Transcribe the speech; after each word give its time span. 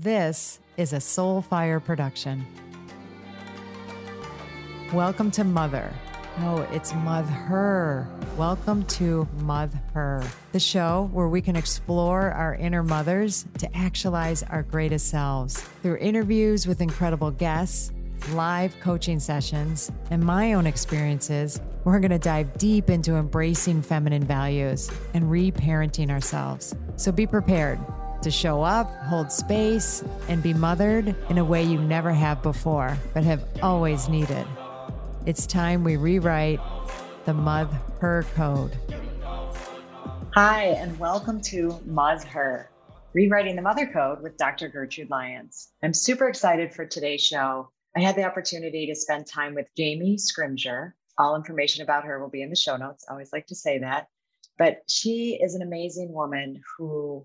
This 0.00 0.60
is 0.76 0.92
a 0.92 0.98
Soulfire 0.98 1.84
production. 1.84 2.46
Welcome 4.92 5.32
to 5.32 5.42
Mother. 5.42 5.92
No, 6.38 6.58
it's 6.70 6.94
Mother. 6.94 8.06
Welcome 8.36 8.84
to 8.84 9.26
Mother, 9.38 10.22
the 10.52 10.60
show 10.60 11.10
where 11.12 11.26
we 11.26 11.42
can 11.42 11.56
explore 11.56 12.30
our 12.30 12.54
inner 12.54 12.84
mothers 12.84 13.44
to 13.58 13.76
actualize 13.76 14.44
our 14.44 14.62
greatest 14.62 15.08
selves 15.08 15.60
through 15.82 15.96
interviews 15.96 16.68
with 16.68 16.80
incredible 16.80 17.32
guests, 17.32 17.90
live 18.30 18.78
coaching 18.78 19.18
sessions, 19.18 19.90
and 20.12 20.22
my 20.22 20.52
own 20.52 20.68
experiences. 20.68 21.60
We're 21.82 21.98
going 21.98 22.12
to 22.12 22.20
dive 22.20 22.56
deep 22.56 22.88
into 22.88 23.16
embracing 23.16 23.82
feminine 23.82 24.22
values 24.22 24.92
and 25.12 25.24
reparenting 25.24 26.10
ourselves. 26.10 26.72
So 26.94 27.10
be 27.10 27.26
prepared 27.26 27.80
to 28.22 28.30
show 28.30 28.62
up, 28.62 28.90
hold 29.04 29.30
space, 29.30 30.02
and 30.28 30.42
be 30.42 30.52
mothered 30.52 31.14
in 31.28 31.38
a 31.38 31.44
way 31.44 31.62
you 31.62 31.80
never 31.80 32.12
have 32.12 32.42
before, 32.42 32.98
but 33.14 33.22
have 33.22 33.44
always 33.62 34.08
needed. 34.08 34.46
It's 35.24 35.46
time 35.46 35.84
we 35.84 35.96
rewrite 35.96 36.60
the 37.26 37.34
Mother 37.34 37.78
Her 38.00 38.24
Code. 38.34 38.76
Hi, 40.34 40.64
and 40.64 40.98
welcome 40.98 41.40
to 41.42 41.80
Mother, 41.84 42.26
Her, 42.26 42.70
Rewriting 43.12 43.54
the 43.54 43.62
Mother 43.62 43.86
Code 43.86 44.20
with 44.20 44.36
Dr. 44.36 44.68
Gertrude 44.68 45.10
Lyons. 45.10 45.68
I'm 45.82 45.94
super 45.94 46.28
excited 46.28 46.74
for 46.74 46.86
today's 46.86 47.24
show. 47.24 47.70
I 47.96 48.00
had 48.00 48.16
the 48.16 48.24
opportunity 48.24 48.86
to 48.86 48.94
spend 48.94 49.26
time 49.26 49.54
with 49.54 49.66
Jamie 49.76 50.16
Scrimgeour. 50.16 50.92
All 51.18 51.36
information 51.36 51.82
about 51.82 52.04
her 52.04 52.20
will 52.20 52.30
be 52.30 52.42
in 52.42 52.50
the 52.50 52.56
show 52.56 52.76
notes. 52.76 53.04
I 53.08 53.12
always 53.12 53.32
like 53.32 53.46
to 53.46 53.54
say 53.54 53.78
that. 53.78 54.08
But 54.58 54.82
she 54.88 55.38
is 55.40 55.54
an 55.54 55.62
amazing 55.62 56.12
woman 56.12 56.60
who 56.76 57.24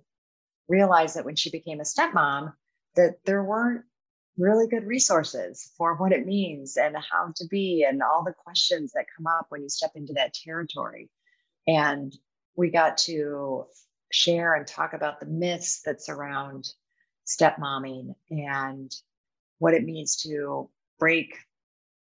realized 0.73 1.15
that 1.15 1.25
when 1.25 1.35
she 1.35 1.51
became 1.51 1.79
a 1.79 1.83
stepmom, 1.83 2.51
that 2.95 3.17
there 3.25 3.43
weren't 3.43 3.83
really 4.37 4.67
good 4.67 4.85
resources 4.85 5.71
for 5.77 5.95
what 5.95 6.11
it 6.11 6.25
means 6.25 6.77
and 6.77 6.95
how 6.97 7.31
to 7.35 7.45
be 7.47 7.85
and 7.87 8.01
all 8.01 8.23
the 8.23 8.33
questions 8.33 8.91
that 8.93 9.05
come 9.15 9.27
up 9.27 9.45
when 9.49 9.61
you 9.61 9.69
step 9.69 9.91
into 9.95 10.13
that 10.13 10.33
territory. 10.33 11.11
And 11.67 12.11
we 12.55 12.71
got 12.71 12.97
to 13.09 13.65
share 14.11 14.55
and 14.55 14.65
talk 14.65 14.93
about 14.93 15.19
the 15.19 15.27
myths 15.27 15.81
that 15.83 16.01
surround 16.01 16.67
stepmomming 17.25 18.15
and 18.31 18.91
what 19.59 19.75
it 19.75 19.83
means 19.83 20.23
to 20.23 20.69
break 20.99 21.37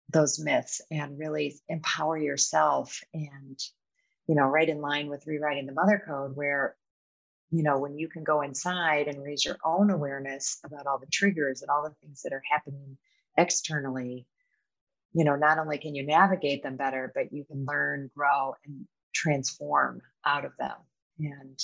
those 0.08 0.38
myths 0.38 0.80
and 0.90 1.18
really 1.18 1.56
empower 1.68 2.16
yourself 2.16 3.00
and 3.14 3.58
you 4.26 4.34
know 4.34 4.46
right 4.46 4.68
in 4.68 4.80
line 4.80 5.08
with 5.08 5.26
rewriting 5.26 5.66
the 5.66 5.72
mother 5.72 6.02
code 6.04 6.34
where 6.34 6.74
you 7.50 7.62
know, 7.62 7.78
when 7.78 7.98
you 7.98 8.08
can 8.08 8.22
go 8.22 8.42
inside 8.42 9.08
and 9.08 9.22
raise 9.22 9.44
your 9.44 9.58
own 9.64 9.90
awareness 9.90 10.60
about 10.64 10.86
all 10.86 10.98
the 10.98 11.06
triggers 11.06 11.62
and 11.62 11.70
all 11.70 11.82
the 11.82 11.94
things 12.00 12.22
that 12.22 12.32
are 12.32 12.42
happening 12.50 12.96
externally, 13.36 14.26
you 15.12 15.24
know, 15.24 15.34
not 15.34 15.58
only 15.58 15.78
can 15.78 15.94
you 15.94 16.04
navigate 16.06 16.62
them 16.62 16.76
better, 16.76 17.10
but 17.14 17.32
you 17.32 17.44
can 17.44 17.64
learn, 17.64 18.10
grow, 18.16 18.54
and 18.64 18.86
transform 19.12 20.00
out 20.24 20.44
of 20.44 20.52
them. 20.58 20.76
And, 21.18 21.58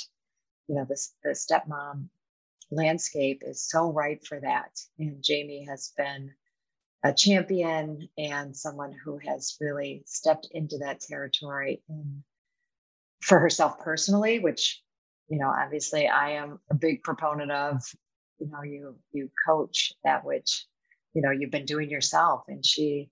you 0.68 0.74
know, 0.74 0.84
this 0.88 1.14
the 1.22 1.30
stepmom 1.30 2.08
landscape 2.70 3.42
is 3.46 3.62
so 3.62 3.92
ripe 3.92 4.24
for 4.24 4.40
that. 4.40 4.80
And 4.98 5.22
Jamie 5.22 5.66
has 5.68 5.92
been 5.96 6.32
a 7.04 7.14
champion 7.14 8.08
and 8.18 8.56
someone 8.56 8.92
who 8.92 9.18
has 9.18 9.56
really 9.60 10.02
stepped 10.06 10.48
into 10.50 10.78
that 10.78 11.00
territory 11.00 11.82
in, 11.88 12.24
for 13.20 13.38
herself 13.38 13.78
personally, 13.78 14.40
which 14.40 14.82
you 15.28 15.38
know, 15.38 15.48
obviously 15.48 16.06
I 16.08 16.30
am 16.32 16.60
a 16.70 16.74
big 16.74 17.02
proponent 17.02 17.50
of, 17.50 17.82
you 18.38 18.48
know, 18.48 18.62
you 18.62 18.96
you 19.12 19.30
coach 19.46 19.92
that 20.04 20.24
which, 20.24 20.66
you 21.14 21.22
know, 21.22 21.30
you've 21.30 21.50
been 21.50 21.64
doing 21.64 21.90
yourself. 21.90 22.44
And 22.48 22.64
she 22.64 23.10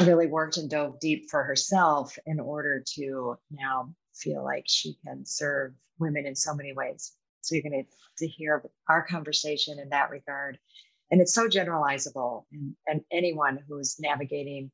really 0.00 0.26
worked 0.26 0.56
and 0.56 0.68
dove 0.68 0.98
deep 1.00 1.30
for 1.30 1.44
herself 1.44 2.18
in 2.26 2.40
order 2.40 2.82
to 2.94 3.36
now 3.50 3.94
feel 4.14 4.44
like 4.44 4.64
she 4.66 4.96
can 5.06 5.24
serve 5.24 5.72
women 5.98 6.26
in 6.26 6.34
so 6.34 6.54
many 6.54 6.72
ways. 6.72 7.12
So 7.40 7.54
you're 7.54 7.62
going 7.62 7.84
to, 7.84 8.24
to 8.24 8.28
hear 8.28 8.62
our 8.88 9.06
conversation 9.06 9.78
in 9.78 9.90
that 9.90 10.10
regard. 10.10 10.58
And 11.10 11.20
it's 11.20 11.34
so 11.34 11.46
generalizable 11.46 12.44
and, 12.52 12.74
and 12.88 13.00
anyone 13.12 13.60
who's 13.68 13.96
navigating, 14.00 14.72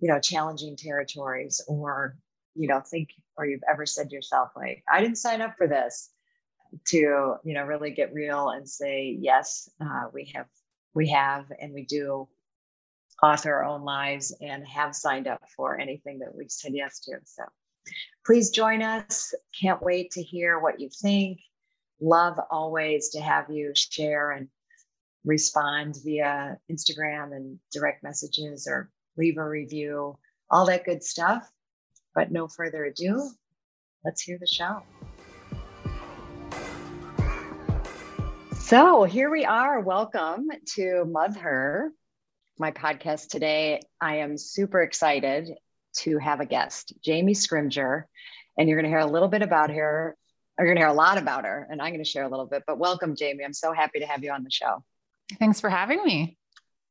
you 0.00 0.08
know, 0.08 0.18
challenging 0.18 0.76
territories 0.76 1.60
or 1.68 2.16
you 2.54 2.68
know 2.68 2.80
think 2.80 3.10
or 3.36 3.46
you've 3.46 3.64
ever 3.70 3.86
said 3.86 4.08
to 4.08 4.14
yourself 4.14 4.50
like 4.56 4.82
i 4.90 5.00
didn't 5.00 5.18
sign 5.18 5.40
up 5.40 5.56
for 5.56 5.66
this 5.66 6.10
to 6.86 7.34
you 7.44 7.54
know 7.54 7.64
really 7.64 7.90
get 7.90 8.12
real 8.14 8.50
and 8.50 8.68
say 8.68 9.16
yes 9.20 9.68
uh, 9.80 10.04
we 10.12 10.30
have 10.34 10.46
we 10.94 11.08
have 11.08 11.46
and 11.60 11.72
we 11.72 11.84
do 11.84 12.28
author 13.22 13.54
our 13.54 13.64
own 13.64 13.82
lives 13.82 14.34
and 14.40 14.66
have 14.66 14.94
signed 14.94 15.26
up 15.26 15.42
for 15.56 15.78
anything 15.78 16.18
that 16.18 16.34
we've 16.34 16.50
said 16.50 16.72
yes 16.74 17.00
to. 17.00 17.12
So 17.24 17.44
please 18.24 18.50
join 18.50 18.82
us. 18.82 19.34
Can't 19.60 19.82
wait 19.82 20.10
to 20.12 20.22
hear 20.22 20.58
what 20.58 20.80
you 20.80 20.88
think. 20.90 21.40
Love 22.00 22.38
always 22.50 23.10
to 23.10 23.20
have 23.20 23.50
you 23.50 23.72
share 23.74 24.32
and 24.32 24.48
respond 25.24 25.96
via 26.04 26.58
instagram 26.70 27.34
and 27.34 27.58
direct 27.72 28.02
messages 28.02 28.66
or 28.68 28.90
leave 29.16 29.38
a 29.38 29.48
review 29.48 30.18
all 30.50 30.66
that 30.66 30.84
good 30.84 31.02
stuff 31.02 31.50
but 32.14 32.30
no 32.30 32.46
further 32.46 32.84
ado, 32.84 33.30
let's 34.04 34.22
hear 34.22 34.38
the 34.38 34.46
show. 34.46 34.82
So 38.52 39.04
here 39.04 39.30
we 39.30 39.44
are. 39.44 39.80
Welcome 39.80 40.48
to 40.76 41.04
Mother, 41.04 41.92
my 42.58 42.70
podcast 42.70 43.28
today. 43.28 43.82
I 44.00 44.18
am 44.18 44.38
super 44.38 44.80
excited 44.80 45.50
to 45.98 46.18
have 46.18 46.40
a 46.40 46.46
guest, 46.46 46.94
Jamie 47.04 47.34
Scrimgeour, 47.34 48.04
and 48.56 48.68
you're 48.68 48.80
going 48.80 48.90
to 48.90 48.96
hear 48.96 49.06
a 49.06 49.10
little 49.10 49.28
bit 49.28 49.42
about 49.42 49.70
her. 49.70 50.16
Or 50.56 50.64
You're 50.64 50.74
going 50.74 50.76
to 50.76 50.86
hear 50.86 50.94
a 50.94 50.94
lot 50.94 51.18
about 51.18 51.44
her, 51.44 51.66
and 51.68 51.82
I'm 51.82 51.90
going 51.90 52.02
to 52.02 52.08
share 52.08 52.22
a 52.22 52.28
little 52.28 52.46
bit. 52.46 52.62
But 52.66 52.78
welcome, 52.78 53.16
Jamie. 53.16 53.44
I'm 53.44 53.52
so 53.52 53.72
happy 53.72 53.98
to 53.98 54.06
have 54.06 54.22
you 54.22 54.30
on 54.30 54.44
the 54.44 54.50
show. 54.50 54.84
Thanks 55.38 55.60
for 55.60 55.68
having 55.68 56.02
me. 56.04 56.38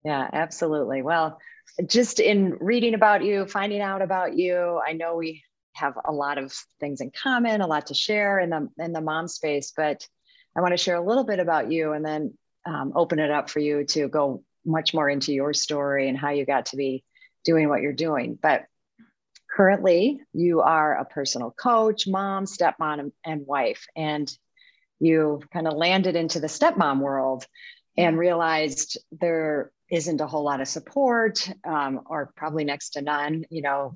Yeah, 0.03 0.29
absolutely. 0.31 1.01
Well, 1.01 1.39
just 1.85 2.19
in 2.19 2.57
reading 2.59 2.93
about 2.93 3.23
you, 3.23 3.45
finding 3.45 3.81
out 3.81 4.01
about 4.01 4.37
you, 4.37 4.81
I 4.85 4.93
know 4.93 5.15
we 5.15 5.43
have 5.73 5.97
a 6.05 6.11
lot 6.11 6.37
of 6.37 6.53
things 6.79 7.01
in 7.01 7.11
common, 7.11 7.61
a 7.61 7.67
lot 7.67 7.87
to 7.87 7.93
share 7.93 8.39
in 8.39 8.49
the 8.49 8.69
in 8.77 8.93
the 8.93 9.01
mom 9.01 9.27
space, 9.27 9.73
but 9.75 10.07
I 10.55 10.61
want 10.61 10.73
to 10.73 10.77
share 10.77 10.95
a 10.95 11.05
little 11.05 11.23
bit 11.23 11.39
about 11.39 11.71
you 11.71 11.93
and 11.93 12.05
then 12.05 12.37
um, 12.65 12.93
open 12.95 13.19
it 13.19 13.31
up 13.31 13.49
for 13.49 13.59
you 13.59 13.83
to 13.85 14.07
go 14.07 14.43
much 14.65 14.93
more 14.93 15.09
into 15.09 15.33
your 15.33 15.53
story 15.53 16.07
and 16.07 16.17
how 16.17 16.29
you 16.29 16.45
got 16.45 16.67
to 16.67 16.77
be 16.77 17.03
doing 17.43 17.69
what 17.69 17.81
you're 17.81 17.91
doing. 17.91 18.37
But 18.41 18.65
currently, 19.51 20.21
you 20.31 20.61
are 20.61 20.95
a 20.95 21.05
personal 21.05 21.51
coach, 21.51 22.07
mom, 22.07 22.45
stepmom, 22.45 22.99
and, 22.99 23.11
and 23.25 23.47
wife, 23.47 23.85
and 23.95 24.31
you 24.99 25.41
kind 25.51 25.67
of 25.67 25.73
landed 25.73 26.15
into 26.15 26.39
the 26.39 26.47
stepmom 26.47 26.99
world 26.99 27.45
and 27.97 28.17
realized 28.17 28.97
there 29.11 29.71
isn't 29.93 30.21
a 30.21 30.27
whole 30.27 30.43
lot 30.43 30.59
of 30.59 30.67
support 30.67 31.47
um, 31.63 32.01
or 32.07 32.33
probably 32.35 32.63
next 32.63 32.91
to 32.91 33.01
none 33.01 33.45
you 33.51 33.61
know 33.61 33.95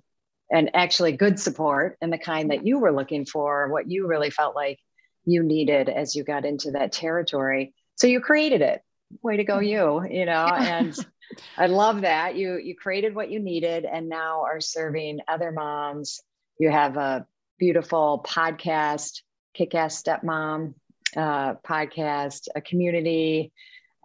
and 0.52 0.70
actually 0.76 1.12
good 1.12 1.40
support 1.40 1.98
and 2.02 2.14
the 2.14 2.18
kind 2.18 2.52
that 2.52 2.66
you 2.66 2.80
were 2.80 2.92
looking 2.92 3.26
for 3.26 3.68
what 3.70 3.90
you 3.90 4.08
really 4.08 4.30
felt 4.30 4.56
like 4.56 4.80
you 5.26 5.44
needed 5.44 5.90
as 5.90 6.16
you 6.16 6.24
got 6.24 6.46
into 6.46 6.72
that 6.72 6.94
territory. 6.94 7.74
So 7.96 8.08
you 8.08 8.22
created 8.22 8.62
it. 8.62 8.82
Way 9.22 9.38
to 9.38 9.44
go 9.44 9.60
you 9.60 10.06
you 10.10 10.26
know 10.26 10.46
and 10.46 10.98
i 11.58 11.68
love 11.68 12.02
that. 12.02 12.36
You 12.36 12.58
you 12.58 12.76
created 12.76 13.16
what 13.16 13.32
you 13.32 13.40
needed 13.40 13.86
and 13.86 14.08
now 14.08 14.44
are 14.44 14.62
serving 14.62 15.20
other 15.28 15.52
moms. 15.52 16.22
You 16.60 16.70
have 16.70 16.96
a 16.98 17.26
beautiful 17.58 18.24
podcast 18.26 19.22
kick-ass 19.54 20.04
stepmom 20.04 20.76
uh, 21.16 21.56
podcast 21.56 22.48
a 22.56 22.62
community 22.62 23.52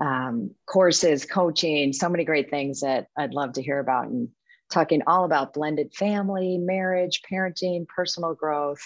um, 0.02 0.50
courses, 0.66 1.24
coaching, 1.24 1.92
so 1.92 2.08
many 2.08 2.24
great 2.24 2.50
things 2.50 2.80
that 2.80 3.06
I'd 3.16 3.34
love 3.34 3.52
to 3.52 3.62
hear 3.62 3.78
about 3.78 4.08
and 4.08 4.28
talking 4.68 5.02
all 5.06 5.24
about 5.24 5.54
blended 5.54 5.94
family, 5.94 6.58
marriage, 6.58 7.20
parenting, 7.30 7.86
personal 7.86 8.34
growth, 8.34 8.80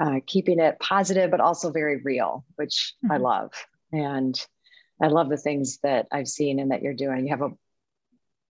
uh, 0.00 0.20
keeping 0.24 0.60
it 0.60 0.78
positive, 0.78 1.32
but 1.32 1.40
also 1.40 1.72
very 1.72 2.00
real, 2.02 2.44
which 2.54 2.94
mm-hmm. 3.04 3.12
I 3.12 3.16
love. 3.16 3.52
And 3.92 4.40
I 5.02 5.08
love 5.08 5.28
the 5.28 5.36
things 5.36 5.78
that 5.82 6.06
I've 6.12 6.28
seen 6.28 6.60
and 6.60 6.70
that 6.70 6.82
you're 6.82 6.94
doing. 6.94 7.26
You 7.26 7.30
have 7.30 7.42
a 7.42 7.56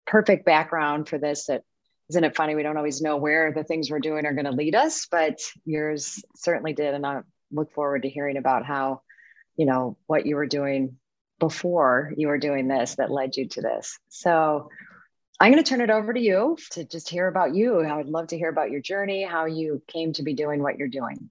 perfect 0.06 0.44
background 0.44 1.08
for 1.08 1.16
this 1.16 1.46
that 1.46 1.62
isn't 2.10 2.24
it 2.24 2.36
funny? 2.36 2.54
We 2.54 2.62
don't 2.62 2.76
always 2.76 3.00
know 3.00 3.16
where 3.16 3.52
the 3.52 3.64
things 3.64 3.90
we're 3.90 4.00
doing 4.00 4.26
are 4.26 4.34
going 4.34 4.44
to 4.44 4.52
lead 4.52 4.74
us, 4.74 5.08
but 5.10 5.40
yours 5.64 6.22
certainly 6.36 6.74
did. 6.74 6.94
And 6.94 7.06
I 7.06 7.22
look 7.50 7.72
forward 7.72 8.02
to 8.02 8.10
hearing 8.10 8.36
about 8.36 8.66
how, 8.66 9.00
you 9.56 9.64
know, 9.64 9.96
what 10.06 10.26
you 10.26 10.36
were 10.36 10.46
doing 10.46 10.98
before 11.38 12.12
you 12.16 12.28
were 12.28 12.38
doing 12.38 12.68
this 12.68 12.96
that 12.96 13.10
led 13.10 13.36
you 13.36 13.48
to 13.48 13.60
this. 13.60 13.98
So 14.08 14.70
I'm 15.38 15.52
going 15.52 15.62
to 15.62 15.68
turn 15.68 15.82
it 15.82 15.90
over 15.90 16.12
to 16.12 16.20
you 16.20 16.56
to 16.70 16.84
just 16.84 17.08
hear 17.08 17.28
about 17.28 17.54
you. 17.54 17.80
I 17.80 17.96
would 17.96 18.08
love 18.08 18.28
to 18.28 18.38
hear 18.38 18.48
about 18.48 18.70
your 18.70 18.80
journey, 18.80 19.22
how 19.22 19.44
you 19.44 19.82
came 19.86 20.12
to 20.14 20.22
be 20.22 20.32
doing 20.32 20.62
what 20.62 20.78
you're 20.78 20.88
doing. 20.88 21.30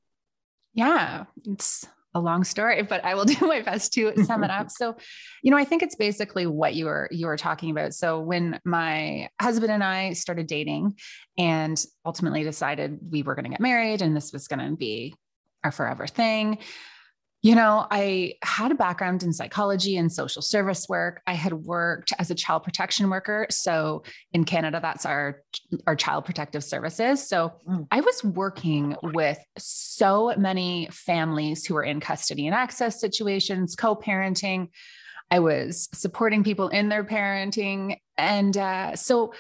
Yeah, 0.74 1.26
it's 1.46 1.88
a 2.14 2.20
long 2.20 2.44
story, 2.44 2.82
but 2.84 3.04
I 3.04 3.16
will 3.16 3.26
do 3.26 3.46
my 3.48 3.62
best 3.62 3.94
to 3.94 4.14
sum 4.24 4.44
it 4.44 4.52
up. 4.52 4.68
So, 4.76 4.96
you 5.42 5.52
know, 5.52 5.58
I 5.58 5.64
think 5.64 5.84
it's 5.84 5.96
basically 5.96 6.46
what 6.48 6.76
you 6.76 6.86
were 6.86 7.08
you 7.12 7.28
were 7.28 7.38
talking 7.38 7.72
about. 7.72 7.94
So 7.94 8.20
when 8.20 8.60
my 8.66 9.30
husband 9.42 9.72
and 9.72 9.84
I 9.84 10.14
started 10.14 10.48
dating 10.48 10.98
and 11.38 11.82
ultimately 12.06 12.44
decided 12.44 13.00
we 13.10 13.24
were 13.24 13.36
going 13.36 13.46
to 13.46 13.52
get 13.52 13.60
married 13.60 14.02
and 14.02 14.16
this 14.16 14.34
was 14.34 14.48
going 14.48 14.68
to 14.68 14.76
be 14.76 15.16
our 15.64 15.72
forever 15.72 16.08
thing, 16.08 16.58
you 17.46 17.54
know, 17.54 17.86
I 17.92 18.34
had 18.42 18.72
a 18.72 18.76
background 18.76 19.22
in 19.22 19.32
psychology 19.32 19.98
and 19.98 20.12
social 20.12 20.42
service 20.42 20.90
work. 20.90 21.22
I 21.28 21.36
had 21.36 21.54
worked 21.54 22.12
as 22.18 22.32
a 22.32 22.36
child 22.36 22.64
protection 22.64 23.08
worker. 23.08 23.46
So 23.52 24.02
in 24.34 24.46
Canada, 24.46 24.80
that's 24.82 25.06
our, 25.06 25.44
our 25.86 25.96
child 25.96 26.26
protective 26.26 26.64
services. 26.64 27.30
So 27.30 27.54
mm. 27.70 27.86
I 27.92 28.02
was 28.02 28.24
working 28.24 28.96
with 29.04 29.38
so 29.60 30.34
many 30.36 30.90
families 30.90 31.68
who 31.68 31.76
were 31.76 31.84
in 31.84 32.00
custody 32.00 32.48
and 32.48 32.56
access 32.56 33.00
situations, 33.00 33.76
co 33.76 33.96
parenting. 33.96 34.70
I 35.30 35.38
was 35.38 35.88
supporting 35.94 36.44
people 36.44 36.70
in 36.70 36.90
their 36.90 37.04
parenting. 37.04 38.00
And 38.18 38.58
uh, 38.58 38.96
so 38.96 39.36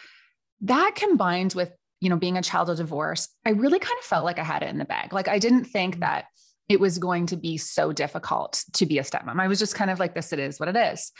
that 0.61 0.91
combined 0.93 1.55
with, 1.55 1.71
you 2.01 2.11
know, 2.11 2.17
being 2.17 2.37
a 2.37 2.43
child 2.43 2.69
of 2.69 2.77
divorce, 2.77 3.29
I 3.47 3.49
really 3.49 3.79
kind 3.79 3.97
of 3.97 4.05
felt 4.05 4.25
like 4.25 4.37
I 4.37 4.43
had 4.43 4.61
it 4.61 4.69
in 4.69 4.77
the 4.77 4.85
bag. 4.85 5.11
Like 5.11 5.27
I 5.27 5.39
didn't 5.39 5.65
think 5.65 5.97
mm. 5.97 5.99
that 6.01 6.25
it 6.67 6.79
was 6.79 6.97
going 6.97 7.27
to 7.27 7.37
be 7.37 7.57
so 7.57 7.91
difficult 7.91 8.63
to 8.73 8.85
be 8.85 8.97
a 8.97 9.03
stepmom. 9.03 9.39
I 9.39 9.47
was 9.47 9.59
just 9.59 9.75
kind 9.75 9.91
of 9.91 9.99
like, 9.99 10.15
this, 10.15 10.33
it 10.33 10.39
is 10.39 10.59
what 10.59 10.69
it 10.69 10.75
is. 10.75 11.11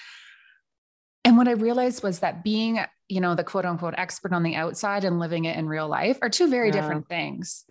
And 1.24 1.38
what 1.38 1.48
I 1.48 1.54
realized 1.54 2.04
was 2.04 2.20
that 2.20 2.44
being, 2.44 2.80
you 3.08 3.22
know, 3.22 3.36
the 3.36 3.44
quote 3.44 3.66
unquote 3.66 3.96
expert 3.98 4.34
on 4.34 4.44
the 4.44 4.56
outside 4.56 5.04
and 5.04 5.20
living 5.20 5.46
it 5.46 5.58
in 5.58 5.68
real 5.68 5.88
life 5.88 6.18
are 6.22 6.30
two 6.30 6.50
very 6.50 6.68
yeah. 6.68 6.74
different 6.74 7.08
things. 7.08 7.66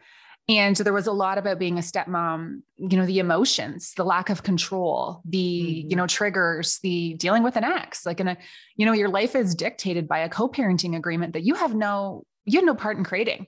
And 0.46 0.76
there 0.76 0.92
was 0.92 1.06
a 1.06 1.12
lot 1.12 1.38
about 1.38 1.58
being 1.58 1.78
a 1.78 1.80
stepmom, 1.80 2.60
you 2.76 2.98
know, 2.98 3.06
the 3.06 3.18
emotions, 3.18 3.94
the 3.96 4.04
lack 4.04 4.28
of 4.28 4.42
control, 4.42 5.22
the, 5.24 5.38
mm-hmm. 5.38 5.90
you 5.90 5.96
know, 5.96 6.06
triggers, 6.06 6.80
the 6.82 7.14
dealing 7.14 7.42
with 7.42 7.56
an 7.56 7.64
ex. 7.64 8.04
Like 8.04 8.20
in 8.20 8.28
a, 8.28 8.36
you 8.76 8.84
know, 8.84 8.92
your 8.92 9.08
life 9.08 9.34
is 9.34 9.54
dictated 9.54 10.06
by 10.06 10.18
a 10.18 10.28
co-parenting 10.28 10.96
agreement 10.96 11.32
that 11.32 11.44
you 11.44 11.54
have 11.54 11.74
no, 11.74 12.26
you 12.44 12.58
have 12.58 12.66
no 12.66 12.74
part 12.74 12.98
in 12.98 13.04
creating. 13.04 13.46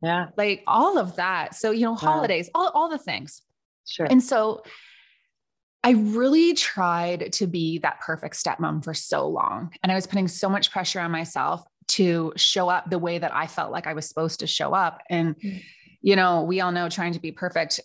Yeah. 0.00 0.26
Like 0.36 0.62
all 0.66 0.96
of 0.96 1.16
that. 1.16 1.56
So, 1.56 1.72
you 1.72 1.86
know, 1.86 1.96
holidays, 1.96 2.46
yeah. 2.46 2.60
all, 2.60 2.70
all 2.72 2.88
the 2.88 2.98
things. 2.98 3.42
Sure. 3.88 4.06
And 4.08 4.22
so 4.22 4.62
I 5.84 5.92
really 5.92 6.54
tried 6.54 7.32
to 7.34 7.46
be 7.46 7.78
that 7.78 8.00
perfect 8.00 8.34
stepmom 8.34 8.84
for 8.84 8.94
so 8.94 9.28
long. 9.28 9.72
And 9.82 9.92
I 9.92 9.94
was 9.94 10.06
putting 10.06 10.28
so 10.28 10.48
much 10.48 10.70
pressure 10.70 11.00
on 11.00 11.10
myself 11.10 11.62
to 11.88 12.32
show 12.36 12.68
up 12.68 12.90
the 12.90 12.98
way 12.98 13.18
that 13.18 13.34
I 13.34 13.46
felt 13.46 13.72
like 13.72 13.86
I 13.86 13.94
was 13.94 14.06
supposed 14.06 14.40
to 14.40 14.46
show 14.46 14.74
up. 14.74 15.00
And, 15.08 15.36
mm. 15.36 15.62
you 16.02 16.16
know, 16.16 16.42
we 16.42 16.60
all 16.60 16.72
know 16.72 16.88
trying 16.88 17.12
to 17.14 17.20
be 17.20 17.32
perfect 17.32 17.80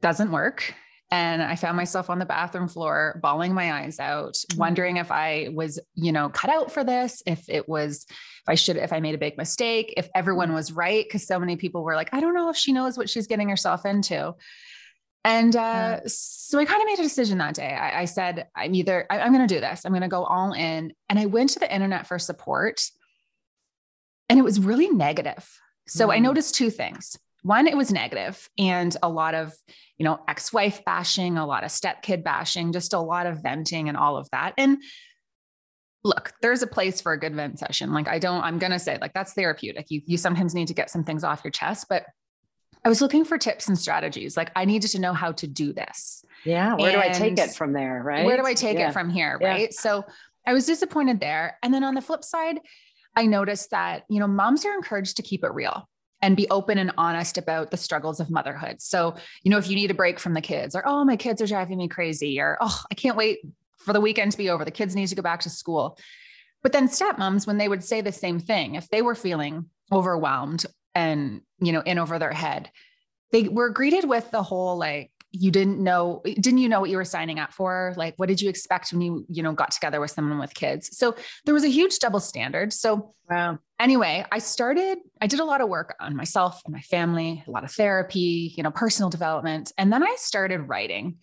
doesn't 0.00 0.30
work. 0.30 0.74
And 1.10 1.42
I 1.42 1.56
found 1.56 1.76
myself 1.76 2.08
on 2.08 2.18
the 2.18 2.24
bathroom 2.24 2.68
floor, 2.68 3.20
bawling 3.22 3.52
my 3.52 3.82
eyes 3.82 4.00
out, 4.00 4.32
mm. 4.32 4.58
wondering 4.58 4.96
if 4.96 5.10
I 5.10 5.50
was, 5.52 5.78
you 5.94 6.12
know, 6.12 6.30
cut 6.30 6.48
out 6.48 6.72
for 6.72 6.84
this, 6.84 7.22
if 7.26 7.50
it 7.50 7.68
was, 7.68 8.06
if 8.08 8.48
I 8.48 8.54
should, 8.54 8.76
if 8.76 8.92
I 8.94 9.00
made 9.00 9.14
a 9.14 9.18
big 9.18 9.36
mistake, 9.36 9.92
if 9.96 10.08
everyone 10.14 10.50
mm. 10.50 10.54
was 10.54 10.72
right. 10.72 11.06
Cause 11.10 11.26
so 11.26 11.38
many 11.38 11.56
people 11.56 11.82
were 11.82 11.96
like, 11.96 12.14
I 12.14 12.20
don't 12.20 12.34
know 12.34 12.48
if 12.48 12.56
she 12.56 12.72
knows 12.72 12.96
what 12.96 13.10
she's 13.10 13.26
getting 13.26 13.50
herself 13.50 13.84
into. 13.84 14.34
And 15.24 15.54
uh, 15.54 16.00
so 16.06 16.58
I 16.58 16.64
kind 16.64 16.82
of 16.82 16.86
made 16.86 16.98
a 16.98 17.02
decision 17.02 17.38
that 17.38 17.54
day. 17.54 17.72
I, 17.72 18.02
I 18.02 18.04
said, 18.06 18.48
I'm 18.56 18.74
either, 18.74 19.06
I, 19.08 19.18
am 19.18 19.32
going 19.32 19.46
to 19.46 19.54
do 19.54 19.60
this. 19.60 19.84
I'm 19.84 19.92
going 19.92 20.02
to 20.02 20.08
go 20.08 20.24
all 20.24 20.52
in. 20.52 20.92
And 21.08 21.18
I 21.18 21.26
went 21.26 21.50
to 21.50 21.60
the 21.60 21.72
internet 21.72 22.08
for 22.08 22.18
support 22.18 22.82
and 24.28 24.38
it 24.38 24.42
was 24.42 24.58
really 24.58 24.90
negative. 24.90 25.48
So 25.86 26.08
mm. 26.08 26.14
I 26.14 26.18
noticed 26.18 26.54
two 26.54 26.70
things. 26.70 27.16
One, 27.42 27.66
it 27.66 27.76
was 27.76 27.92
negative 27.92 28.48
and 28.58 28.96
a 29.02 29.08
lot 29.08 29.34
of, 29.34 29.52
you 29.96 30.04
know, 30.04 30.20
ex-wife 30.28 30.84
bashing, 30.84 31.38
a 31.38 31.46
lot 31.46 31.64
of 31.64 31.70
stepkid 31.70 32.24
bashing, 32.24 32.72
just 32.72 32.92
a 32.92 33.00
lot 33.00 33.26
of 33.26 33.42
venting 33.42 33.88
and 33.88 33.96
all 33.96 34.16
of 34.16 34.28
that. 34.30 34.54
And 34.58 34.78
look, 36.04 36.32
there's 36.42 36.62
a 36.62 36.66
place 36.66 37.00
for 37.00 37.12
a 37.12 37.18
good 37.18 37.34
vent 37.34 37.58
session. 37.58 37.92
Like 37.92 38.08
I 38.08 38.18
don't, 38.18 38.42
I'm 38.42 38.58
going 38.58 38.72
to 38.72 38.78
say 38.78 38.98
like 39.00 39.12
that's 39.12 39.34
therapeutic. 39.34 39.86
You, 39.88 40.02
you 40.04 40.18
sometimes 40.18 40.54
need 40.54 40.68
to 40.68 40.74
get 40.74 40.90
some 40.90 41.04
things 41.04 41.22
off 41.22 41.42
your 41.44 41.52
chest, 41.52 41.86
but 41.88 42.04
I 42.84 42.88
was 42.88 43.00
looking 43.00 43.24
for 43.24 43.38
tips 43.38 43.68
and 43.68 43.78
strategies. 43.78 44.36
Like 44.36 44.50
I 44.56 44.64
needed 44.64 44.88
to 44.92 45.00
know 45.00 45.12
how 45.12 45.32
to 45.32 45.46
do 45.46 45.72
this. 45.72 46.24
Yeah. 46.44 46.74
Where 46.74 46.90
and 46.90 47.02
do 47.02 47.08
I 47.08 47.12
take 47.12 47.38
it 47.38 47.54
from 47.54 47.72
there? 47.72 48.02
Right. 48.02 48.24
Where 48.24 48.36
do 48.36 48.44
I 48.44 48.54
take 48.54 48.78
yeah. 48.78 48.88
it 48.88 48.92
from 48.92 49.10
here? 49.10 49.38
Right. 49.40 49.60
Yeah. 49.60 49.66
So 49.70 50.04
I 50.46 50.52
was 50.52 50.66
disappointed 50.66 51.20
there. 51.20 51.58
And 51.62 51.72
then 51.72 51.84
on 51.84 51.94
the 51.94 52.00
flip 52.00 52.24
side, 52.24 52.58
I 53.14 53.26
noticed 53.26 53.70
that, 53.70 54.04
you 54.08 54.18
know, 54.18 54.26
moms 54.26 54.64
are 54.64 54.74
encouraged 54.74 55.16
to 55.18 55.22
keep 55.22 55.44
it 55.44 55.52
real 55.52 55.88
and 56.20 56.36
be 56.36 56.48
open 56.50 56.78
and 56.78 56.92
honest 56.96 57.36
about 57.38 57.70
the 57.70 57.76
struggles 57.76 58.20
of 58.20 58.30
motherhood. 58.30 58.80
So, 58.80 59.14
you 59.42 59.50
know, 59.50 59.58
if 59.58 59.68
you 59.68 59.76
need 59.76 59.90
a 59.90 59.94
break 59.94 60.18
from 60.18 60.34
the 60.34 60.40
kids 60.40 60.74
or, 60.74 60.82
oh, 60.86 61.04
my 61.04 61.16
kids 61.16 61.42
are 61.42 61.46
driving 61.46 61.78
me 61.78 61.88
crazy 61.88 62.40
or, 62.40 62.58
oh, 62.60 62.82
I 62.90 62.94
can't 62.94 63.16
wait 63.16 63.40
for 63.76 63.92
the 63.92 64.00
weekend 64.00 64.32
to 64.32 64.38
be 64.38 64.50
over. 64.50 64.64
The 64.64 64.70
kids 64.70 64.94
need 64.94 65.08
to 65.08 65.14
go 65.14 65.22
back 65.22 65.40
to 65.40 65.50
school. 65.50 65.98
But 66.62 66.72
then 66.72 66.88
stepmoms, 66.88 67.46
when 67.46 67.58
they 67.58 67.68
would 67.68 67.82
say 67.82 68.00
the 68.00 68.12
same 68.12 68.38
thing, 68.38 68.76
if 68.76 68.88
they 68.88 69.02
were 69.02 69.16
feeling 69.16 69.66
overwhelmed 69.90 70.64
and 70.94 71.42
you 71.60 71.72
know 71.72 71.80
in 71.80 71.98
over 71.98 72.18
their 72.18 72.32
head. 72.32 72.70
They 73.30 73.44
were 73.44 73.70
greeted 73.70 74.08
with 74.08 74.30
the 74.30 74.42
whole 74.42 74.76
like 74.76 75.10
you 75.30 75.50
didn't 75.50 75.82
know 75.82 76.20
didn't 76.24 76.58
you 76.58 76.68
know 76.68 76.80
what 76.80 76.90
you 76.90 76.96
were 76.96 77.04
signing 77.04 77.38
up 77.38 77.52
for? 77.52 77.94
Like 77.96 78.14
what 78.16 78.28
did 78.28 78.40
you 78.40 78.48
expect 78.48 78.92
when 78.92 79.00
you 79.00 79.24
you 79.28 79.42
know 79.42 79.52
got 79.52 79.70
together 79.70 80.00
with 80.00 80.10
someone 80.10 80.38
with 80.38 80.54
kids? 80.54 80.96
So 80.96 81.16
there 81.44 81.54
was 81.54 81.64
a 81.64 81.68
huge 81.68 81.98
double 81.98 82.20
standard. 82.20 82.72
So 82.72 83.14
wow. 83.30 83.58
anyway 83.80 84.26
i 84.30 84.38
started 84.38 84.98
i 85.22 85.26
did 85.26 85.40
a 85.40 85.44
lot 85.44 85.62
of 85.62 85.68
work 85.70 85.94
on 86.00 86.14
myself 86.14 86.60
and 86.66 86.74
my 86.74 86.82
family 86.82 87.42
a 87.46 87.50
lot 87.50 87.64
of 87.64 87.70
therapy 87.70 88.52
you 88.54 88.62
know 88.62 88.70
personal 88.70 89.08
development 89.08 89.72
and 89.78 89.90
then 89.90 90.02
i 90.02 90.14
started 90.18 90.68
writing. 90.68 91.16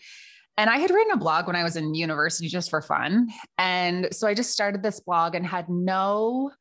And 0.60 0.70
I 0.70 0.78
had 0.78 0.92
written 0.92 1.14
a 1.14 1.18
blog 1.18 1.48
when 1.48 1.56
I 1.56 1.64
was 1.64 1.78
in 1.78 1.96
university 1.96 2.50
just 2.50 2.70
for 2.70 2.82
fun. 2.82 3.30
And 3.58 4.10
so 4.12 4.28
I 4.28 4.34
just 4.34 4.52
started 4.52 4.84
this 4.84 5.00
blog 5.00 5.34
and 5.34 5.46
had 5.46 5.70
no 5.70 6.52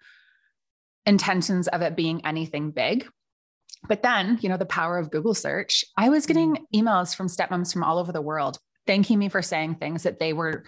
intentions 1.09 1.67
of 1.69 1.83
it 1.83 1.97
being 1.97 2.25
anything 2.25 2.71
big. 2.71 3.09
But 3.89 4.03
then, 4.03 4.39
you 4.43 4.49
know, 4.49 4.57
the 4.57 4.67
power 4.67 4.99
of 4.99 5.11
Google 5.11 5.35
search, 5.35 5.85
I 5.97 6.11
was 6.11 6.27
getting 6.27 6.57
mm. 6.57 6.65
emails 6.75 7.17
from 7.17 7.29
stepmoms 7.29 7.73
from 7.73 7.83
all 7.83 7.99
over 7.99 8.13
the 8.13 8.23
world 8.23 8.59
thanking 8.87 9.19
me 9.19 9.29
for 9.29 9.43
saying 9.43 9.75
things 9.75 10.03
that 10.03 10.19
they 10.19 10.33
were, 10.33 10.65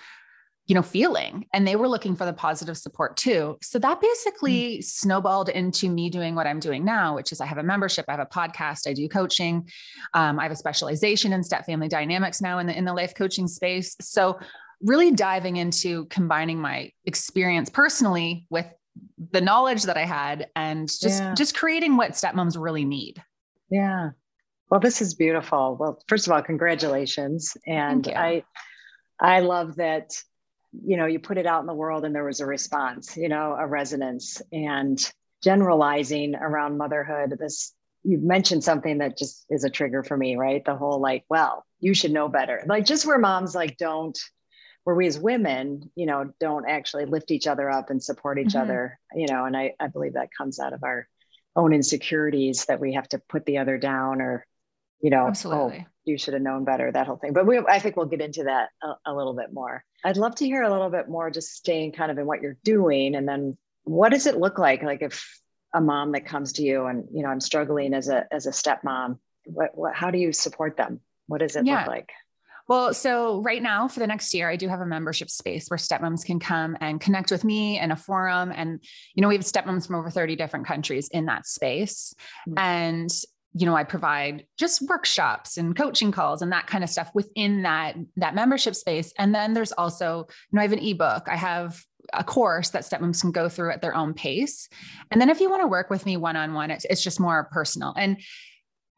you 0.66 0.74
know, 0.74 0.82
feeling 0.82 1.46
and 1.52 1.66
they 1.66 1.74
were 1.74 1.88
looking 1.88 2.14
for 2.14 2.26
the 2.26 2.32
positive 2.32 2.76
support 2.76 3.16
too. 3.16 3.56
So 3.62 3.78
that 3.78 4.00
basically 4.00 4.78
mm. 4.78 4.84
snowballed 4.84 5.48
into 5.48 5.90
me 5.90 6.08
doing 6.08 6.34
what 6.34 6.46
I'm 6.46 6.60
doing 6.60 6.84
now, 6.84 7.16
which 7.16 7.32
is 7.32 7.40
I 7.40 7.46
have 7.46 7.58
a 7.58 7.62
membership, 7.62 8.04
I 8.08 8.12
have 8.12 8.20
a 8.20 8.26
podcast, 8.26 8.88
I 8.88 8.92
do 8.92 9.08
coaching. 9.08 9.68
Um, 10.14 10.38
I 10.38 10.44
have 10.44 10.52
a 10.52 10.56
specialization 10.56 11.32
in 11.32 11.42
step 11.42 11.66
family 11.66 11.88
dynamics 11.88 12.40
now 12.40 12.58
in 12.58 12.66
the 12.66 12.76
in 12.76 12.84
the 12.84 12.94
life 12.94 13.14
coaching 13.14 13.48
space. 13.48 13.96
So 14.00 14.38
really 14.82 15.10
diving 15.10 15.56
into 15.56 16.06
combining 16.06 16.58
my 16.58 16.90
experience 17.04 17.68
personally 17.68 18.46
with 18.48 18.66
the 19.32 19.40
knowledge 19.40 19.84
that 19.84 19.96
I 19.96 20.04
had 20.04 20.48
and 20.56 20.88
just 20.88 21.22
yeah. 21.22 21.34
just 21.34 21.56
creating 21.56 21.96
what 21.96 22.12
stepmoms 22.12 22.60
really 22.60 22.84
need. 22.84 23.22
Yeah. 23.70 24.10
Well, 24.70 24.80
this 24.80 25.02
is 25.02 25.14
beautiful. 25.14 25.76
Well, 25.78 26.02
first 26.06 26.26
of 26.26 26.32
all, 26.32 26.42
congratulations. 26.42 27.56
And 27.66 28.06
I 28.08 28.44
I 29.20 29.40
love 29.40 29.76
that 29.76 30.12
you 30.72 30.96
know 30.96 31.06
you 31.06 31.18
put 31.18 31.38
it 31.38 31.46
out 31.46 31.60
in 31.60 31.66
the 31.66 31.74
world 31.74 32.04
and 32.04 32.14
there 32.14 32.24
was 32.24 32.40
a 32.40 32.46
response, 32.46 33.16
you 33.16 33.28
know, 33.28 33.56
a 33.58 33.66
resonance 33.66 34.40
and 34.52 34.98
generalizing 35.42 36.34
around 36.34 36.78
motherhood. 36.78 37.36
This 37.38 37.74
you 38.02 38.18
mentioned 38.18 38.64
something 38.64 38.98
that 38.98 39.18
just 39.18 39.44
is 39.50 39.64
a 39.64 39.70
trigger 39.70 40.02
for 40.02 40.16
me, 40.16 40.36
right? 40.36 40.64
The 40.64 40.76
whole 40.76 41.00
like, 41.00 41.24
well, 41.28 41.66
you 41.80 41.94
should 41.94 42.12
know 42.12 42.28
better. 42.28 42.62
Like 42.66 42.86
just 42.86 43.06
where 43.06 43.18
moms 43.18 43.54
like 43.54 43.76
don't 43.76 44.18
where 44.90 44.96
we 44.96 45.06
as 45.06 45.20
women, 45.20 45.88
you 45.94 46.04
know, 46.04 46.32
don't 46.40 46.68
actually 46.68 47.04
lift 47.04 47.30
each 47.30 47.46
other 47.46 47.70
up 47.70 47.90
and 47.90 48.02
support 48.02 48.40
each 48.40 48.48
mm-hmm. 48.48 48.62
other, 48.62 48.98
you 49.14 49.28
know, 49.28 49.44
and 49.44 49.56
I, 49.56 49.74
I 49.78 49.86
believe 49.86 50.14
that 50.14 50.30
comes 50.36 50.58
out 50.58 50.72
of 50.72 50.82
our 50.82 51.06
own 51.54 51.72
insecurities 51.72 52.64
that 52.64 52.80
we 52.80 52.94
have 52.94 53.08
to 53.10 53.20
put 53.28 53.46
the 53.46 53.58
other 53.58 53.78
down 53.78 54.20
or, 54.20 54.44
you 55.00 55.10
know, 55.10 55.26
oh, 55.26 55.28
Absolutely. 55.28 55.86
oh, 55.86 55.90
you 56.04 56.18
should 56.18 56.34
have 56.34 56.42
known 56.42 56.64
better, 56.64 56.90
that 56.90 57.06
whole 57.06 57.18
thing. 57.18 57.32
But 57.32 57.46
we, 57.46 57.58
I 57.58 57.78
think 57.78 57.96
we'll 57.96 58.06
get 58.06 58.20
into 58.20 58.42
that 58.42 58.70
a, 58.82 59.12
a 59.12 59.14
little 59.14 59.34
bit 59.34 59.52
more. 59.52 59.84
I'd 60.04 60.16
love 60.16 60.34
to 60.36 60.44
hear 60.44 60.64
a 60.64 60.72
little 60.72 60.90
bit 60.90 61.08
more, 61.08 61.30
just 61.30 61.54
staying 61.54 61.92
kind 61.92 62.10
of 62.10 62.18
in 62.18 62.26
what 62.26 62.42
you're 62.42 62.58
doing. 62.64 63.14
And 63.14 63.28
then 63.28 63.56
what 63.84 64.08
does 64.08 64.26
it 64.26 64.38
look 64.38 64.58
like? 64.58 64.82
Like 64.82 65.02
if 65.02 65.40
a 65.72 65.80
mom 65.80 66.10
that 66.12 66.26
comes 66.26 66.54
to 66.54 66.64
you 66.64 66.86
and, 66.86 67.04
you 67.12 67.22
know, 67.22 67.28
I'm 67.28 67.40
struggling 67.40 67.94
as 67.94 68.08
a, 68.08 68.26
as 68.32 68.46
a 68.46 68.50
stepmom, 68.50 69.20
what, 69.44 69.70
what, 69.72 69.94
how 69.94 70.10
do 70.10 70.18
you 70.18 70.32
support 70.32 70.76
them? 70.76 70.98
What 71.28 71.38
does 71.38 71.54
it 71.54 71.64
yeah. 71.64 71.78
look 71.78 71.86
like? 71.86 72.10
Well, 72.70 72.94
so 72.94 73.42
right 73.42 73.60
now 73.60 73.88
for 73.88 73.98
the 73.98 74.06
next 74.06 74.32
year, 74.32 74.48
I 74.48 74.54
do 74.54 74.68
have 74.68 74.80
a 74.80 74.86
membership 74.86 75.28
space 75.28 75.66
where 75.66 75.76
stepmoms 75.76 76.24
can 76.24 76.38
come 76.38 76.76
and 76.80 77.00
connect 77.00 77.32
with 77.32 77.42
me 77.42 77.80
in 77.80 77.90
a 77.90 77.96
forum. 77.96 78.52
And, 78.54 78.78
you 79.12 79.22
know, 79.22 79.26
we 79.26 79.34
have 79.34 79.42
stepmoms 79.42 79.88
from 79.88 79.96
over 79.96 80.08
30 80.08 80.36
different 80.36 80.68
countries 80.68 81.08
in 81.08 81.24
that 81.24 81.46
space. 81.46 82.14
Mm-hmm. 82.48 82.58
And, 82.60 83.10
you 83.54 83.66
know, 83.66 83.74
I 83.74 83.82
provide 83.82 84.46
just 84.56 84.88
workshops 84.88 85.56
and 85.56 85.74
coaching 85.74 86.12
calls 86.12 86.42
and 86.42 86.52
that 86.52 86.68
kind 86.68 86.84
of 86.84 86.90
stuff 86.90 87.10
within 87.12 87.62
that, 87.62 87.96
that 88.18 88.36
membership 88.36 88.76
space. 88.76 89.12
And 89.18 89.34
then 89.34 89.52
there's 89.52 89.72
also, 89.72 90.28
you 90.28 90.52
know, 90.52 90.60
I 90.60 90.62
have 90.62 90.72
an 90.72 90.78
ebook. 90.78 91.26
I 91.28 91.34
have 91.34 91.82
a 92.12 92.22
course 92.22 92.70
that 92.70 92.82
stepmoms 92.82 93.20
can 93.20 93.32
go 93.32 93.48
through 93.48 93.72
at 93.72 93.82
their 93.82 93.96
own 93.96 94.14
pace. 94.14 94.68
And 95.10 95.20
then 95.20 95.28
if 95.28 95.40
you 95.40 95.50
want 95.50 95.62
to 95.62 95.66
work 95.66 95.90
with 95.90 96.06
me 96.06 96.16
one-on-one, 96.16 96.70
it's, 96.70 96.84
it's 96.84 97.02
just 97.02 97.18
more 97.18 97.48
personal. 97.50 97.94
And 97.96 98.20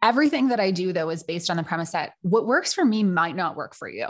everything 0.02 0.48
that 0.48 0.60
I 0.60 0.70
do 0.70 0.92
though 0.92 1.10
is 1.10 1.22
based 1.22 1.48
on 1.48 1.56
the 1.56 1.62
premise 1.62 1.92
that 1.92 2.12
what 2.22 2.46
works 2.46 2.74
for 2.74 2.84
me 2.84 3.04
might 3.04 3.36
not 3.36 3.56
work 3.56 3.74
for 3.74 3.88
you. 3.88 4.08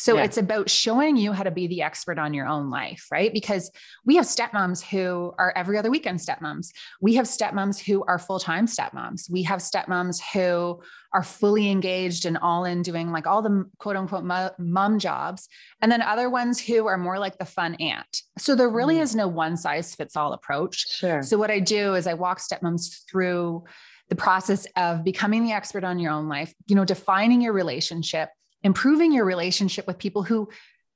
So 0.00 0.16
yeah. 0.16 0.24
it's 0.24 0.38
about 0.38 0.70
showing 0.70 1.18
you 1.18 1.32
how 1.32 1.42
to 1.42 1.50
be 1.50 1.66
the 1.66 1.82
expert 1.82 2.18
on 2.18 2.32
your 2.32 2.46
own 2.46 2.70
life, 2.70 3.06
right? 3.12 3.30
Because 3.32 3.70
we 4.04 4.16
have 4.16 4.24
stepmoms 4.24 4.82
who 4.82 5.34
are 5.36 5.52
every 5.54 5.76
other 5.76 5.90
weekend 5.90 6.20
stepmoms. 6.20 6.68
We 7.02 7.16
have 7.16 7.26
stepmoms 7.26 7.78
who 7.78 8.02
are 8.04 8.18
full 8.18 8.38
time 8.38 8.66
stepmoms. 8.66 9.30
We 9.30 9.42
have 9.42 9.60
stepmoms 9.60 10.22
who 10.32 10.82
are 11.12 11.22
fully 11.22 11.70
engaged 11.70 12.24
and 12.24 12.38
all 12.38 12.64
in 12.64 12.80
doing 12.80 13.10
like 13.10 13.26
all 13.26 13.42
the 13.42 13.68
quote 13.78 13.96
unquote 13.96 14.24
mom 14.58 14.98
jobs. 14.98 15.48
And 15.82 15.92
then 15.92 16.00
other 16.00 16.30
ones 16.30 16.58
who 16.58 16.86
are 16.86 16.96
more 16.96 17.18
like 17.18 17.36
the 17.36 17.44
fun 17.44 17.74
aunt. 17.74 18.22
So 18.38 18.54
there 18.54 18.70
really 18.70 18.96
mm. 18.96 19.02
is 19.02 19.14
no 19.14 19.28
one 19.28 19.58
size 19.58 19.94
fits 19.94 20.16
all 20.16 20.32
approach. 20.32 20.88
Sure. 20.96 21.22
So 21.22 21.36
what 21.36 21.50
I 21.50 21.60
do 21.60 21.94
is 21.94 22.06
I 22.06 22.14
walk 22.14 22.40
stepmoms 22.40 23.04
through 23.10 23.64
the 24.10 24.16
process 24.16 24.66
of 24.76 25.02
becoming 25.02 25.44
the 25.44 25.52
expert 25.52 25.84
on 25.84 25.98
your 25.98 26.12
own 26.12 26.28
life, 26.28 26.52
you 26.66 26.76
know, 26.76 26.84
defining 26.84 27.40
your 27.40 27.54
relationship 27.54 28.28
improving 28.62 29.12
your 29.12 29.24
relationship 29.24 29.86
with 29.86 29.98
people 29.98 30.22
who 30.22 30.48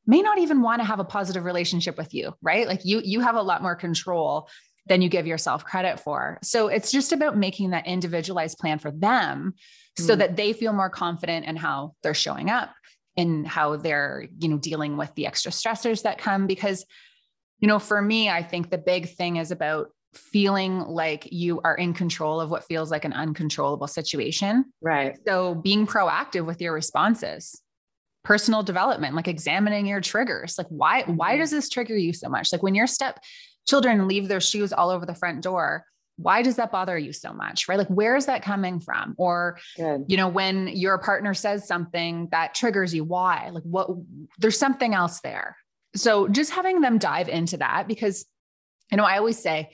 may 0.06 0.20
not 0.20 0.38
even 0.38 0.60
want 0.60 0.80
to 0.80 0.84
have 0.84 1.00
a 1.00 1.04
positive 1.04 1.44
relationship 1.44 1.96
with 1.96 2.12
you, 2.12 2.34
right? 2.42 2.66
Like 2.66 2.84
you 2.84 3.00
you 3.02 3.20
have 3.20 3.36
a 3.36 3.42
lot 3.42 3.62
more 3.62 3.74
control 3.74 4.48
than 4.86 5.00
you 5.00 5.08
give 5.08 5.26
yourself 5.26 5.64
credit 5.64 5.98
for. 5.98 6.38
So 6.42 6.68
it's 6.68 6.92
just 6.92 7.12
about 7.12 7.38
making 7.38 7.70
that 7.70 7.86
individualized 7.86 8.58
plan 8.58 8.78
for 8.78 8.90
them 8.90 9.54
mm. 9.98 10.04
so 10.04 10.14
that 10.14 10.36
they 10.36 10.52
feel 10.52 10.74
more 10.74 10.90
confident 10.90 11.46
in 11.46 11.56
how 11.56 11.94
they're 12.02 12.12
showing 12.12 12.50
up 12.50 12.70
and 13.16 13.46
how 13.46 13.76
they're, 13.76 14.28
you 14.38 14.48
know, 14.48 14.58
dealing 14.58 14.98
with 14.98 15.14
the 15.14 15.26
extra 15.26 15.50
stressors 15.50 16.02
that 16.02 16.18
come 16.18 16.46
because 16.46 16.84
you 17.60 17.68
know, 17.68 17.78
for 17.78 18.02
me, 18.02 18.28
I 18.28 18.42
think 18.42 18.68
the 18.68 18.76
big 18.76 19.08
thing 19.08 19.36
is 19.36 19.50
about 19.50 19.88
feeling 20.16 20.80
like 20.80 21.28
you 21.32 21.60
are 21.64 21.74
in 21.74 21.94
control 21.94 22.40
of 22.40 22.50
what 22.50 22.64
feels 22.64 22.90
like 22.90 23.04
an 23.04 23.12
uncontrollable 23.12 23.86
situation. 23.86 24.64
Right. 24.80 25.18
So 25.26 25.54
being 25.54 25.86
proactive 25.86 26.46
with 26.46 26.60
your 26.60 26.72
responses, 26.72 27.60
personal 28.24 28.62
development, 28.62 29.14
like 29.14 29.28
examining 29.28 29.86
your 29.86 30.00
triggers. 30.00 30.56
Like 30.58 30.68
why 30.68 31.02
why 31.02 31.32
mm-hmm. 31.32 31.40
does 31.40 31.50
this 31.50 31.68
trigger 31.68 31.96
you 31.96 32.12
so 32.12 32.28
much? 32.28 32.52
Like 32.52 32.62
when 32.62 32.74
your 32.74 32.86
step 32.86 33.20
children 33.66 34.08
leave 34.08 34.28
their 34.28 34.40
shoes 34.40 34.72
all 34.72 34.90
over 34.90 35.06
the 35.06 35.14
front 35.14 35.42
door, 35.42 35.84
why 36.16 36.42
does 36.42 36.56
that 36.56 36.70
bother 36.70 36.96
you 36.96 37.12
so 37.12 37.32
much 37.32 37.68
right 37.68 37.78
like 37.78 37.88
where 37.88 38.14
is 38.16 38.26
that 38.26 38.42
coming 38.42 38.78
from 38.78 39.14
or 39.18 39.58
Good. 39.76 40.04
you 40.06 40.16
know 40.16 40.28
when 40.28 40.68
your 40.68 40.98
partner 40.98 41.34
says 41.34 41.66
something 41.66 42.28
that 42.30 42.54
triggers 42.54 42.94
you 42.94 43.04
why 43.04 43.50
like 43.52 43.64
what 43.64 43.90
there's 44.38 44.58
something 44.58 44.94
else 44.94 45.20
there 45.22 45.56
so 45.96 46.28
just 46.28 46.52
having 46.52 46.80
them 46.80 46.98
dive 46.98 47.28
into 47.28 47.56
that 47.56 47.88
because 47.88 48.26
you 48.90 48.96
know 48.96 49.04
i 49.04 49.18
always 49.18 49.42
say 49.42 49.70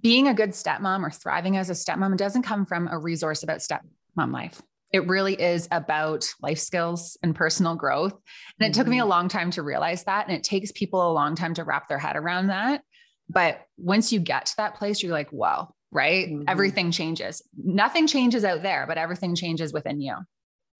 being 0.00 0.28
a 0.28 0.34
good 0.34 0.50
stepmom 0.50 1.02
or 1.02 1.10
thriving 1.10 1.56
as 1.56 1.70
a 1.70 1.74
stepmom 1.74 2.16
doesn't 2.16 2.42
come 2.42 2.66
from 2.66 2.88
a 2.88 2.98
resource 2.98 3.42
about 3.42 3.58
stepmom 3.58 4.32
life. 4.32 4.62
It 4.92 5.06
really 5.08 5.34
is 5.34 5.68
about 5.70 6.28
life 6.40 6.58
skills 6.58 7.18
and 7.22 7.34
personal 7.34 7.74
growth. 7.74 8.12
And 8.12 8.20
it 8.66 8.70
mm-hmm. 8.70 8.80
took 8.80 8.88
me 8.88 8.98
a 8.98 9.02
mm-hmm. 9.02 9.10
long 9.10 9.28
time 9.28 9.50
to 9.52 9.62
realize 9.62 10.04
that. 10.04 10.26
And 10.28 10.36
it 10.36 10.44
takes 10.44 10.72
people 10.72 11.10
a 11.10 11.12
long 11.12 11.34
time 11.34 11.54
to 11.54 11.64
wrap 11.64 11.88
their 11.88 11.98
head 11.98 12.16
around 12.16 12.48
that. 12.48 12.82
But 13.28 13.60
once 13.76 14.12
you 14.12 14.20
get 14.20 14.46
to 14.46 14.56
that 14.58 14.76
place, 14.76 15.02
you're 15.02 15.12
like, 15.12 15.30
whoa, 15.30 15.74
right? 15.90 16.28
Mm-hmm. 16.28 16.44
Everything 16.46 16.90
changes. 16.92 17.42
Nothing 17.56 18.06
changes 18.06 18.44
out 18.44 18.62
there, 18.62 18.86
but 18.86 18.98
everything 18.98 19.34
changes 19.34 19.72
within 19.72 20.00
you. 20.00 20.14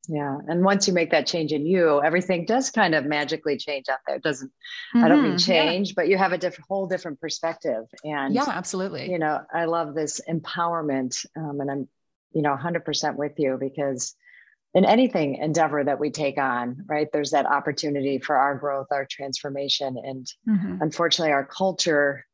Yeah. 0.09 0.39
And 0.49 0.65
once 0.65 0.87
you 0.87 0.95
make 0.95 1.11
that 1.11 1.27
change 1.27 1.53
in 1.53 1.67
you, 1.67 2.03
everything 2.03 2.45
does 2.45 2.71
kind 2.71 2.95
of 2.95 3.05
magically 3.05 3.57
change 3.57 3.89
out 3.89 3.99
there. 4.07 4.17
It 4.17 4.23
doesn't, 4.23 4.51
mm-hmm. 4.95 5.05
I 5.05 5.09
don't 5.09 5.23
mean 5.23 5.33
mm-hmm. 5.33 5.39
change, 5.39 5.89
yeah. 5.89 5.95
but 5.97 6.09
you 6.09 6.17
have 6.17 6.33
a 6.33 6.39
different, 6.39 6.67
whole 6.69 6.87
different 6.87 7.21
perspective. 7.21 7.85
And 8.05 8.35
yeah, 8.35 8.45
absolutely. 8.49 9.11
You 9.11 9.19
know, 9.19 9.41
I 9.53 9.65
love 9.65 9.95
this 9.95 10.21
empowerment. 10.29 11.25
Um, 11.37 11.61
and 11.61 11.71
I'm, 11.71 11.89
you 12.33 12.43
know, 12.43 12.57
100% 12.57 13.17
with 13.17 13.33
you 13.39 13.57
because 13.59 14.15
in 14.75 14.85
anything 14.85 15.37
endeavor 15.37 15.83
that 15.83 15.99
we 15.99 16.11
take 16.11 16.39
on, 16.39 16.85
right, 16.87 17.09
there's 17.13 17.31
that 17.31 17.47
opportunity 17.47 18.19
for 18.19 18.37
our 18.37 18.55
growth, 18.57 18.89
our 18.91 19.07
transformation. 19.11 19.97
And 20.03 20.27
mm-hmm. 20.49 20.83
unfortunately, 20.83 21.33
our 21.33 21.47
culture, 21.47 22.27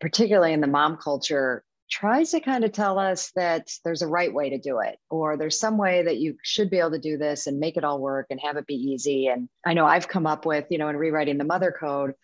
particularly 0.00 0.54
in 0.54 0.60
the 0.60 0.66
mom 0.66 0.96
culture, 0.96 1.64
tries 1.92 2.30
to 2.30 2.40
kind 2.40 2.64
of 2.64 2.72
tell 2.72 2.98
us 2.98 3.30
that 3.36 3.70
there's 3.84 4.00
a 4.00 4.06
right 4.06 4.32
way 4.32 4.48
to 4.48 4.58
do 4.58 4.80
it 4.80 4.98
or 5.10 5.36
there's 5.36 5.60
some 5.60 5.76
way 5.76 6.02
that 6.02 6.16
you 6.16 6.34
should 6.42 6.70
be 6.70 6.78
able 6.78 6.90
to 6.90 6.98
do 6.98 7.18
this 7.18 7.46
and 7.46 7.60
make 7.60 7.76
it 7.76 7.84
all 7.84 8.00
work 8.00 8.26
and 8.30 8.40
have 8.40 8.56
it 8.56 8.66
be 8.66 8.74
easy 8.74 9.26
and 9.26 9.46
i 9.66 9.74
know 9.74 9.84
i've 9.84 10.08
come 10.08 10.26
up 10.26 10.46
with 10.46 10.64
you 10.70 10.78
know 10.78 10.88
in 10.88 10.96
rewriting 10.96 11.36
the 11.36 11.44
mother 11.44 11.70
code 11.78 12.14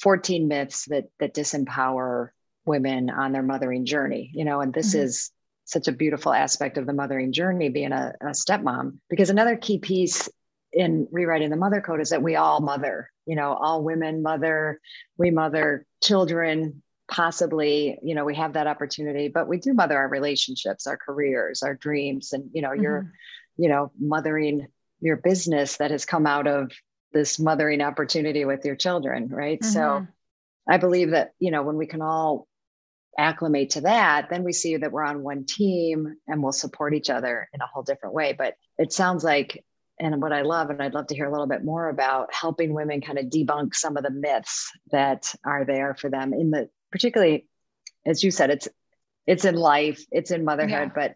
14 0.00 0.48
myths 0.48 0.86
that 0.86 1.04
that 1.18 1.34
disempower 1.34 2.30
women 2.64 3.10
on 3.10 3.32
their 3.32 3.42
mothering 3.42 3.84
journey 3.84 4.30
you 4.32 4.44
know 4.44 4.62
and 4.62 4.72
this 4.72 4.94
mm-hmm. 4.94 5.04
is 5.04 5.30
such 5.66 5.86
a 5.86 5.92
beautiful 5.92 6.32
aspect 6.32 6.78
of 6.78 6.86
the 6.86 6.92
mothering 6.94 7.30
journey 7.30 7.68
being 7.68 7.92
a, 7.92 8.14
a 8.22 8.28
stepmom 8.28 8.96
because 9.10 9.28
another 9.28 9.54
key 9.54 9.78
piece 9.78 10.30
in 10.72 11.06
rewriting 11.12 11.50
the 11.50 11.56
mother 11.56 11.82
code 11.82 12.00
is 12.00 12.08
that 12.08 12.22
we 12.22 12.36
all 12.36 12.60
mother 12.60 13.10
you 13.26 13.36
know 13.36 13.52
all 13.52 13.84
women 13.84 14.22
mother 14.22 14.80
we 15.18 15.30
mother 15.30 15.84
children 16.02 16.82
possibly 17.10 17.98
you 18.02 18.14
know 18.14 18.24
we 18.24 18.36
have 18.36 18.52
that 18.52 18.68
opportunity 18.68 19.28
but 19.28 19.48
we 19.48 19.58
do 19.58 19.74
mother 19.74 19.98
our 19.98 20.08
relationships 20.08 20.86
our 20.86 20.96
careers 20.96 21.62
our 21.62 21.74
dreams 21.74 22.32
and 22.32 22.48
you 22.52 22.62
know 22.62 22.70
mm-hmm. 22.70 22.82
you're 22.82 23.12
you 23.56 23.68
know 23.68 23.90
mothering 24.00 24.66
your 25.00 25.16
business 25.16 25.76
that 25.78 25.90
has 25.90 26.04
come 26.04 26.26
out 26.26 26.46
of 26.46 26.70
this 27.12 27.40
mothering 27.40 27.80
opportunity 27.80 28.44
with 28.44 28.64
your 28.64 28.76
children 28.76 29.28
right 29.28 29.60
mm-hmm. 29.60 29.72
so 29.72 30.06
i 30.68 30.76
believe 30.76 31.10
that 31.10 31.32
you 31.40 31.50
know 31.50 31.64
when 31.64 31.76
we 31.76 31.86
can 31.86 32.00
all 32.00 32.46
acclimate 33.18 33.70
to 33.70 33.80
that 33.80 34.30
then 34.30 34.44
we 34.44 34.52
see 34.52 34.76
that 34.76 34.92
we're 34.92 35.04
on 35.04 35.24
one 35.24 35.44
team 35.44 36.14
and 36.28 36.40
we'll 36.40 36.52
support 36.52 36.94
each 36.94 37.10
other 37.10 37.48
in 37.52 37.60
a 37.60 37.66
whole 37.66 37.82
different 37.82 38.14
way 38.14 38.32
but 38.32 38.54
it 38.78 38.92
sounds 38.92 39.24
like 39.24 39.64
and 40.02 40.22
what 40.22 40.32
I 40.32 40.40
love, 40.40 40.70
and 40.70 40.82
I'd 40.82 40.94
love 40.94 41.08
to 41.08 41.14
hear 41.14 41.26
a 41.26 41.30
little 41.30 41.46
bit 41.46 41.62
more 41.62 41.90
about 41.90 42.32
helping 42.32 42.72
women 42.72 43.02
kind 43.02 43.18
of 43.18 43.26
debunk 43.26 43.74
some 43.74 43.98
of 43.98 44.02
the 44.02 44.10
myths 44.10 44.70
that 44.92 45.30
are 45.44 45.66
there 45.66 45.94
for 45.94 46.08
them 46.08 46.32
in 46.32 46.50
the 46.50 46.70
particularly 46.90 47.46
as 48.06 48.22
you 48.22 48.30
said, 48.30 48.50
it's 48.50 48.68
it's 49.26 49.44
in 49.44 49.54
life, 49.54 50.04
it's 50.10 50.30
in 50.30 50.44
motherhood, 50.44 50.70
yeah. 50.70 50.92
but 50.94 51.14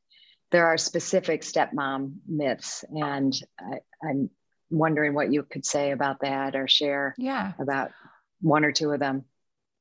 there 0.50 0.66
are 0.66 0.76
specific 0.76 1.42
stepmom 1.42 2.16
myths, 2.28 2.84
and 2.90 3.34
I, 3.58 3.78
I'm 4.06 4.30
wondering 4.70 5.14
what 5.14 5.32
you 5.32 5.42
could 5.42 5.64
say 5.64 5.90
about 5.90 6.20
that 6.20 6.54
or 6.54 6.68
share 6.68 7.14
yeah. 7.18 7.52
about 7.58 7.90
one 8.40 8.64
or 8.64 8.72
two 8.72 8.90
of 8.92 9.00
them. 9.00 9.24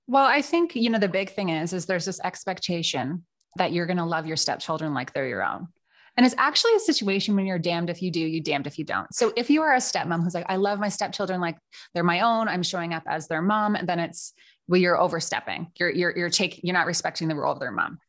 Well, 0.08 0.26
I 0.26 0.42
think 0.42 0.76
you 0.76 0.90
know 0.90 1.00
the 1.00 1.08
big 1.08 1.32
thing 1.32 1.50
is 1.50 1.74
is 1.74 1.86
there's 1.86 2.06
this 2.06 2.20
expectation 2.24 3.26
that 3.58 3.72
you're 3.72 3.86
going 3.86 3.98
to 3.98 4.06
love 4.06 4.26
your 4.26 4.38
stepchildren 4.38 4.94
like 4.94 5.14
they're 5.14 5.28
your 5.28 5.44
own. 5.44 5.68
And 6.16 6.26
it's 6.26 6.36
actually 6.38 6.76
a 6.76 6.80
situation 6.80 7.36
when 7.36 7.46
you're 7.46 7.60
damned 7.60 7.90
if 7.90 8.02
you 8.02 8.12
do, 8.12 8.20
you 8.20 8.40
damned 8.40 8.68
if 8.68 8.78
you 8.78 8.86
don't. 8.86 9.12
So 9.14 9.34
if 9.36 9.50
you 9.50 9.64
are 9.64 9.74
a 9.74 9.78
stepmom 9.78 10.24
who's 10.24 10.36
like, 10.36 10.46
I 10.48 10.58
love 10.58 10.80
my 10.80 10.90
stepchildren 10.90 11.42
like 11.42 11.58
they're 11.94 12.04
my 12.04 12.22
own, 12.22 12.48
I'm 12.48 12.62
showing 12.62 12.94
up 12.94 13.04
as 13.08 13.28
their 13.28 13.42
mom, 13.42 13.76
and 13.76 13.90
then 13.90 14.00
it's 14.00 14.34
well, 14.68 14.80
you're 14.80 15.00
overstepping. 15.00 15.72
You're 15.78 15.90
you're 15.90 16.18
you're 16.18 16.30
taking 16.30 16.62
you're 16.64 16.74
not 16.74 16.88
respecting 16.88 17.28
the 17.28 17.36
role 17.36 17.54
of 17.54 17.60
their 17.60 17.72
mom. 17.72 18.00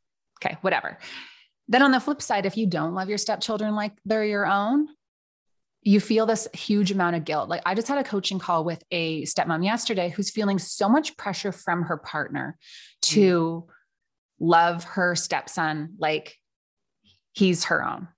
Okay, 0.42 0.56
whatever. 0.60 0.98
Then 1.68 1.82
on 1.82 1.92
the 1.92 2.00
flip 2.00 2.20
side, 2.20 2.46
if 2.46 2.56
you 2.56 2.66
don't 2.66 2.94
love 2.94 3.08
your 3.08 3.18
stepchildren 3.18 3.74
like 3.74 3.92
they're 4.04 4.24
your 4.24 4.46
own, 4.46 4.88
you 5.82 6.00
feel 6.00 6.26
this 6.26 6.46
huge 6.52 6.90
amount 6.90 7.16
of 7.16 7.24
guilt. 7.24 7.48
Like 7.48 7.62
I 7.64 7.74
just 7.74 7.88
had 7.88 7.98
a 7.98 8.04
coaching 8.04 8.38
call 8.38 8.64
with 8.64 8.82
a 8.90 9.22
stepmom 9.22 9.64
yesterday 9.64 10.10
who's 10.10 10.30
feeling 10.30 10.58
so 10.58 10.88
much 10.88 11.16
pressure 11.16 11.52
from 11.52 11.82
her 11.82 11.96
partner 11.96 12.56
to 13.02 13.66
mm. 13.66 13.72
love 14.40 14.84
her 14.84 15.14
stepson 15.14 15.94
like 15.98 16.38
he's 17.32 17.64
her 17.64 17.84
own 17.84 18.08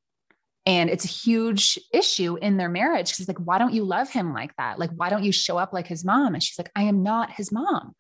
and 0.66 0.90
it's 0.90 1.04
a 1.04 1.08
huge 1.08 1.78
issue 1.92 2.36
in 2.42 2.56
their 2.56 2.68
marriage. 2.68 3.14
She's 3.14 3.28
like, 3.28 3.38
why 3.38 3.56
don't 3.58 3.72
you 3.72 3.84
love 3.84 4.10
him 4.10 4.34
like 4.34 4.54
that? 4.56 4.80
Like, 4.80 4.90
why 4.90 5.08
don't 5.08 5.22
you 5.22 5.30
show 5.30 5.56
up 5.56 5.72
like 5.72 5.86
his 5.86 6.04
mom? 6.04 6.34
And 6.34 6.42
she's 6.42 6.58
like, 6.58 6.72
I 6.74 6.82
am 6.82 7.04
not 7.04 7.30
his 7.30 7.52
mom. 7.52 7.94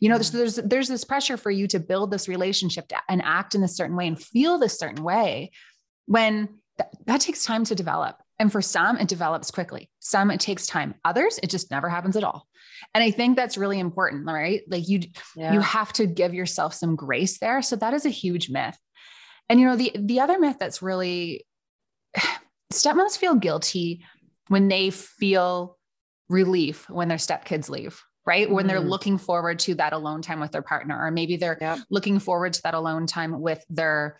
You 0.00 0.08
know, 0.08 0.16
there's, 0.16 0.32
mm. 0.32 0.38
there's, 0.38 0.56
there's 0.56 0.88
this 0.88 1.04
pressure 1.04 1.36
for 1.36 1.52
you 1.52 1.68
to 1.68 1.78
build 1.78 2.10
this 2.10 2.28
relationship 2.28 2.90
and 3.08 3.22
act 3.22 3.54
in 3.54 3.62
a 3.62 3.68
certain 3.68 3.96
way 3.96 4.08
and 4.08 4.20
feel 4.20 4.58
this 4.58 4.76
certain 4.76 5.04
way 5.04 5.52
when 6.06 6.48
th- 6.76 6.90
that 7.06 7.20
takes 7.20 7.44
time 7.44 7.64
to 7.64 7.76
develop. 7.76 8.20
And 8.40 8.50
for 8.50 8.62
some, 8.62 8.96
it 8.98 9.08
develops 9.08 9.52
quickly. 9.52 9.88
Some, 10.00 10.32
it 10.32 10.40
takes 10.40 10.66
time. 10.66 10.94
Others, 11.04 11.38
it 11.42 11.50
just 11.50 11.70
never 11.70 11.88
happens 11.88 12.16
at 12.16 12.24
all. 12.24 12.46
And 12.94 13.02
I 13.02 13.12
think 13.12 13.36
that's 13.36 13.58
really 13.58 13.78
important, 13.78 14.26
right? 14.26 14.62
Like 14.68 14.88
you, 14.88 15.02
yeah. 15.36 15.52
you 15.52 15.60
have 15.60 15.92
to 15.94 16.06
give 16.06 16.34
yourself 16.34 16.74
some 16.74 16.96
grace 16.96 17.38
there. 17.38 17.62
So 17.62 17.76
that 17.76 17.94
is 17.94 18.06
a 18.06 18.10
huge 18.10 18.50
myth. 18.50 18.78
And 19.48 19.58
you 19.58 19.66
know, 19.66 19.76
the 19.76 19.92
the 19.98 20.20
other 20.20 20.38
myth 20.38 20.56
that's 20.60 20.82
really 20.82 21.46
stepmoms 22.72 23.16
feel 23.16 23.34
guilty 23.34 24.04
when 24.48 24.68
they 24.68 24.90
feel 24.90 25.76
relief 26.28 26.88
when 26.90 27.08
their 27.08 27.18
stepkids 27.18 27.68
leave 27.68 28.02
right? 28.28 28.50
When 28.50 28.66
they're 28.66 28.78
mm-hmm. 28.78 28.90
looking 28.90 29.16
forward 29.16 29.58
to 29.60 29.74
that 29.76 29.94
alone 29.94 30.20
time 30.20 30.38
with 30.38 30.52
their 30.52 30.60
partner, 30.60 31.02
or 31.02 31.10
maybe 31.10 31.38
they're 31.38 31.56
yep. 31.58 31.78
looking 31.88 32.18
forward 32.18 32.52
to 32.52 32.62
that 32.64 32.74
alone 32.74 33.06
time 33.06 33.40
with 33.40 33.64
their 33.70 34.18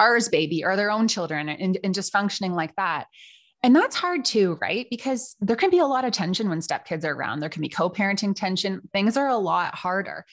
ours 0.00 0.30
baby 0.30 0.64
or 0.64 0.76
their 0.76 0.90
own 0.90 1.08
children 1.08 1.50
and, 1.50 1.78
and 1.84 1.94
just 1.94 2.10
functioning 2.10 2.54
like 2.54 2.74
that. 2.76 3.04
And 3.62 3.76
that's 3.76 3.96
hard 3.96 4.24
too, 4.24 4.56
right? 4.62 4.86
Because 4.88 5.36
there 5.40 5.56
can 5.56 5.68
be 5.68 5.78
a 5.78 5.86
lot 5.86 6.06
of 6.06 6.12
tension 6.12 6.48
when 6.48 6.60
stepkids 6.60 7.04
are 7.04 7.12
around. 7.12 7.40
There 7.40 7.50
can 7.50 7.60
be 7.60 7.68
co 7.68 7.90
parenting 7.90 8.34
tension. 8.34 8.80
Things 8.94 9.18
are 9.18 9.28
a 9.28 9.36
lot 9.36 9.74
harder. 9.74 10.24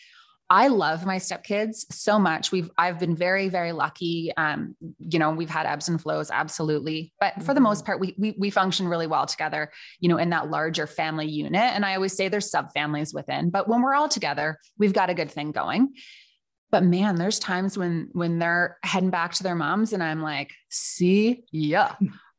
I 0.50 0.68
love 0.68 1.06
my 1.06 1.18
stepkids 1.18 1.92
so 1.92 2.20
much. 2.20 2.52
We've 2.52 2.70
I've 2.78 3.00
been 3.00 3.16
very 3.16 3.50
very 3.50 3.72
lucky. 3.72 4.32
Um, 4.38 4.76
you 5.00 5.18
know, 5.18 5.32
we've 5.32 5.50
had 5.50 5.66
ebbs 5.66 5.90
and 5.90 6.00
flows, 6.00 6.30
absolutely, 6.32 7.14
but 7.20 7.42
for 7.42 7.54
the 7.54 7.60
most 7.60 7.80
mm-hmm. 7.80 7.86
part, 7.88 8.00
we, 8.00 8.16
we 8.18 8.36
we 8.38 8.50
function 8.52 8.88
really 8.88 9.08
well 9.08 9.26
together. 9.26 9.72
You 10.00 10.10
know, 10.10 10.18
in 10.18 10.30
that 10.30 10.52
larger 10.52 10.86
family 10.86 11.28
unit. 11.28 11.62
And 11.62 11.84
I 11.84 11.96
always 11.96 12.16
say 12.16 12.28
there's 12.28 12.52
subfamilies 12.52 13.14
within, 13.14 13.50
but 13.50 13.68
when 13.68 13.82
we're 13.82 13.96
all 13.96 14.10
together, 14.10 14.60
we've 14.78 14.94
got 14.94 15.10
a 15.10 15.16
good 15.16 15.32
thing 15.32 15.52
going. 15.52 15.94
But 16.72 16.84
man, 16.84 17.16
there's 17.16 17.40
times 17.40 17.78
when 17.78 18.10
when 18.12 18.38
they're 18.38 18.78
heading 18.84 19.10
back 19.10 19.34
to 19.36 19.44
their 19.44 19.56
moms, 19.56 19.94
and 19.94 20.04
I'm 20.04 20.22
like, 20.22 20.52
see 20.70 21.44
ya. 21.52 21.94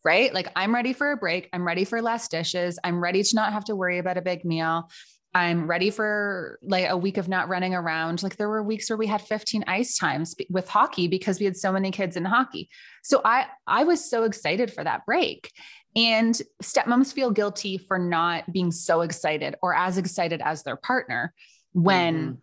Right. 0.04 0.32
Like 0.32 0.52
I'm 0.54 0.72
ready 0.72 0.92
for 0.92 1.10
a 1.10 1.16
break. 1.16 1.48
I'm 1.52 1.66
ready 1.66 1.84
for 1.84 2.00
less 2.00 2.28
dishes. 2.28 2.78
I'm 2.84 3.02
ready 3.02 3.24
to 3.24 3.34
not 3.34 3.52
have 3.52 3.64
to 3.64 3.74
worry 3.74 3.98
about 3.98 4.16
a 4.16 4.22
big 4.22 4.44
meal. 4.44 4.88
I'm 5.36 5.66
ready 5.66 5.90
for 5.90 6.58
like 6.62 6.88
a 6.88 6.96
week 6.96 7.18
of 7.18 7.28
not 7.28 7.50
running 7.50 7.74
around. 7.74 8.22
Like 8.22 8.36
there 8.36 8.48
were 8.48 8.62
weeks 8.62 8.88
where 8.88 8.96
we 8.96 9.06
had 9.06 9.20
15 9.20 9.64
ice 9.66 9.98
times 9.98 10.34
with 10.48 10.66
hockey 10.66 11.08
because 11.08 11.38
we 11.38 11.44
had 11.44 11.58
so 11.58 11.70
many 11.70 11.90
kids 11.90 12.16
in 12.16 12.24
hockey. 12.24 12.70
So 13.02 13.20
I 13.22 13.44
I 13.66 13.84
was 13.84 14.08
so 14.08 14.24
excited 14.24 14.72
for 14.72 14.82
that 14.82 15.04
break. 15.04 15.52
And 15.94 16.40
stepmoms 16.62 17.12
feel 17.12 17.30
guilty 17.30 17.76
for 17.76 17.98
not 17.98 18.50
being 18.50 18.70
so 18.70 19.02
excited 19.02 19.56
or 19.60 19.74
as 19.74 19.98
excited 19.98 20.40
as 20.40 20.62
their 20.62 20.76
partner 20.76 21.34
when 21.74 22.14
mm-hmm. 22.14 22.34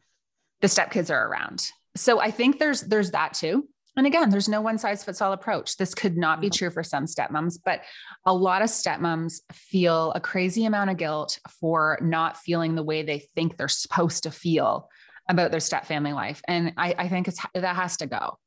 the 0.61 0.67
stepkids 0.67 1.09
are 1.09 1.27
around. 1.27 1.67
So 1.95 2.19
I 2.19 2.29
think 2.29 2.59
there's 2.59 2.81
there's 2.81 3.09
that 3.11 3.33
too. 3.33 3.67
And 3.95 4.07
again, 4.07 4.29
there's 4.29 4.49
no 4.49 4.61
one 4.61 4.77
size 4.77 5.03
fits 5.03 5.21
all 5.21 5.33
approach. 5.33 5.77
This 5.77 5.93
could 5.93 6.17
not 6.17 6.41
be 6.41 6.49
true 6.49 6.71
for 6.71 6.83
some 6.83 7.05
stepmoms, 7.05 7.59
but 7.63 7.81
a 8.25 8.33
lot 8.33 8.61
of 8.61 8.69
stepmoms 8.69 9.41
feel 9.51 10.11
a 10.13 10.19
crazy 10.19 10.65
amount 10.65 10.89
of 10.89 10.97
guilt 10.97 11.39
for 11.59 11.99
not 12.01 12.37
feeling 12.37 12.75
the 12.75 12.83
way 12.83 13.03
they 13.03 13.19
think 13.19 13.55
they're 13.55 13.67
supposed 13.67 14.23
to 14.23 14.31
feel 14.31 14.89
about 15.29 15.51
their 15.51 15.59
step 15.59 15.85
family 15.85 16.13
life. 16.13 16.41
And 16.47 16.73
I, 16.77 16.95
I 16.97 17.09
think 17.09 17.27
it's 17.27 17.39
that 17.53 17.75
has 17.75 17.97
to 17.97 18.07
go. 18.07 18.39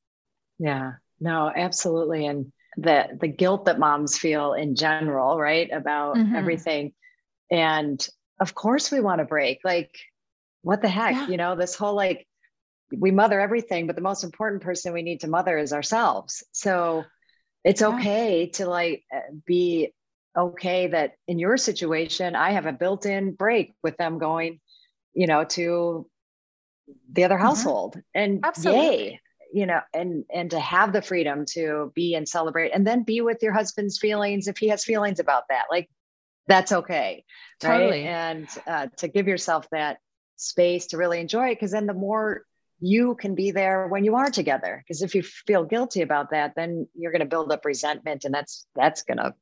Yeah, 0.59 0.95
no, 1.21 1.53
absolutely. 1.55 2.27
And 2.27 2.53
the 2.77 3.17
the 3.19 3.29
guilt 3.29 3.67
that 3.67 3.79
moms 3.79 4.19
feel 4.19 4.53
in 4.53 4.75
general, 4.75 5.39
right? 5.39 5.71
About 5.73 6.17
mm-hmm. 6.17 6.35
everything. 6.35 6.93
And 7.51 8.07
of 8.41 8.55
course 8.55 8.91
we 8.91 9.01
want 9.01 9.21
to 9.21 9.25
break. 9.25 9.61
Like, 9.65 9.97
what 10.63 10.83
the 10.83 10.89
heck? 10.89 11.15
Yeah. 11.15 11.29
You 11.29 11.37
know, 11.37 11.57
this 11.57 11.75
whole 11.75 11.95
like 11.95 12.27
we 12.93 13.11
mother 13.11 13.41
everything, 13.41 13.87
but 13.87 13.97
the 13.97 14.03
most 14.03 14.25
important 14.25 14.63
person 14.63 14.93
we 14.93 15.03
need 15.03 15.21
to 15.21 15.29
mother 15.29 15.59
is 15.59 15.73
ourselves. 15.73 16.45
So 16.53 17.05
it's 17.65 17.83
okay 17.83 18.51
to 18.55 18.67
like 18.67 19.05
uh, 19.15 19.21
be 19.45 19.93
okay 20.37 20.89
that 20.89 21.13
in 21.27 21.39
your 21.39 21.57
situation, 21.57 22.37
I 22.37 22.53
have 22.53 22.67
a 22.67 22.73
built 22.73 23.07
in 23.07 23.33
break 23.33 23.75
with 23.83 23.97
them 23.97 24.19
going, 24.19 24.61
you 25.15 25.27
know, 25.27 25.45
to 25.45 26.09
the 27.11 27.25
other 27.25 27.35
mm-hmm. 27.35 27.45
household 27.45 27.97
mm-hmm. 27.97 28.01
and 28.15 28.41
Absolutely. 28.45 28.85
yay 28.85 29.21
you 29.53 29.67
know 29.67 29.81
and 29.95 30.25
and 30.33 30.51
to 30.51 30.61
have 30.61 30.93
the 30.93 31.03
freedom 31.03 31.45
to 31.47 31.93
be 31.95 32.15
and 32.15 32.29
celebrate 32.29 32.71
and 32.71 32.87
then 32.87 33.03
be 33.03 33.21
with 33.21 33.43
your 33.43 33.53
husband's 33.53 33.99
feelings 33.99 34.49
if 34.49 34.59
he 34.59 34.69
has 34.69 34.85
feelings 34.85 35.21
about 35.21 35.45
that 35.49 35.65
like 35.71 35.89
that's 36.47 36.73
okay 36.73 37.25
totally 37.61 38.03
right? 38.03 38.07
and 38.07 38.49
uh, 38.67 38.87
to 38.97 39.09
give 39.09 39.29
yourself 39.29 39.69
that 39.71 39.99
space 40.37 40.87
to 40.89 40.97
really 40.97 41.21
enjoy 41.21 41.49
it 41.49 41.55
because 41.55 41.71
then 41.71 41.87
the 41.87 41.95
more 41.95 42.43
you 42.81 43.15
can 43.15 43.35
be 43.35 43.51
there 43.51 43.89
when 43.89 44.05
you 44.05 44.17
are 44.17 44.31
together 44.31 44.83
because 44.87 45.03
if 45.03 45.15
you 45.15 45.23
feel 45.23 45.65
guilty 45.65 46.03
about 46.03 46.31
that 46.31 46.55
then 46.57 46.87
you're 46.95 47.13
going 47.13 47.21
to 47.21 47.27
build 47.27 47.51
up 47.51 47.65
resentment 47.65 48.25
and 48.25 48.35
that's 48.35 48.67
that's 48.75 49.03
going 49.03 49.19
to 49.19 49.35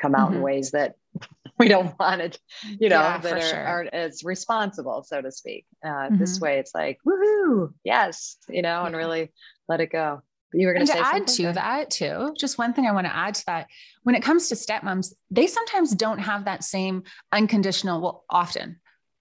come 0.00 0.14
out 0.14 0.28
mm-hmm. 0.28 0.38
in 0.38 0.42
ways 0.42 0.72
that 0.72 0.96
we 1.58 1.68
don't 1.68 1.98
want 1.98 2.20
it 2.20 2.38
you 2.78 2.88
know 2.88 3.00
yeah, 3.00 3.18
that 3.18 3.32
are, 3.32 3.40
sure. 3.40 3.64
aren't 3.64 3.94
as 3.94 4.22
responsible 4.24 5.02
so 5.02 5.22
to 5.22 5.32
speak 5.32 5.64
uh, 5.84 5.88
mm-hmm. 5.88 6.18
this 6.18 6.38
way 6.40 6.58
it's 6.58 6.74
like 6.74 6.98
woohoo 7.06 7.72
yes 7.84 8.36
you 8.48 8.62
know 8.62 8.80
yeah. 8.80 8.86
and 8.86 8.96
really 8.96 9.32
let 9.68 9.80
it 9.80 9.90
go 9.90 10.20
you 10.52 10.66
were 10.66 10.74
going 10.74 10.86
to 10.86 10.92
say 10.92 10.98
add 10.98 11.26
to 11.26 11.52
that 11.52 11.90
too 11.90 12.34
just 12.38 12.58
one 12.58 12.74
thing 12.74 12.86
i 12.86 12.92
want 12.92 13.06
to 13.06 13.16
add 13.16 13.34
to 13.34 13.44
that 13.46 13.66
when 14.02 14.14
it 14.14 14.22
comes 14.22 14.48
to 14.48 14.54
stepmoms 14.54 15.14
they 15.30 15.46
sometimes 15.46 15.92
don't 15.92 16.18
have 16.18 16.44
that 16.44 16.62
same 16.62 17.02
unconditional 17.32 18.00
well 18.00 18.24
often 18.28 18.78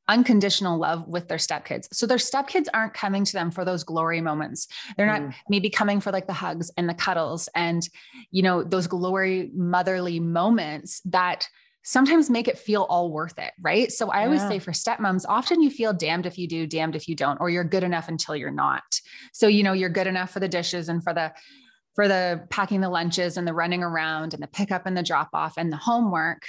unconditional 0.07 0.77
love 0.77 1.07
with 1.07 1.27
their 1.27 1.37
stepkids. 1.37 1.87
So 1.91 2.05
their 2.05 2.17
stepkids 2.17 2.67
aren't 2.73 2.93
coming 2.93 3.25
to 3.25 3.33
them 3.33 3.51
for 3.51 3.65
those 3.65 3.83
glory 3.83 4.21
moments. 4.21 4.67
They're 4.97 5.05
not 5.05 5.21
mm. 5.21 5.33
maybe 5.49 5.69
coming 5.69 5.99
for 5.99 6.11
like 6.11 6.27
the 6.27 6.33
hugs 6.33 6.71
and 6.77 6.87
the 6.87 6.93
cuddles 6.93 7.49
and, 7.55 7.87
you 8.31 8.43
know, 8.43 8.63
those 8.63 8.87
glory 8.87 9.51
motherly 9.55 10.19
moments 10.19 11.01
that 11.05 11.47
sometimes 11.83 12.31
make 12.31 12.47
it 12.47 12.57
feel 12.57 12.83
all 12.83 13.11
worth 13.11 13.37
it. 13.37 13.53
Right. 13.61 13.91
So 13.91 14.09
I 14.09 14.25
always 14.25 14.41
say 14.41 14.57
for 14.57 14.71
stepmoms, 14.71 15.23
often 15.29 15.61
you 15.61 15.69
feel 15.69 15.93
damned 15.93 16.25
if 16.25 16.37
you 16.37 16.47
do, 16.47 16.65
damned 16.65 16.95
if 16.95 17.07
you 17.07 17.15
don't, 17.15 17.39
or 17.39 17.49
you're 17.49 17.63
good 17.63 17.83
enough 17.83 18.07
until 18.09 18.35
you're 18.35 18.49
not. 18.49 18.83
So, 19.33 19.47
you 19.47 19.61
know, 19.61 19.73
you're 19.73 19.89
good 19.89 20.07
enough 20.07 20.31
for 20.31 20.39
the 20.39 20.47
dishes 20.47 20.89
and 20.89 21.03
for 21.03 21.13
the, 21.13 21.31
for 21.95 22.07
the 22.07 22.45
packing 22.49 22.81
the 22.81 22.89
lunches 22.89 23.37
and 23.37 23.47
the 23.47 23.53
running 23.53 23.81
around 23.81 24.33
and 24.33 24.43
the 24.43 24.47
pickup 24.47 24.85
and 24.85 24.97
the 24.97 25.01
drop 25.03 25.29
off 25.33 25.53
and 25.57 25.71
the 25.71 25.77
homework 25.77 26.43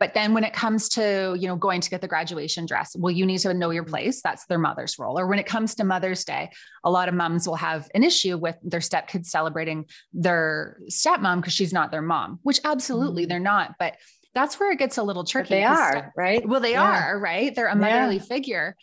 but 0.00 0.14
then 0.14 0.34
when 0.34 0.42
it 0.42 0.52
comes 0.52 0.88
to 0.88 1.36
you 1.38 1.46
know 1.46 1.56
going 1.56 1.80
to 1.80 1.90
get 1.90 2.00
the 2.00 2.08
graduation 2.08 2.66
dress 2.66 2.96
well 2.98 3.10
you 3.10 3.26
need 3.26 3.38
to 3.38 3.52
know 3.54 3.70
your 3.70 3.84
place 3.84 4.20
that's 4.22 4.46
their 4.46 4.58
mother's 4.58 4.98
role 4.98 5.18
or 5.18 5.26
when 5.26 5.38
it 5.38 5.46
comes 5.46 5.74
to 5.74 5.84
mother's 5.84 6.24
day 6.24 6.50
a 6.84 6.90
lot 6.90 7.08
of 7.08 7.14
moms 7.14 7.46
will 7.46 7.56
have 7.56 7.88
an 7.94 8.02
issue 8.02 8.36
with 8.36 8.56
their 8.62 8.80
stepkids 8.80 9.26
celebrating 9.26 9.84
their 10.12 10.78
stepmom 10.90 11.36
because 11.36 11.52
she's 11.52 11.72
not 11.72 11.90
their 11.90 12.02
mom 12.02 12.40
which 12.42 12.60
absolutely 12.64 13.22
mm-hmm. 13.22 13.30
they're 13.30 13.40
not 13.40 13.74
but 13.78 13.94
that's 14.34 14.60
where 14.60 14.70
it 14.70 14.78
gets 14.78 14.98
a 14.98 15.02
little 15.02 15.24
tricky. 15.24 15.48
But 15.48 15.54
they 15.54 15.64
are, 15.64 15.92
step- 15.92 16.12
right? 16.14 16.46
Well, 16.46 16.60
they 16.60 16.72
yeah. 16.72 17.08
are, 17.08 17.18
right? 17.18 17.54
They're 17.54 17.68
a 17.68 17.74
motherly 17.74 18.16
yeah. 18.16 18.22
figure. 18.22 18.76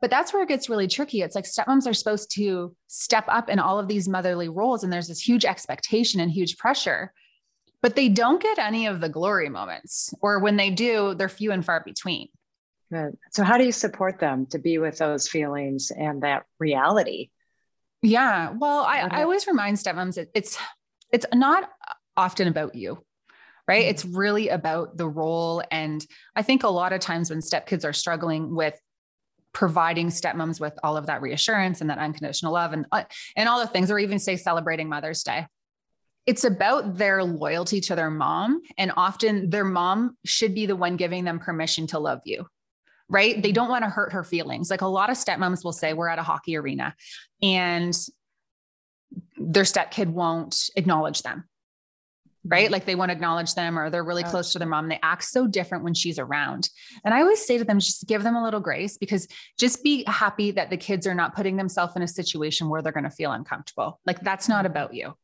But 0.00 0.10
that's 0.10 0.32
where 0.32 0.42
it 0.42 0.48
gets 0.48 0.68
really 0.68 0.88
tricky. 0.88 1.20
It's 1.20 1.34
like 1.34 1.44
stepmoms 1.44 1.86
are 1.86 1.94
supposed 1.94 2.30
to 2.36 2.74
step 2.86 3.24
up 3.28 3.50
in 3.50 3.58
all 3.58 3.78
of 3.78 3.88
these 3.88 4.08
motherly 4.08 4.48
roles, 4.48 4.82
and 4.82 4.92
there's 4.92 5.08
this 5.08 5.20
huge 5.20 5.44
expectation 5.44 6.20
and 6.20 6.30
huge 6.30 6.56
pressure, 6.56 7.12
but 7.82 7.96
they 7.96 8.08
don't 8.08 8.42
get 8.42 8.58
any 8.58 8.86
of 8.86 9.00
the 9.00 9.08
glory 9.08 9.48
moments, 9.48 10.14
or 10.22 10.38
when 10.38 10.56
they 10.56 10.70
do, 10.70 11.14
they're 11.14 11.28
few 11.28 11.52
and 11.52 11.64
far 11.64 11.82
between. 11.84 12.28
Good. 12.90 13.16
So, 13.30 13.44
how 13.44 13.58
do 13.58 13.64
you 13.64 13.72
support 13.72 14.18
them 14.18 14.46
to 14.46 14.58
be 14.58 14.78
with 14.78 14.98
those 14.98 15.28
feelings 15.28 15.90
and 15.90 16.22
that 16.22 16.44
reality? 16.58 17.30
Yeah. 18.02 18.52
Well, 18.58 18.80
I, 18.80 19.00
I 19.10 19.22
always 19.22 19.46
remind 19.46 19.76
stepmoms 19.76 20.16
it, 20.16 20.30
it's 20.34 20.58
it's 21.12 21.26
not 21.34 21.70
often 22.16 22.48
about 22.48 22.74
you 22.74 23.04
right? 23.70 23.82
Mm-hmm. 23.82 23.90
It's 23.90 24.04
really 24.04 24.48
about 24.48 24.96
the 24.96 25.08
role. 25.08 25.62
And 25.70 26.04
I 26.34 26.42
think 26.42 26.64
a 26.64 26.68
lot 26.68 26.92
of 26.92 26.98
times 26.98 27.30
when 27.30 27.38
stepkids 27.38 27.84
are 27.84 27.92
struggling 27.92 28.52
with 28.52 28.74
providing 29.52 30.08
stepmoms 30.08 30.60
with 30.60 30.78
all 30.82 30.96
of 30.96 31.06
that 31.06 31.22
reassurance 31.22 31.80
and 31.80 31.90
that 31.90 31.98
unconditional 31.98 32.52
love 32.52 32.72
and 32.72 32.86
uh, 32.92 33.04
and 33.36 33.48
all 33.48 33.60
the 33.60 33.66
things 33.66 33.90
or 33.90 33.98
even 33.98 34.18
say 34.18 34.36
celebrating 34.36 34.88
mother's 34.88 35.22
day. 35.22 35.46
It's 36.26 36.44
about 36.44 36.96
their 36.96 37.24
loyalty 37.24 37.80
to 37.82 37.96
their 37.96 38.10
mom 38.10 38.60
and 38.78 38.92
often 38.96 39.50
their 39.50 39.64
mom 39.64 40.16
should 40.24 40.54
be 40.54 40.66
the 40.66 40.76
one 40.76 40.96
giving 40.96 41.24
them 41.24 41.38
permission 41.38 41.86
to 41.88 41.98
love 41.98 42.20
you 42.24 42.46
right? 43.10 43.42
They 43.42 43.50
don't 43.50 43.68
want 43.68 43.82
to 43.82 43.90
hurt 43.90 44.12
her 44.12 44.22
feelings. 44.22 44.70
Like 44.70 44.82
a 44.82 44.86
lot 44.86 45.10
of 45.10 45.16
stepmoms 45.16 45.64
will 45.64 45.72
say 45.72 45.92
we're 45.92 46.06
at 46.06 46.20
a 46.20 46.22
hockey 46.22 46.56
arena 46.56 46.94
and 47.42 47.92
their 49.36 49.64
stepkid 49.64 50.06
won't 50.06 50.70
acknowledge 50.76 51.22
them 51.22 51.44
right? 52.44 52.70
Like 52.70 52.86
they 52.86 52.94
want 52.94 53.10
to 53.10 53.14
acknowledge 53.14 53.54
them 53.54 53.78
or 53.78 53.90
they're 53.90 54.04
really 54.04 54.22
close 54.22 54.52
to 54.52 54.58
their 54.58 54.68
mom. 54.68 54.88
They 54.88 54.98
act 55.02 55.24
so 55.24 55.46
different 55.46 55.84
when 55.84 55.94
she's 55.94 56.18
around. 56.18 56.70
And 57.04 57.12
I 57.12 57.20
always 57.20 57.44
say 57.44 57.58
to 57.58 57.64
them, 57.64 57.80
just 57.80 58.06
give 58.06 58.22
them 58.22 58.34
a 58.34 58.42
little 58.42 58.60
grace 58.60 58.96
because 58.96 59.28
just 59.58 59.84
be 59.84 60.04
happy 60.06 60.50
that 60.52 60.70
the 60.70 60.76
kids 60.76 61.06
are 61.06 61.14
not 61.14 61.34
putting 61.34 61.56
themselves 61.56 61.96
in 61.96 62.02
a 62.02 62.08
situation 62.08 62.68
where 62.68 62.82
they're 62.82 62.92
going 62.92 63.04
to 63.04 63.10
feel 63.10 63.32
uncomfortable. 63.32 64.00
Like 64.06 64.20
that's 64.20 64.48
not 64.48 64.64
mm-hmm. 64.64 64.72
about 64.72 64.94
you, 64.94 65.14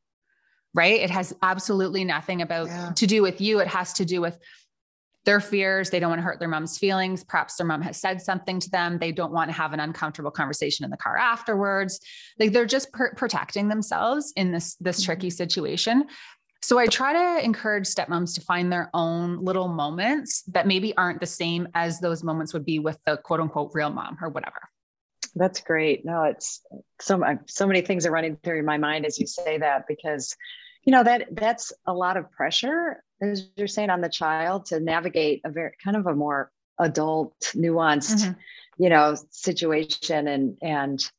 right? 0.75 1.01
It 1.01 1.11
has 1.11 1.35
absolutely 1.43 2.05
nothing 2.05 2.43
about 2.43 2.67
yeah. 2.67 2.93
to 2.97 3.07
do 3.07 3.23
with 3.23 3.41
you. 3.41 3.61
It 3.61 3.69
has 3.69 3.95
to 3.95 4.05
do 4.05 4.21
with 4.21 4.39
their 5.27 5.41
fears. 5.41 5.91
They 5.91 5.99
don't 5.99 6.09
want 6.09 6.21
to 6.21 6.25
hurt 6.25 6.39
their 6.39 6.49
mom's 6.49 6.79
feelings. 6.79 7.25
Perhaps 7.25 7.57
their 7.57 7.67
mom 7.67 7.83
has 7.83 7.97
said 7.97 8.23
something 8.23 8.61
to 8.61 8.71
them. 8.71 8.99
They 8.99 9.11
don't 9.11 9.33
want 9.33 9.51
to 9.51 9.57
have 9.57 9.73
an 9.73 9.81
uncomfortable 9.81 10.31
conversation 10.31 10.85
in 10.85 10.91
the 10.91 10.97
car 10.97 11.17
afterwards. 11.17 12.01
Like 12.39 12.53
they're 12.53 12.65
just 12.65 12.93
per- 12.93 13.13
protecting 13.15 13.69
themselves 13.69 14.33
in 14.37 14.53
this 14.53 14.77
this 14.77 15.01
mm-hmm. 15.01 15.07
tricky 15.07 15.31
situation. 15.31 16.05
So 16.67 16.81
I 16.81 16.89
try 16.89 17.13
to 17.13 17.45
encourage 17.45 17.85
stepmoms 17.85 18.35
to 18.35 18.41
find 18.41 18.73
their 18.73 18.91
own 18.93 19.45
little 19.45 19.69
moments 19.69 20.43
that 20.49 20.67
maybe 20.67 20.97
aren't 20.97 21.21
the 21.21 21.27
same 21.27 21.69
as 21.77 22.01
those 22.01 22.25
moments 22.25 22.53
would 22.55 22.65
be 22.65 22.81
with 22.81 22.99
the 23.07 23.19
quote 23.19 23.39
unquote 23.39 23.71
real 23.73 23.91
mom 23.91 24.19
or 24.21 24.31
whatever. 24.31 24.59
That's 25.37 25.61
great. 25.61 26.05
No, 26.05 26.25
it's 26.25 26.63
so 27.01 27.23
so 27.47 27.69
many 27.69 27.83
things 27.83 28.05
are 28.05 28.11
running 28.11 28.37
through 28.43 28.65
my 28.65 28.79
mind 28.79 29.07
as 29.07 29.17
you 29.17 29.29
say 29.29 29.59
that 29.59 29.87
because 29.87 30.35
you 30.83 30.91
know 30.91 31.05
that 31.05 31.29
that's 31.31 31.73
a 31.87 31.95
lot 31.95 32.17
of 32.17 32.33
pressure 32.33 33.01
as 33.23 33.49
you're 33.55 33.69
saying 33.69 33.91
on 33.91 34.01
the 34.01 34.09
child 34.09 34.67
to 34.67 34.81
navigate 34.81 35.43
a 35.45 35.51
very 35.51 35.71
kind 35.85 35.97
of 35.97 36.09
a 36.09 36.17
more 36.17 36.51
adult 36.81 37.37
nuanced 37.55 38.25
mm-hmm. 38.25 38.83
you 38.83 38.91
know 38.91 39.17
situation 39.31 40.27
and 40.27 40.59
and 40.63 41.13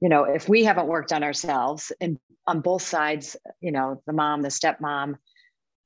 you 0.00 0.08
know 0.08 0.24
if 0.24 0.48
we 0.48 0.64
haven't 0.64 0.86
worked 0.86 1.12
on 1.12 1.22
ourselves 1.22 1.92
and 2.00 2.18
on 2.46 2.60
both 2.60 2.82
sides, 2.82 3.36
you 3.60 3.72
know, 3.72 4.00
the 4.06 4.12
mom, 4.12 4.40
the 4.42 4.48
stepmom, 4.48 5.16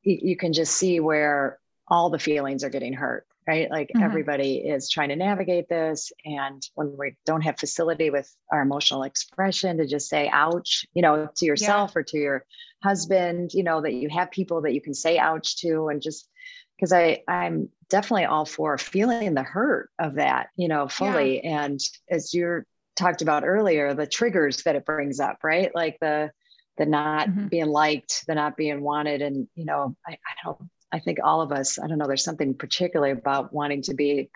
you, 0.02 0.18
you 0.20 0.36
can 0.36 0.52
just 0.52 0.74
see 0.74 1.00
where 1.00 1.58
all 1.88 2.10
the 2.10 2.18
feelings 2.18 2.62
are 2.64 2.68
getting 2.68 2.92
hurt 2.92 3.26
right? 3.50 3.70
Like 3.70 3.88
mm-hmm. 3.88 4.04
everybody 4.04 4.58
is 4.58 4.88
trying 4.88 5.08
to 5.08 5.16
navigate 5.16 5.68
this. 5.68 6.12
And 6.24 6.62
when 6.74 6.96
we 6.96 7.16
don't 7.26 7.40
have 7.40 7.58
facility 7.58 8.10
with 8.10 8.32
our 8.52 8.62
emotional 8.62 9.02
expression 9.02 9.78
to 9.78 9.86
just 9.86 10.08
say, 10.08 10.30
ouch, 10.32 10.86
you 10.94 11.02
know, 11.02 11.28
to 11.36 11.46
yourself 11.46 11.92
yeah. 11.94 12.00
or 12.00 12.02
to 12.04 12.18
your 12.18 12.44
husband, 12.84 13.52
you 13.52 13.64
know, 13.64 13.80
that 13.80 13.94
you 13.94 14.08
have 14.08 14.30
people 14.30 14.62
that 14.62 14.74
you 14.74 14.80
can 14.80 14.94
say 14.94 15.18
ouch 15.18 15.56
to 15.62 15.88
and 15.88 16.00
just 16.00 16.28
because 16.76 16.92
I 16.92 17.22
I'm 17.26 17.70
definitely 17.88 18.26
all 18.26 18.46
for 18.46 18.78
feeling 18.78 19.34
the 19.34 19.42
hurt 19.42 19.90
of 19.98 20.14
that, 20.14 20.50
you 20.56 20.68
know, 20.68 20.86
fully. 20.86 21.40
Yeah. 21.42 21.64
And 21.64 21.80
as 22.08 22.32
you're 22.32 22.66
talked 22.96 23.22
about 23.22 23.44
earlier, 23.44 23.94
the 23.94 24.06
triggers 24.06 24.62
that 24.64 24.76
it 24.76 24.84
brings 24.84 25.20
up, 25.20 25.38
right? 25.42 25.74
Like 25.74 25.98
the 26.00 26.30
the 26.76 26.86
not 26.86 27.28
mm-hmm. 27.28 27.48
being 27.48 27.66
liked, 27.66 28.24
the 28.26 28.34
not 28.34 28.56
being 28.56 28.80
wanted. 28.80 29.20
And, 29.20 29.48
you 29.54 29.66
know, 29.66 29.94
I, 30.06 30.12
I 30.12 30.32
don't 30.44 30.70
I 30.92 30.98
think 30.98 31.18
all 31.22 31.40
of 31.40 31.52
us, 31.52 31.78
I 31.78 31.86
don't 31.86 31.98
know, 31.98 32.06
there's 32.06 32.24
something 32.24 32.54
particularly 32.54 33.12
about 33.12 33.52
wanting 33.52 33.82
to 33.82 33.94
be 33.94 34.30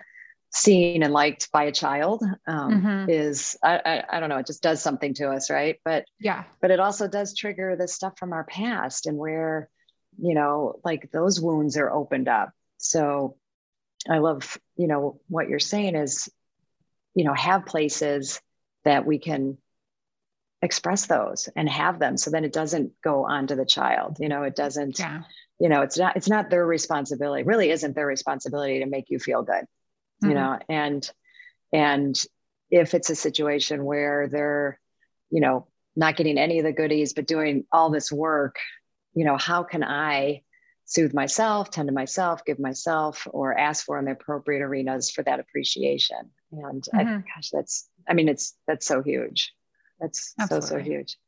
seen 0.54 1.02
and 1.02 1.12
liked 1.12 1.50
by 1.50 1.64
a 1.64 1.72
child 1.72 2.22
um, 2.46 2.82
mm-hmm. 2.82 3.10
is 3.10 3.56
I, 3.60 3.80
I, 3.84 4.04
I 4.16 4.20
don't 4.20 4.28
know 4.28 4.38
it 4.38 4.46
just 4.46 4.62
does 4.62 4.80
something 4.80 5.12
to 5.14 5.30
us 5.30 5.50
right 5.50 5.80
but 5.84 6.04
yeah 6.20 6.44
but 6.60 6.70
it 6.70 6.78
also 6.78 7.08
does 7.08 7.36
trigger 7.36 7.74
the 7.74 7.88
stuff 7.88 8.16
from 8.20 8.32
our 8.32 8.44
past 8.44 9.06
and 9.06 9.18
where 9.18 9.68
you 10.16 10.32
know 10.32 10.78
like 10.84 11.10
those 11.10 11.40
wounds 11.40 11.76
are 11.76 11.90
opened 11.90 12.28
up 12.28 12.52
so 12.78 13.36
i 14.08 14.18
love 14.18 14.56
you 14.76 14.86
know 14.86 15.18
what 15.26 15.48
you're 15.48 15.58
saying 15.58 15.96
is 15.96 16.28
you 17.14 17.24
know 17.24 17.34
have 17.34 17.66
places 17.66 18.40
that 18.84 19.06
we 19.06 19.18
can 19.18 19.56
express 20.64 21.06
those 21.06 21.48
and 21.56 21.68
have 21.68 21.98
them 21.98 22.16
so 22.16 22.30
then 22.30 22.44
it 22.44 22.52
doesn't 22.52 22.92
go 23.02 23.24
on 23.24 23.46
to 23.46 23.54
the 23.54 23.66
child 23.66 24.16
you 24.18 24.28
know 24.28 24.42
it 24.42 24.56
doesn't 24.56 24.98
yeah. 24.98 25.22
you 25.60 25.68
know 25.68 25.82
it's 25.82 25.98
not 25.98 26.16
it's 26.16 26.28
not 26.28 26.48
their 26.48 26.66
responsibility 26.66 27.42
it 27.42 27.46
really 27.46 27.70
isn't 27.70 27.94
their 27.94 28.06
responsibility 28.06 28.80
to 28.80 28.86
make 28.86 29.10
you 29.10 29.18
feel 29.18 29.42
good 29.42 29.64
mm-hmm. 29.64 30.30
you 30.30 30.34
know 30.34 30.58
and 30.68 31.10
and 31.72 32.24
if 32.70 32.94
it's 32.94 33.10
a 33.10 33.14
situation 33.14 33.84
where 33.84 34.26
they're 34.28 34.80
you 35.30 35.40
know 35.40 35.66
not 35.96 36.16
getting 36.16 36.38
any 36.38 36.58
of 36.58 36.64
the 36.64 36.72
goodies 36.72 37.12
but 37.12 37.26
doing 37.26 37.64
all 37.70 37.90
this 37.90 38.10
work 38.10 38.56
you 39.14 39.24
know 39.24 39.36
how 39.36 39.62
can 39.62 39.84
i 39.84 40.40
soothe 40.86 41.12
myself 41.12 41.70
tend 41.70 41.88
to 41.88 41.94
myself 41.94 42.44
give 42.44 42.58
myself 42.58 43.26
or 43.30 43.56
ask 43.56 43.84
for 43.84 43.98
in 43.98 44.06
the 44.06 44.12
appropriate 44.12 44.62
arenas 44.62 45.10
for 45.10 45.22
that 45.24 45.40
appreciation 45.40 46.30
and 46.58 46.82
mm-hmm. 46.82 46.98
I, 46.98 47.24
gosh 47.34 47.50
that's 47.52 47.88
i 48.08 48.14
mean 48.14 48.28
it's 48.28 48.54
that's 48.66 48.86
so 48.86 49.02
huge 49.02 49.52
that's 50.00 50.34
Absolutely. 50.38 50.68
so 50.68 50.76
so 50.76 50.82
huge 50.82 51.18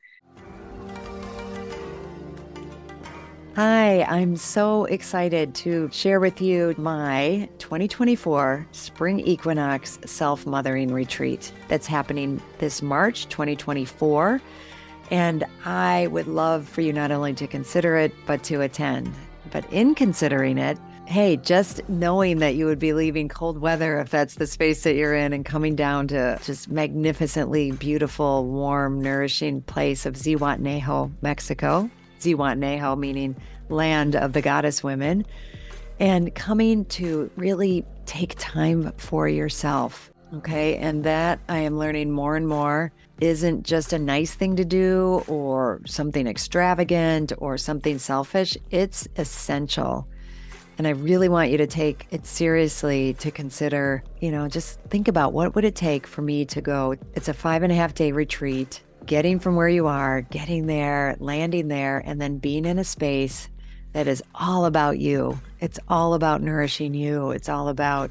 Hi, 3.56 4.02
I'm 4.02 4.36
so 4.36 4.84
excited 4.84 5.54
to 5.54 5.88
share 5.90 6.20
with 6.20 6.42
you 6.42 6.74
my 6.76 7.48
2024 7.56 8.66
Spring 8.72 9.18
Equinox 9.20 9.98
Self 10.04 10.44
Mothering 10.44 10.92
Retreat 10.92 11.50
that's 11.66 11.86
happening 11.86 12.42
this 12.58 12.82
March 12.82 13.30
2024. 13.30 14.42
And 15.10 15.42
I 15.64 16.06
would 16.08 16.26
love 16.26 16.68
for 16.68 16.82
you 16.82 16.92
not 16.92 17.10
only 17.10 17.32
to 17.32 17.46
consider 17.46 17.96
it, 17.96 18.12
but 18.26 18.44
to 18.44 18.60
attend. 18.60 19.10
But 19.50 19.64
in 19.72 19.94
considering 19.94 20.58
it, 20.58 20.76
hey, 21.07 21.37
just 21.37 21.88
knowing 21.88 22.38
that 22.38 22.57
you 22.57 22.66
would 22.66 22.79
be 22.79 22.92
leaving 22.92 23.29
cold 23.29 23.59
weather 23.59 23.99
if 24.01 24.11
that's 24.11 24.35
the 24.35 24.47
space 24.47 24.83
that 24.83 24.95
you're 24.95 25.14
in 25.14 25.33
and 25.33 25.45
coming 25.45 25.77
down 25.77 26.09
to 26.09 26.38
just 26.45 26.69
magnificently 26.69 27.71
beautiful, 27.71 28.45
warm, 28.47 29.01
nourishing 29.01 29.62
place 29.62 30.05
of 30.05 30.14
Zihuatanejo, 30.14 31.12
Mexico 31.23 31.88
Zihuatanejo, 32.21 32.99
meaning 32.99 33.37
land 33.69 34.16
of 34.16 34.33
the 34.33 34.42
goddess 34.42 34.83
women, 34.83 35.27
and 35.99 36.35
coming 36.35 36.85
to 36.87 37.31
really 37.37 37.85
take 38.05 38.35
time 38.38 38.92
for 38.97 39.29
yourself. 39.29 40.11
Okay. 40.35 40.77
And 40.77 41.05
that 41.05 41.38
I 41.49 41.59
am 41.59 41.79
learning 41.79 42.11
more 42.11 42.37
and 42.37 42.49
more 42.49 42.92
isn't 43.21 43.62
just 43.62 43.92
a 43.92 43.99
nice 43.99 44.35
thing 44.35 44.57
to 44.57 44.64
do 44.64 45.25
or 45.29 45.81
something 45.87 46.27
extravagant 46.27 47.33
or 47.38 47.57
something 47.57 47.99
selfish. 47.99 48.57
It's 48.71 49.09
essential. 49.16 50.07
And 50.78 50.86
I 50.86 50.90
really 50.90 51.28
want 51.28 51.50
you 51.50 51.56
to 51.58 51.66
take 51.66 52.06
it 52.10 52.26
seriously 52.26 53.14
to 53.14 53.30
consider, 53.30 54.04
you 54.20 54.30
know, 54.30 54.46
just 54.48 54.80
think 54.82 55.08
about 55.08 55.32
what 55.32 55.54
would 55.54 55.64
it 55.64 55.74
take 55.74 56.06
for 56.06 56.22
me 56.22 56.44
to 56.46 56.60
go. 56.60 56.96
It's 57.14 57.28
a 57.28 57.34
five 57.34 57.62
and 57.62 57.72
a 57.72 57.76
half 57.76 57.94
day 57.94 58.12
retreat 58.12 58.82
getting 59.06 59.38
from 59.38 59.56
where 59.56 59.68
you 59.68 59.86
are, 59.86 60.20
getting 60.22 60.66
there, 60.66 61.16
landing 61.18 61.68
there, 61.68 62.02
and 62.04 62.20
then 62.20 62.38
being 62.38 62.64
in 62.64 62.78
a 62.78 62.84
space 62.84 63.48
that 63.92 64.06
is 64.06 64.22
all 64.34 64.66
about 64.66 64.98
you. 64.98 65.40
It's 65.60 65.78
all 65.88 66.12
about 66.12 66.42
nourishing 66.42 66.92
you. 66.92 67.30
It's 67.30 67.48
all 67.48 67.68
about 67.68 68.10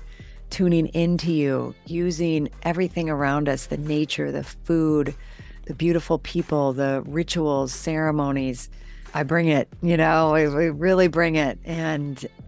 tuning 0.50 0.88
into 0.88 1.32
you, 1.32 1.76
using 1.86 2.50
everything 2.64 3.10
around 3.10 3.50
us 3.50 3.68
the 3.68 3.78
nature, 3.78 4.32
the 4.32 4.44
food, 4.44 5.14
the 5.66 5.74
beautiful 5.74 6.18
people, 6.20 6.74
the 6.74 7.04
rituals, 7.06 7.74
ceremonies. 7.74 8.70
I 9.14 9.24
bring 9.24 9.48
it, 9.48 9.68
you 9.82 9.98
know, 9.98 10.34
we, 10.34 10.70
really 10.70 11.08
bring 11.08 11.36
it. 11.36 11.60
And 11.66 12.26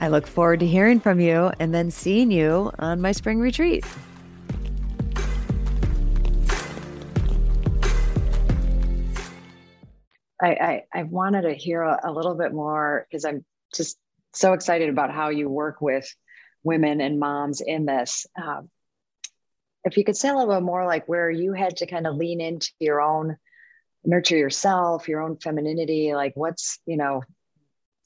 I 0.00 0.08
look 0.08 0.26
forward 0.26 0.60
to 0.60 0.66
hearing 0.66 1.00
from 1.00 1.18
you 1.18 1.50
and 1.58 1.74
then 1.74 1.90
seeing 1.90 2.30
you 2.30 2.70
on 2.78 3.00
my 3.00 3.12
spring 3.12 3.40
retreat. 3.40 3.84
I, 10.40 10.50
I, 10.50 10.84
I 10.94 11.02
wanted 11.02 11.42
to 11.42 11.54
hear 11.54 11.82
a, 11.82 11.98
a 12.04 12.12
little 12.12 12.36
bit 12.36 12.52
more 12.52 13.06
because 13.10 13.24
I'm 13.24 13.44
just 13.74 13.98
so 14.32 14.52
excited 14.52 14.88
about 14.88 15.12
how 15.12 15.30
you 15.30 15.48
work 15.48 15.80
with 15.80 16.08
women 16.62 17.00
and 17.00 17.18
moms 17.18 17.60
in 17.60 17.86
this. 17.86 18.26
Um, 18.40 18.70
if 19.84 19.96
you 19.96 20.04
could 20.04 20.16
say 20.16 20.28
a 20.28 20.34
little 20.34 20.54
bit 20.54 20.62
more 20.62 20.86
like 20.86 21.08
where 21.08 21.30
you 21.30 21.54
had 21.54 21.78
to 21.78 21.86
kind 21.86 22.06
of 22.06 22.16
lean 22.16 22.40
into 22.40 22.70
your 22.78 23.00
own 23.00 23.36
nurture 24.04 24.36
yourself 24.36 25.08
your 25.08 25.20
own 25.20 25.36
femininity 25.36 26.14
like 26.14 26.32
what's 26.34 26.78
you 26.86 26.96
know 26.96 27.20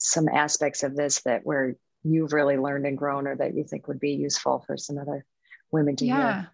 some 0.03 0.27
aspects 0.27 0.83
of 0.83 0.95
this 0.95 1.21
that 1.21 1.41
where 1.43 1.75
you've 2.03 2.33
really 2.33 2.57
learned 2.57 2.85
and 2.85 2.97
grown 2.97 3.25
or 3.25 3.35
that 3.35 3.55
you 3.55 3.63
think 3.63 3.87
would 3.87 3.99
be 3.99 4.11
useful 4.11 4.63
for 4.67 4.77
some 4.77 4.97
other 4.97 5.25
women 5.71 5.95
to 5.95 6.05
yeah. 6.05 6.33
hear? 6.33 6.49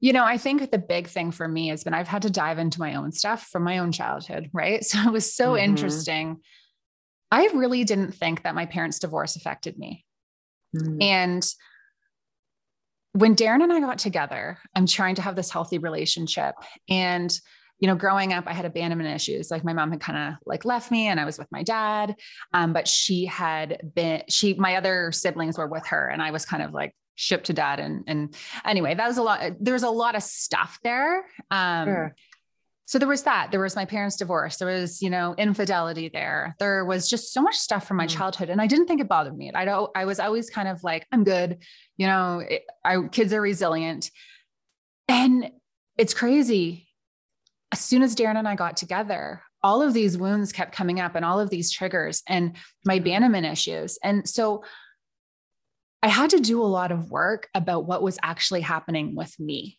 You 0.00 0.12
know, 0.12 0.24
I 0.24 0.38
think 0.38 0.70
the 0.70 0.78
big 0.78 1.08
thing 1.08 1.30
for 1.30 1.46
me 1.46 1.68
has 1.68 1.84
been 1.84 1.94
I've 1.94 2.08
had 2.08 2.22
to 2.22 2.30
dive 2.30 2.58
into 2.58 2.80
my 2.80 2.94
own 2.94 3.12
stuff 3.12 3.46
from 3.48 3.64
my 3.64 3.78
own 3.78 3.92
childhood, 3.92 4.50
right? 4.52 4.84
So 4.84 4.98
it 5.00 5.12
was 5.12 5.34
so 5.34 5.50
mm-hmm. 5.50 5.64
interesting. 5.64 6.40
I 7.30 7.48
really 7.54 7.84
didn't 7.84 8.12
think 8.12 8.42
that 8.42 8.54
my 8.54 8.66
parents' 8.66 8.98
divorce 8.98 9.36
affected 9.36 9.78
me. 9.78 10.04
Mm-hmm. 10.76 11.02
And 11.02 11.54
when 13.12 13.36
Darren 13.36 13.62
and 13.62 13.72
I 13.72 13.80
got 13.80 13.98
together, 13.98 14.58
I'm 14.74 14.86
trying 14.86 15.16
to 15.16 15.22
have 15.22 15.36
this 15.36 15.50
healthy 15.50 15.78
relationship. 15.78 16.54
And, 16.88 17.36
you 17.82 17.88
know, 17.88 17.96
growing 17.96 18.32
up, 18.32 18.44
I 18.46 18.52
had 18.52 18.64
abandonment 18.64 19.12
issues. 19.12 19.50
Like 19.50 19.64
my 19.64 19.72
mom 19.72 19.90
had 19.90 20.00
kind 20.00 20.16
of 20.16 20.38
like 20.46 20.64
left 20.64 20.92
me 20.92 21.08
and 21.08 21.18
I 21.18 21.24
was 21.24 21.36
with 21.36 21.50
my 21.50 21.64
dad. 21.64 22.14
Um, 22.54 22.72
but 22.72 22.86
she 22.86 23.26
had 23.26 23.90
been, 23.96 24.22
she, 24.28 24.54
my 24.54 24.76
other 24.76 25.10
siblings 25.10 25.58
were 25.58 25.66
with 25.66 25.84
her 25.88 26.08
and 26.08 26.22
I 26.22 26.30
was 26.30 26.46
kind 26.46 26.62
of 26.62 26.72
like 26.72 26.94
shipped 27.16 27.46
to 27.46 27.52
dad. 27.52 27.80
And, 27.80 28.04
and 28.06 28.36
anyway, 28.64 28.94
that 28.94 29.08
was 29.08 29.18
a 29.18 29.22
lot. 29.24 29.54
There's 29.58 29.82
a 29.82 29.90
lot 29.90 30.14
of 30.14 30.22
stuff 30.22 30.78
there. 30.84 31.26
Um, 31.50 31.88
sure 31.88 32.14
so 32.84 32.98
there 32.98 33.08
was 33.08 33.22
that 33.22 33.50
there 33.50 33.60
was 33.60 33.76
my 33.76 33.84
parents 33.84 34.16
divorce 34.16 34.56
there 34.56 34.68
was 34.68 35.00
you 35.00 35.08
know 35.08 35.34
infidelity 35.38 36.10
there 36.12 36.54
there 36.58 36.84
was 36.84 37.08
just 37.08 37.32
so 37.32 37.40
much 37.40 37.54
stuff 37.54 37.86
from 37.86 37.96
my 37.96 38.06
mm 38.06 38.12
childhood 38.12 38.50
and 38.50 38.60
i 38.60 38.66
didn't 38.66 38.86
think 38.86 39.00
it 39.00 39.08
bothered 39.08 39.36
me 39.36 39.50
i 39.54 39.64
don't 39.64 39.90
i 39.94 40.04
was 40.04 40.20
always 40.20 40.50
kind 40.50 40.68
of 40.68 40.82
like 40.82 41.06
i'm 41.12 41.24
good 41.24 41.58
you 41.96 42.06
know 42.06 42.40
it, 42.46 42.62
I, 42.84 42.98
kids 43.10 43.32
are 43.32 43.40
resilient 43.40 44.10
and 45.08 45.50
it's 45.96 46.12
crazy 46.12 46.88
as 47.72 47.80
soon 47.80 48.02
as 48.02 48.14
darren 48.14 48.36
and 48.36 48.46
i 48.46 48.54
got 48.54 48.76
together 48.76 49.42
all 49.64 49.80
of 49.80 49.94
these 49.94 50.18
wounds 50.18 50.52
kept 50.52 50.74
coming 50.74 51.00
up 51.00 51.14
and 51.14 51.24
all 51.24 51.38
of 51.38 51.50
these 51.50 51.70
triggers 51.70 52.22
and 52.28 52.56
my 52.84 52.96
mm-hmm. 52.96 53.02
abandonment 53.02 53.46
issues. 53.46 53.98
And 54.02 54.28
so 54.28 54.64
i 56.02 56.08
had 56.08 56.30
to 56.30 56.40
do 56.40 56.60
a 56.60 56.64
lot 56.64 56.90
of 56.90 57.10
work 57.10 57.48
about 57.54 57.86
what 57.86 58.02
was 58.02 58.18
actually 58.22 58.60
happening 58.60 59.14
with 59.14 59.38
me 59.38 59.78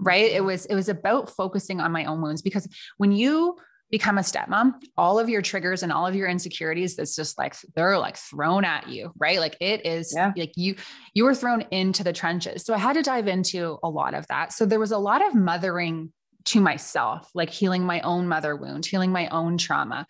right? 0.00 0.32
It 0.32 0.38
mm-hmm. 0.38 0.46
was 0.46 0.66
it 0.66 0.74
was 0.74 0.88
about 0.88 1.30
focusing 1.30 1.80
on 1.80 1.92
my 1.92 2.04
own 2.04 2.20
wounds 2.20 2.42
because 2.42 2.68
when 2.96 3.12
you 3.12 3.56
become 3.90 4.16
a 4.16 4.22
stepmom 4.22 4.72
all 4.96 5.18
of 5.18 5.28
your 5.28 5.42
triggers 5.42 5.82
and 5.82 5.92
all 5.92 6.06
of 6.06 6.14
your 6.14 6.26
insecurities 6.26 6.96
that's 6.96 7.14
just 7.14 7.36
like 7.36 7.54
they're 7.76 7.98
like 7.98 8.16
thrown 8.16 8.64
at 8.64 8.88
you 8.88 9.12
right? 9.18 9.38
Like 9.38 9.56
it 9.60 9.86
is 9.86 10.12
yeah. 10.14 10.32
like 10.36 10.52
you 10.56 10.76
you 11.14 11.24
were 11.24 11.34
thrown 11.34 11.62
into 11.70 12.02
the 12.02 12.12
trenches. 12.12 12.64
So 12.64 12.74
i 12.74 12.78
had 12.78 12.94
to 12.94 13.02
dive 13.02 13.28
into 13.28 13.78
a 13.82 13.88
lot 13.88 14.14
of 14.14 14.26
that. 14.28 14.52
So 14.52 14.66
there 14.66 14.80
was 14.80 14.92
a 14.92 14.98
lot 14.98 15.24
of 15.24 15.34
mothering 15.34 16.12
to 16.44 16.60
myself 16.60 17.30
like 17.34 17.50
healing 17.50 17.84
my 17.84 18.00
own 18.00 18.28
mother 18.28 18.56
wound 18.56 18.84
healing 18.86 19.12
my 19.12 19.28
own 19.28 19.56
trauma 19.58 20.06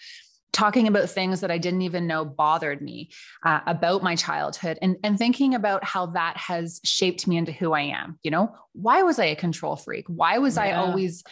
talking 0.52 0.86
about 0.86 1.08
things 1.08 1.40
that 1.40 1.50
I 1.50 1.58
didn't 1.58 1.82
even 1.82 2.06
know 2.06 2.24
bothered 2.24 2.82
me 2.82 3.10
uh, 3.44 3.60
about 3.66 4.02
my 4.02 4.14
childhood 4.16 4.78
and, 4.82 4.96
and 5.02 5.18
thinking 5.18 5.54
about 5.54 5.82
how 5.82 6.06
that 6.06 6.36
has 6.36 6.80
shaped 6.84 7.26
me 7.26 7.38
into 7.38 7.52
who 7.52 7.72
I 7.72 7.82
am. 7.82 8.18
You 8.22 8.30
know, 8.30 8.54
why 8.72 9.02
was 9.02 9.18
I 9.18 9.26
a 9.26 9.36
control 9.36 9.76
freak? 9.76 10.04
Why 10.08 10.38
was 10.38 10.56
yeah. 10.56 10.62
I 10.64 10.72
always, 10.72 11.24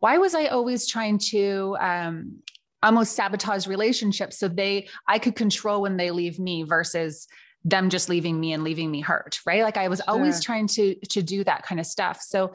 why 0.00 0.18
was 0.18 0.34
I 0.34 0.46
always 0.46 0.86
trying 0.86 1.18
to, 1.30 1.76
um, 1.80 2.38
almost 2.82 3.14
sabotage 3.14 3.66
relationships 3.66 4.38
so 4.38 4.48
they, 4.48 4.88
I 5.08 5.18
could 5.18 5.36
control 5.36 5.82
when 5.82 5.96
they 5.96 6.10
leave 6.10 6.38
me 6.38 6.64
versus 6.64 7.28
them 7.64 7.88
just 7.88 8.10
leaving 8.10 8.38
me 8.38 8.52
and 8.52 8.62
leaving 8.62 8.90
me 8.90 9.00
hurt. 9.00 9.38
Right. 9.46 9.62
Like 9.62 9.78
I 9.78 9.88
was 9.88 10.00
sure. 10.00 10.14
always 10.14 10.42
trying 10.42 10.66
to, 10.68 10.94
to 11.10 11.22
do 11.22 11.44
that 11.44 11.62
kind 11.62 11.80
of 11.80 11.86
stuff. 11.86 12.20
So, 12.20 12.54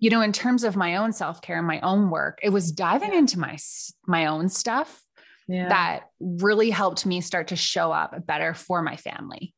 you 0.00 0.10
know, 0.10 0.22
in 0.22 0.32
terms 0.32 0.64
of 0.64 0.76
my 0.76 0.96
own 0.96 1.12
self-care 1.12 1.58
and 1.58 1.66
my 1.66 1.78
own 1.80 2.10
work, 2.10 2.40
it 2.42 2.48
was 2.48 2.72
diving 2.72 3.14
into 3.14 3.38
my, 3.38 3.58
my 4.06 4.26
own 4.26 4.48
stuff 4.48 5.02
yeah. 5.46 5.68
that 5.68 6.04
really 6.18 6.70
helped 6.70 7.04
me 7.04 7.20
start 7.20 7.48
to 7.48 7.56
show 7.56 7.92
up 7.92 8.26
better 8.26 8.54
for 8.54 8.82
my 8.82 8.96
family. 8.96 9.54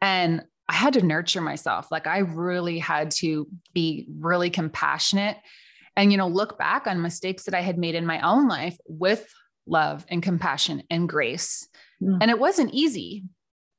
And 0.00 0.44
I 0.68 0.74
had 0.74 0.92
to 0.92 1.04
nurture 1.04 1.40
myself. 1.40 1.90
Like 1.90 2.06
I 2.06 2.18
really 2.18 2.78
had 2.78 3.10
to 3.12 3.48
be 3.72 4.06
really 4.20 4.50
compassionate 4.50 5.38
and, 5.96 6.12
you 6.12 6.18
know, 6.18 6.28
look 6.28 6.58
back 6.58 6.86
on 6.86 7.00
mistakes 7.00 7.44
that 7.44 7.54
I 7.54 7.62
had 7.62 7.78
made 7.78 7.94
in 7.94 8.04
my 8.04 8.20
own 8.20 8.46
life 8.46 8.76
with 8.86 9.26
love 9.66 10.04
and 10.08 10.22
compassion 10.22 10.82
and 10.90 11.08
grace. 11.08 11.66
Mm. 12.02 12.18
And 12.20 12.30
it 12.30 12.38
wasn't 12.38 12.74
easy, 12.74 13.24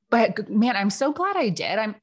but 0.09 0.49
man, 0.49 0.75
I'm 0.75 0.89
so 0.89 1.13
glad 1.13 1.37
I 1.37 1.49
did. 1.49 1.77
I'm, 1.77 1.95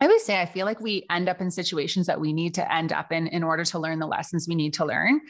I 0.00 0.06
always 0.06 0.24
say, 0.24 0.40
I 0.40 0.46
feel 0.46 0.66
like 0.66 0.80
we 0.80 1.06
end 1.10 1.28
up 1.28 1.40
in 1.40 1.50
situations 1.50 2.06
that 2.06 2.20
we 2.20 2.32
need 2.32 2.54
to 2.54 2.72
end 2.72 2.92
up 2.92 3.12
in 3.12 3.26
in 3.28 3.42
order 3.42 3.64
to 3.64 3.78
learn 3.78 3.98
the 3.98 4.06
lessons 4.06 4.46
we 4.46 4.54
need 4.54 4.74
to 4.74 4.84
learn. 4.84 5.20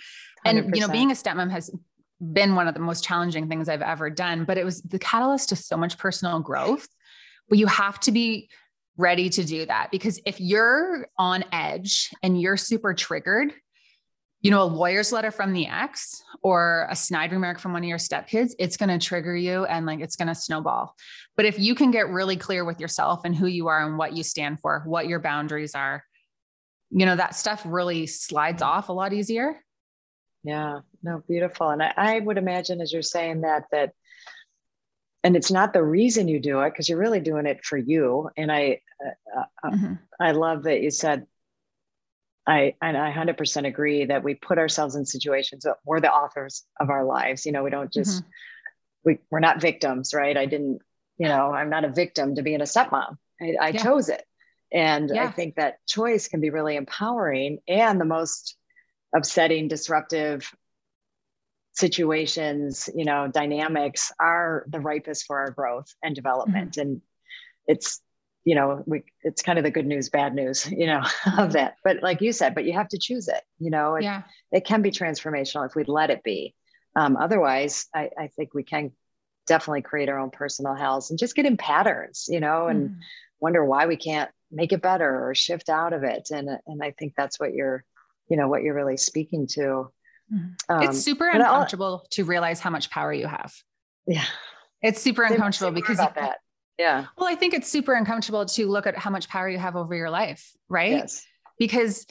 And, 0.45 0.59
100%. 0.59 0.75
you 0.75 0.81
know, 0.81 0.89
being 0.89 1.11
a 1.11 1.15
stepmom 1.15 1.51
has 1.51 1.71
been 2.33 2.55
one 2.55 2.67
of 2.67 2.75
the 2.75 2.81
most 2.81 3.05
challenging 3.05 3.49
things 3.49 3.69
I've 3.69 3.83
ever 3.83 4.11
done, 4.11 4.45
but 4.45 4.59
it 4.59 4.65
was 4.65 4.83
the 4.83 4.99
catalyst 4.99 5.51
to 5.51 5.57
so 5.57 5.77
much 5.77 5.99
personal 5.99 6.41
growth. 6.41 6.89
But 7.49 7.59
you 7.59 7.67
have 7.67 8.01
to 8.01 8.13
be 8.13 8.49
ready 8.97 9.29
to 9.29 9.45
do 9.45 9.67
that 9.67 9.91
because 9.91 10.21
if 10.25 10.41
you're 10.41 11.07
on 11.19 11.45
edge 11.53 12.11
and 12.23 12.41
you're 12.41 12.57
super 12.57 12.95
triggered, 12.95 13.53
you 14.47 14.53
know, 14.53 14.63
a 14.63 14.75
lawyer's 14.83 15.11
letter 15.11 15.33
from 15.33 15.53
the 15.53 15.67
ex 15.67 16.23
or 16.41 16.87
a 16.89 16.95
snide 16.95 17.33
remark 17.33 17.59
from 17.59 17.73
one 17.73 17.83
of 17.83 17.89
your 17.89 17.99
stepkids, 17.99 18.53
it's 18.61 18.77
going 18.77 18.89
to 18.89 19.05
trigger 19.05 19.35
you 19.35 19.65
and 19.65 19.87
like 19.87 19.99
it's 19.99 20.15
going 20.15 20.29
to 20.29 20.37
snowball. 20.37 20.95
But 21.37 21.47
if 21.47 21.59
you 21.59 21.75
can 21.75 21.91
get 21.91 22.11
really 22.11 22.37
clear 22.37 22.65
with 22.65 22.79
yourself 22.79 23.23
and 23.25 23.35
who 23.35 23.49
you 23.49 23.67
are 23.67 23.85
and 23.85 23.99
what 23.99 24.17
you 24.17 24.23
stand 24.23 24.61
for, 24.61 24.85
what 24.87 25.09
your 25.09 25.19
boundaries 25.19 25.75
are, 25.75 26.05
you 26.91 27.07
know, 27.07 27.17
that 27.17 27.35
stuff 27.35 27.61
really 27.67 28.07
slides 28.07 28.63
off 28.63 28.89
a 28.89 28.93
lot 28.93 29.13
easier. 29.13 29.61
Yeah, 30.45 30.79
no, 31.03 31.25
beautiful. 31.27 31.71
And 31.71 31.83
I, 31.83 31.93
I 31.97 32.21
would 32.21 32.39
imagine 32.39 32.81
as 32.81 32.93
you're 32.93 33.03
saying 33.03 33.41
that, 33.41 33.65
that, 33.73 33.95
and 35.25 35.35
it's 35.35 35.51
not 35.51 35.73
the 35.73 35.83
reason 35.83 36.29
you 36.29 36.39
do 36.39 36.61
it 36.61 36.71
because 36.71 36.89
you're 36.89 37.01
really 37.01 37.19
doing 37.19 37.47
it 37.47 37.65
for 37.65 37.79
you. 37.79 38.31
And 38.37 38.53
I, 38.53 38.79
uh, 39.05 39.41
uh, 39.65 39.71
mm-hmm. 39.71 39.95
I 40.21 40.31
love 40.31 40.63
that 40.63 40.83
you 40.83 40.93
said, 40.93 41.27
I, 42.47 42.75
and 42.81 42.97
I 42.97 43.13
100% 43.13 43.67
agree 43.67 44.05
that 44.05 44.23
we 44.23 44.35
put 44.35 44.59
ourselves 44.59 44.95
in 44.95 45.05
situations 45.05 45.65
that 45.65 45.77
we're 45.85 46.01
the 46.01 46.13
authors 46.13 46.65
of 46.79 46.91
our 46.91 47.05
lives. 47.05 47.45
You 47.45 47.53
know, 47.53 47.65
we 47.65 47.71
don't 47.71 47.93
just, 47.93 48.23
mm-hmm. 48.23 48.31
we, 49.05 49.19
we're 49.31 49.41
not 49.41 49.61
victims, 49.61 50.15
right? 50.15 50.37
I 50.37 50.47
didn't, 50.47 50.81
you 51.19 51.27
know, 51.27 51.53
I'm 51.53 51.71
not 51.71 51.85
a 51.85 51.89
victim 51.89 52.37
to 52.37 52.43
being 52.43 52.61
a 52.61 52.65
stepmom. 52.65 53.17
I, 53.41 53.55
I 53.61 53.69
yeah. 53.69 53.83
chose 53.83 54.09
it. 54.09 54.25
And 54.73 55.11
yeah. 55.13 55.25
I 55.25 55.31
think 55.31 55.57
that 55.57 55.85
choice 55.87 56.29
can 56.29 56.41
be 56.41 56.51
really 56.51 56.77
empowering 56.77 57.59
and 57.67 58.01
the 58.01 58.05
most 58.05 58.57
upsetting, 59.15 59.69
disruptive 59.69 60.49
situations, 61.73 62.89
you 62.95 63.05
know, 63.05 63.29
dynamics 63.29 64.13
are 64.21 64.65
the 64.69 64.81
ripest 64.81 65.27
for 65.27 65.39
our 65.39 65.51
growth 65.51 65.93
and 66.03 66.15
development. 66.15 66.73
Mm-hmm. 66.73 66.81
And 66.81 67.03
it's, 67.67 68.01
you 68.47 68.55
know, 68.55 68.83
we, 68.87 69.03
it's 69.23 69.43
kind 69.43 69.59
of 69.59 69.65
the 69.65 69.71
good 69.71 69.87
news, 69.87 70.09
bad 70.09 70.35
news, 70.35 70.71
you 70.71 70.87
know, 70.87 71.03
of 71.37 71.53
that. 71.53 71.77
But 71.85 72.03
like 72.03 72.23
you 72.23 72.33
said, 72.33 72.55
but 72.55 72.65
you 72.65 72.73
have 72.73 72.89
to 72.89 72.99
choose 72.99 73.29
it, 73.29 73.43
you 73.59 73.71
know, 73.71 73.97
it, 73.97 74.05
yeah. 74.05 74.23
it 74.51 74.65
can 74.65 74.81
be 74.81 74.91
transformational 74.91 75.67
if 75.67 75.75
we'd 75.75 75.89
let 75.89 76.11
it 76.11 76.23
be. 76.23 76.55
Um, 76.95 77.19
otherwise, 77.19 77.87
I, 77.95 78.11
I 78.19 78.29
think 78.29 78.55
we 78.55 78.63
can 78.63 78.93
definitely 79.47 79.83
create 79.83 80.09
our 80.09 80.19
own 80.19 80.31
personal 80.31 80.75
hells 80.75 81.11
and 81.11 81.19
just 81.19 81.37
get 81.37 81.45
in 81.45 81.59
patterns, 81.59 82.27
you 82.29 82.41
know, 82.41 82.69
and 82.69 82.91
mm. 82.91 82.97
wonder 83.39 83.63
why 83.63 83.87
we 83.87 83.97
can't 83.97 84.31
make 84.51 84.73
it 84.73 84.81
better 84.81 85.29
or 85.29 85.35
shift 85.35 85.69
out 85.69 85.93
of 85.93 86.05
it. 86.05 86.29
And, 86.31 86.49
and 86.67 86.83
I 86.83 86.93
think 86.93 87.13
that's 87.17 87.39
what 87.39 87.53
you're 87.53 87.85
you 88.29 88.37
know 88.37 88.49
what 88.49 88.63
you're 88.63 88.75
really 88.75 88.97
speaking 88.97 89.47
to 89.47 89.91
mm-hmm. 90.33 90.47
um, 90.69 90.83
it's 90.83 91.01
super 91.01 91.29
uncomfortable 91.29 92.07
to 92.11 92.25
realize 92.25 92.61
how 92.61 92.71
much 92.71 92.91
power 92.91 93.13
you 93.13 93.27
have 93.27 93.55
yeah 94.07 94.25
it's 94.83 95.01
super 95.01 95.23
uncomfortable 95.23 95.73
because 95.73 95.99
about 95.99 96.15
that 96.15 96.39
yeah 96.79 97.07
well 97.17 97.29
i 97.29 97.35
think 97.35 97.55
it's 97.55 97.71
super 97.71 97.95
uncomfortable 97.95 98.45
to 98.45 98.67
look 98.67 98.87
at 98.87 98.97
how 98.97 99.11
much 99.11 99.29
power 99.29 99.49
you 99.49 99.59
have 99.59 99.77
over 99.77 99.95
your 99.95 100.11
life 100.11 100.53
right 100.69 100.93
yes. 100.93 101.25
because 101.59 102.07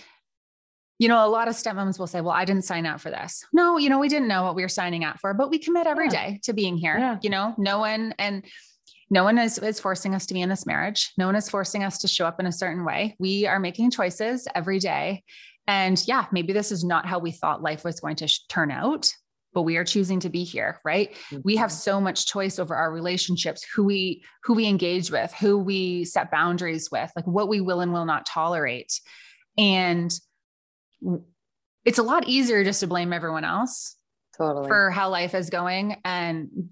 you 0.97 1.07
know 1.07 1.25
a 1.25 1.29
lot 1.29 1.47
of 1.47 1.55
stepmoms 1.55 1.99
will 1.99 2.07
say 2.07 2.21
well 2.21 2.33
i 2.33 2.45
didn't 2.45 2.63
sign 2.63 2.85
up 2.85 2.99
for 2.99 3.09
this 3.09 3.43
no 3.53 3.77
you 3.77 3.89
know 3.89 3.99
we 3.99 4.09
didn't 4.09 4.27
know 4.27 4.43
what 4.43 4.55
we 4.55 4.61
were 4.61 4.69
signing 4.69 5.03
up 5.03 5.19
for 5.19 5.33
but 5.33 5.49
we 5.49 5.59
commit 5.59 5.87
every 5.87 6.05
yeah. 6.05 6.29
day 6.29 6.39
to 6.43 6.53
being 6.53 6.77
here 6.77 6.97
yeah. 6.97 7.17
you 7.21 7.29
know 7.29 7.53
no 7.57 7.79
one 7.79 8.13
and 8.17 8.45
no 9.09 9.23
one 9.23 9.37
is, 9.37 9.57
is 9.59 9.79
forcing 9.79 10.15
us 10.15 10.25
to 10.25 10.33
be 10.33 10.41
in 10.41 10.49
this 10.49 10.65
marriage. 10.65 11.13
No 11.17 11.27
one 11.27 11.35
is 11.35 11.49
forcing 11.49 11.83
us 11.83 11.99
to 11.99 12.07
show 12.07 12.25
up 12.25 12.39
in 12.39 12.47
a 12.47 12.51
certain 12.51 12.83
way. 12.83 13.15
We 13.19 13.45
are 13.45 13.59
making 13.59 13.91
choices 13.91 14.47
every 14.55 14.79
day. 14.79 15.23
And 15.67 16.01
yeah, 16.07 16.25
maybe 16.31 16.53
this 16.53 16.71
is 16.71 16.83
not 16.83 17.05
how 17.05 17.19
we 17.19 17.31
thought 17.31 17.61
life 17.61 17.83
was 17.83 17.99
going 17.99 18.17
to 18.17 18.27
sh- 18.27 18.41
turn 18.49 18.71
out, 18.71 19.11
but 19.55 19.63
we 19.63 19.77
are 19.77 19.85
choosing 19.85 20.19
to 20.19 20.29
be 20.29 20.43
here, 20.43 20.81
right? 20.83 21.13
Mm-hmm. 21.31 21.39
We 21.43 21.55
have 21.55 21.71
mm-hmm. 21.71 21.77
so 21.77 22.01
much 22.01 22.27
choice 22.27 22.59
over 22.59 22.75
our 22.75 22.91
relationships, 22.91 23.65
who 23.73 23.85
we 23.85 24.23
who 24.43 24.53
we 24.53 24.67
engage 24.67 25.09
with, 25.09 25.33
who 25.33 25.57
we 25.57 26.03
set 26.05 26.29
boundaries 26.29 26.91
with, 26.91 27.11
like 27.15 27.25
what 27.25 27.47
we 27.47 27.61
will 27.61 27.79
and 27.79 27.93
will 27.93 28.05
not 28.05 28.25
tolerate. 28.27 28.99
And 29.57 30.13
it's 31.85 31.97
a 31.97 32.03
lot 32.03 32.27
easier 32.27 32.63
just 32.63 32.81
to 32.81 32.87
blame 32.87 33.13
everyone 33.13 33.45
else 33.45 33.95
totally. 34.37 34.67
for 34.67 34.91
how 34.91 35.09
life 35.09 35.33
is 35.33 35.49
going 35.49 36.01
and 36.03 36.69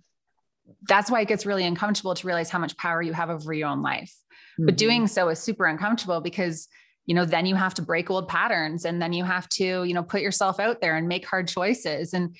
that's 0.87 1.09
why 1.09 1.21
it 1.21 1.27
gets 1.27 1.45
really 1.45 1.65
uncomfortable 1.65 2.15
to 2.15 2.27
realize 2.27 2.49
how 2.49 2.59
much 2.59 2.75
power 2.77 3.01
you 3.01 3.13
have 3.13 3.29
over 3.29 3.53
your 3.53 3.69
own 3.69 3.81
life. 3.81 4.13
Mm-hmm. 4.59 4.65
But 4.65 4.77
doing 4.77 5.07
so 5.07 5.29
is 5.29 5.39
super 5.39 5.65
uncomfortable 5.65 6.19
because 6.19 6.67
you 7.05 7.15
know 7.15 7.25
then 7.25 7.45
you 7.45 7.55
have 7.55 7.73
to 7.75 7.81
break 7.81 8.09
old 8.09 8.27
patterns 8.27 8.85
and 8.85 9.01
then 9.01 9.13
you 9.13 9.23
have 9.23 9.47
to 9.49 9.83
you 9.83 9.93
know 9.93 10.03
put 10.03 10.21
yourself 10.21 10.59
out 10.59 10.81
there 10.81 10.95
and 10.95 11.07
make 11.07 11.25
hard 11.25 11.47
choices 11.47 12.13
and 12.13 12.35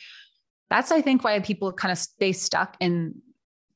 that's 0.70 0.92
i 0.92 1.02
think 1.02 1.24
why 1.24 1.40
people 1.40 1.72
kind 1.72 1.92
of 1.92 1.98
stay 1.98 2.32
stuck 2.32 2.76
in 2.80 3.14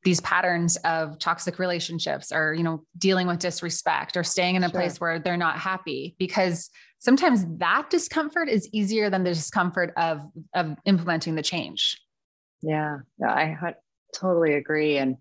these 0.03 0.21
patterns 0.21 0.77
of 0.85 1.19
toxic 1.19 1.59
relationships 1.59 2.31
or 2.31 2.53
you 2.53 2.63
know 2.63 2.81
dealing 2.97 3.27
with 3.27 3.39
disrespect 3.39 4.15
or 4.15 4.23
staying 4.23 4.55
in 4.55 4.63
a 4.63 4.69
sure. 4.69 4.79
place 4.79 5.01
where 5.01 5.19
they're 5.19 5.35
not 5.35 5.59
happy 5.59 6.15
because 6.17 6.69
sometimes 6.99 7.45
that 7.57 7.89
discomfort 7.89 8.47
is 8.47 8.69
easier 8.71 9.09
than 9.09 9.23
the 9.23 9.33
discomfort 9.33 9.91
of 9.97 10.21
of 10.53 10.77
implementing 10.85 11.35
the 11.35 11.41
change. 11.41 11.99
Yeah, 12.61 12.99
i 13.21 13.57
totally 14.15 14.53
agree. 14.53 14.97
And 14.97 15.17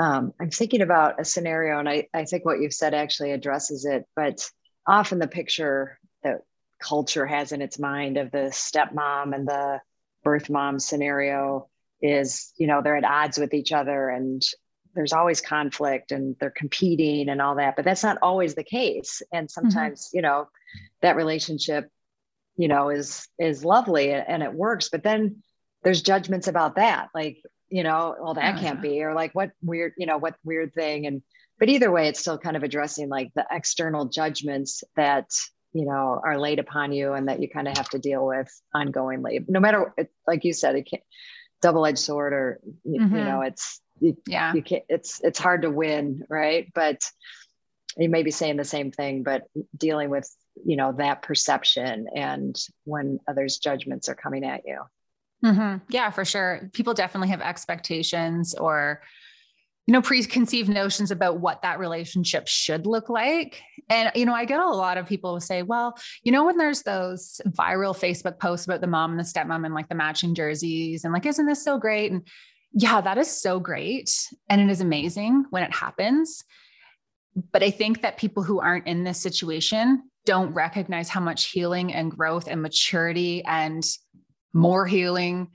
um, 0.00 0.32
i'm 0.40 0.50
thinking 0.50 0.80
about 0.80 1.20
a 1.20 1.24
scenario 1.24 1.78
and 1.78 1.88
I, 1.88 2.08
I 2.12 2.24
think 2.24 2.44
what 2.44 2.60
you've 2.60 2.74
said 2.74 2.94
actually 2.94 3.32
addresses 3.32 3.84
it 3.84 4.04
but 4.16 4.48
often 4.86 5.20
the 5.20 5.28
picture 5.28 5.98
that 6.24 6.40
culture 6.82 7.26
has 7.26 7.52
in 7.52 7.62
its 7.62 7.78
mind 7.78 8.16
of 8.16 8.32
the 8.32 8.50
stepmom 8.50 9.34
and 9.34 9.46
the 9.46 9.80
birth 10.28 10.50
mom 10.50 10.78
scenario 10.78 11.70
is, 12.02 12.52
you 12.58 12.66
know, 12.66 12.82
they're 12.82 12.96
at 12.96 13.04
odds 13.04 13.38
with 13.38 13.54
each 13.54 13.72
other 13.72 14.10
and 14.10 14.42
there's 14.94 15.14
always 15.14 15.40
conflict 15.40 16.12
and 16.12 16.36
they're 16.38 16.50
competing 16.50 17.30
and 17.30 17.40
all 17.40 17.54
that, 17.54 17.76
but 17.76 17.84
that's 17.86 18.02
not 18.02 18.18
always 18.20 18.54
the 18.54 18.62
case. 18.62 19.22
And 19.32 19.48
mm-hmm. 19.48 19.68
sometimes, 19.68 20.08
mm-hmm. 20.08 20.18
you 20.18 20.22
know, 20.22 20.48
that 21.00 21.16
relationship, 21.16 21.88
you 22.58 22.68
know, 22.68 22.90
is 22.90 23.26
is 23.38 23.64
lovely 23.64 24.12
and 24.12 24.42
it 24.42 24.52
works, 24.52 24.90
but 24.90 25.02
then 25.02 25.42
there's 25.82 26.02
judgments 26.02 26.46
about 26.46 26.76
that. 26.76 27.08
Like, 27.14 27.38
you 27.70 27.84
know, 27.84 28.14
well, 28.20 28.34
that 28.34 28.56
oh, 28.56 28.60
can't 28.60 28.82
be, 28.82 29.02
or 29.02 29.14
like 29.14 29.34
what 29.34 29.52
weird, 29.62 29.94
you 29.96 30.04
know, 30.04 30.18
what 30.18 30.34
weird 30.44 30.74
thing. 30.74 31.06
And 31.06 31.22
but 31.58 31.70
either 31.70 31.90
way, 31.90 32.08
it's 32.08 32.20
still 32.20 32.36
kind 32.36 32.56
of 32.56 32.64
addressing 32.64 33.08
like 33.08 33.30
the 33.34 33.46
external 33.50 34.10
judgments 34.10 34.84
that 34.94 35.30
you 35.72 35.84
know 35.84 36.20
are 36.24 36.38
laid 36.38 36.58
upon 36.58 36.92
you 36.92 37.12
and 37.12 37.28
that 37.28 37.40
you 37.40 37.48
kind 37.48 37.68
of 37.68 37.76
have 37.76 37.88
to 37.90 37.98
deal 37.98 38.26
with 38.26 38.48
ongoingly. 38.74 39.44
No 39.48 39.60
matter 39.60 39.94
like 40.26 40.44
you 40.44 40.52
said 40.52 40.76
it 40.76 40.88
can't 40.90 41.02
double-edged 41.60 41.98
sword 41.98 42.32
or 42.32 42.60
mm-hmm. 42.86 43.16
you 43.16 43.24
know 43.24 43.42
it's 43.42 43.80
you, 44.00 44.16
yeah. 44.26 44.54
you 44.54 44.62
can't 44.62 44.84
it's 44.88 45.20
it's 45.22 45.38
hard 45.38 45.62
to 45.62 45.70
win 45.70 46.24
right? 46.28 46.70
But 46.74 47.02
you 47.96 48.08
may 48.08 48.22
be 48.22 48.30
saying 48.30 48.56
the 48.56 48.64
same 48.64 48.92
thing 48.92 49.22
but 49.22 49.44
dealing 49.76 50.10
with 50.10 50.30
you 50.64 50.76
know 50.76 50.92
that 50.92 51.22
perception 51.22 52.08
and 52.14 52.56
when 52.84 53.18
others 53.28 53.58
judgments 53.58 54.08
are 54.08 54.14
coming 54.14 54.44
at 54.44 54.62
you. 54.66 54.80
Mm-hmm. 55.44 55.84
yeah 55.88 56.10
for 56.10 56.24
sure. 56.24 56.68
People 56.72 56.94
definitely 56.94 57.28
have 57.28 57.40
expectations 57.40 58.54
or 58.54 59.02
you 59.88 59.92
know 59.92 60.02
preconceived 60.02 60.68
notions 60.68 61.10
about 61.10 61.40
what 61.40 61.62
that 61.62 61.78
relationship 61.78 62.46
should 62.46 62.86
look 62.86 63.08
like. 63.08 63.62
And 63.88 64.12
you 64.14 64.26
know 64.26 64.34
i 64.34 64.44
get 64.44 64.60
a 64.60 64.68
lot 64.68 64.98
of 64.98 65.06
people 65.06 65.40
say 65.40 65.62
well 65.62 65.96
you 66.22 66.30
know 66.30 66.44
when 66.44 66.58
there's 66.58 66.82
those 66.82 67.40
viral 67.48 67.98
facebook 67.98 68.38
posts 68.38 68.66
about 68.66 68.82
the 68.82 68.86
mom 68.86 69.12
and 69.12 69.18
the 69.18 69.24
stepmom 69.24 69.64
and 69.64 69.74
like 69.74 69.88
the 69.88 69.94
matching 69.94 70.34
jerseys 70.34 71.04
and 71.04 71.12
like 71.14 71.24
isn't 71.24 71.46
this 71.46 71.64
so 71.64 71.78
great? 71.78 72.12
And 72.12 72.28
yeah 72.72 73.00
that 73.00 73.16
is 73.16 73.30
so 73.30 73.58
great. 73.58 74.10
And 74.50 74.60
it 74.60 74.68
is 74.68 74.82
amazing 74.82 75.46
when 75.50 75.62
it 75.62 75.72
happens. 75.72 76.44
But 77.50 77.62
i 77.62 77.70
think 77.70 78.02
that 78.02 78.18
people 78.18 78.42
who 78.42 78.60
aren't 78.60 78.86
in 78.86 79.04
this 79.04 79.22
situation 79.22 80.02
don't 80.26 80.52
recognize 80.52 81.08
how 81.08 81.20
much 81.20 81.46
healing 81.46 81.94
and 81.94 82.10
growth 82.10 82.46
and 82.46 82.60
maturity 82.60 83.42
and 83.46 83.82
more 84.52 84.86
healing 84.86 85.48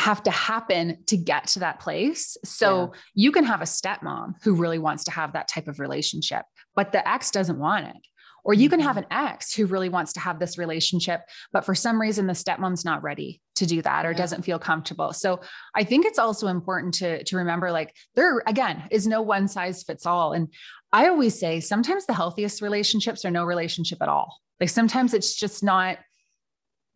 have 0.00 0.22
to 0.24 0.30
happen 0.30 0.98
to 1.06 1.16
get 1.16 1.46
to 1.48 1.60
that 1.60 1.80
place. 1.80 2.36
So 2.44 2.92
yeah. 2.92 3.00
you 3.14 3.32
can 3.32 3.44
have 3.44 3.60
a 3.60 3.64
stepmom 3.64 4.34
who 4.42 4.54
really 4.54 4.78
wants 4.78 5.04
to 5.04 5.10
have 5.10 5.32
that 5.34 5.48
type 5.48 5.68
of 5.68 5.78
relationship, 5.78 6.42
but 6.74 6.92
the 6.92 7.06
ex 7.08 7.30
doesn't 7.30 7.58
want 7.58 7.86
it. 7.86 7.96
Or 8.42 8.54
you 8.54 8.70
can 8.70 8.80
have 8.80 8.96
mm-hmm. 8.96 9.12
an 9.12 9.28
ex 9.28 9.52
who 9.52 9.66
really 9.66 9.90
wants 9.90 10.14
to 10.14 10.20
have 10.20 10.38
this 10.38 10.56
relationship, 10.56 11.20
but 11.52 11.66
for 11.66 11.74
some 11.74 12.00
reason 12.00 12.26
the 12.26 12.32
stepmom's 12.32 12.84
not 12.84 13.02
ready 13.02 13.42
to 13.56 13.66
do 13.66 13.82
that 13.82 14.06
or 14.06 14.12
yeah. 14.12 14.16
doesn't 14.16 14.42
feel 14.42 14.58
comfortable. 14.58 15.12
So 15.12 15.40
I 15.74 15.84
think 15.84 16.06
it's 16.06 16.18
also 16.18 16.46
important 16.46 16.94
to 16.94 17.22
to 17.24 17.36
remember 17.36 17.70
like 17.70 17.94
there 18.14 18.42
again 18.46 18.84
is 18.90 19.06
no 19.06 19.20
one 19.20 19.46
size 19.46 19.82
fits 19.82 20.06
all 20.06 20.32
and 20.32 20.48
I 20.92 21.08
always 21.08 21.38
say 21.38 21.60
sometimes 21.60 22.06
the 22.06 22.14
healthiest 22.14 22.62
relationships 22.62 23.24
are 23.24 23.30
no 23.30 23.44
relationship 23.44 23.98
at 24.00 24.08
all. 24.08 24.40
Like 24.58 24.70
sometimes 24.70 25.14
it's 25.14 25.34
just 25.34 25.62
not 25.62 25.98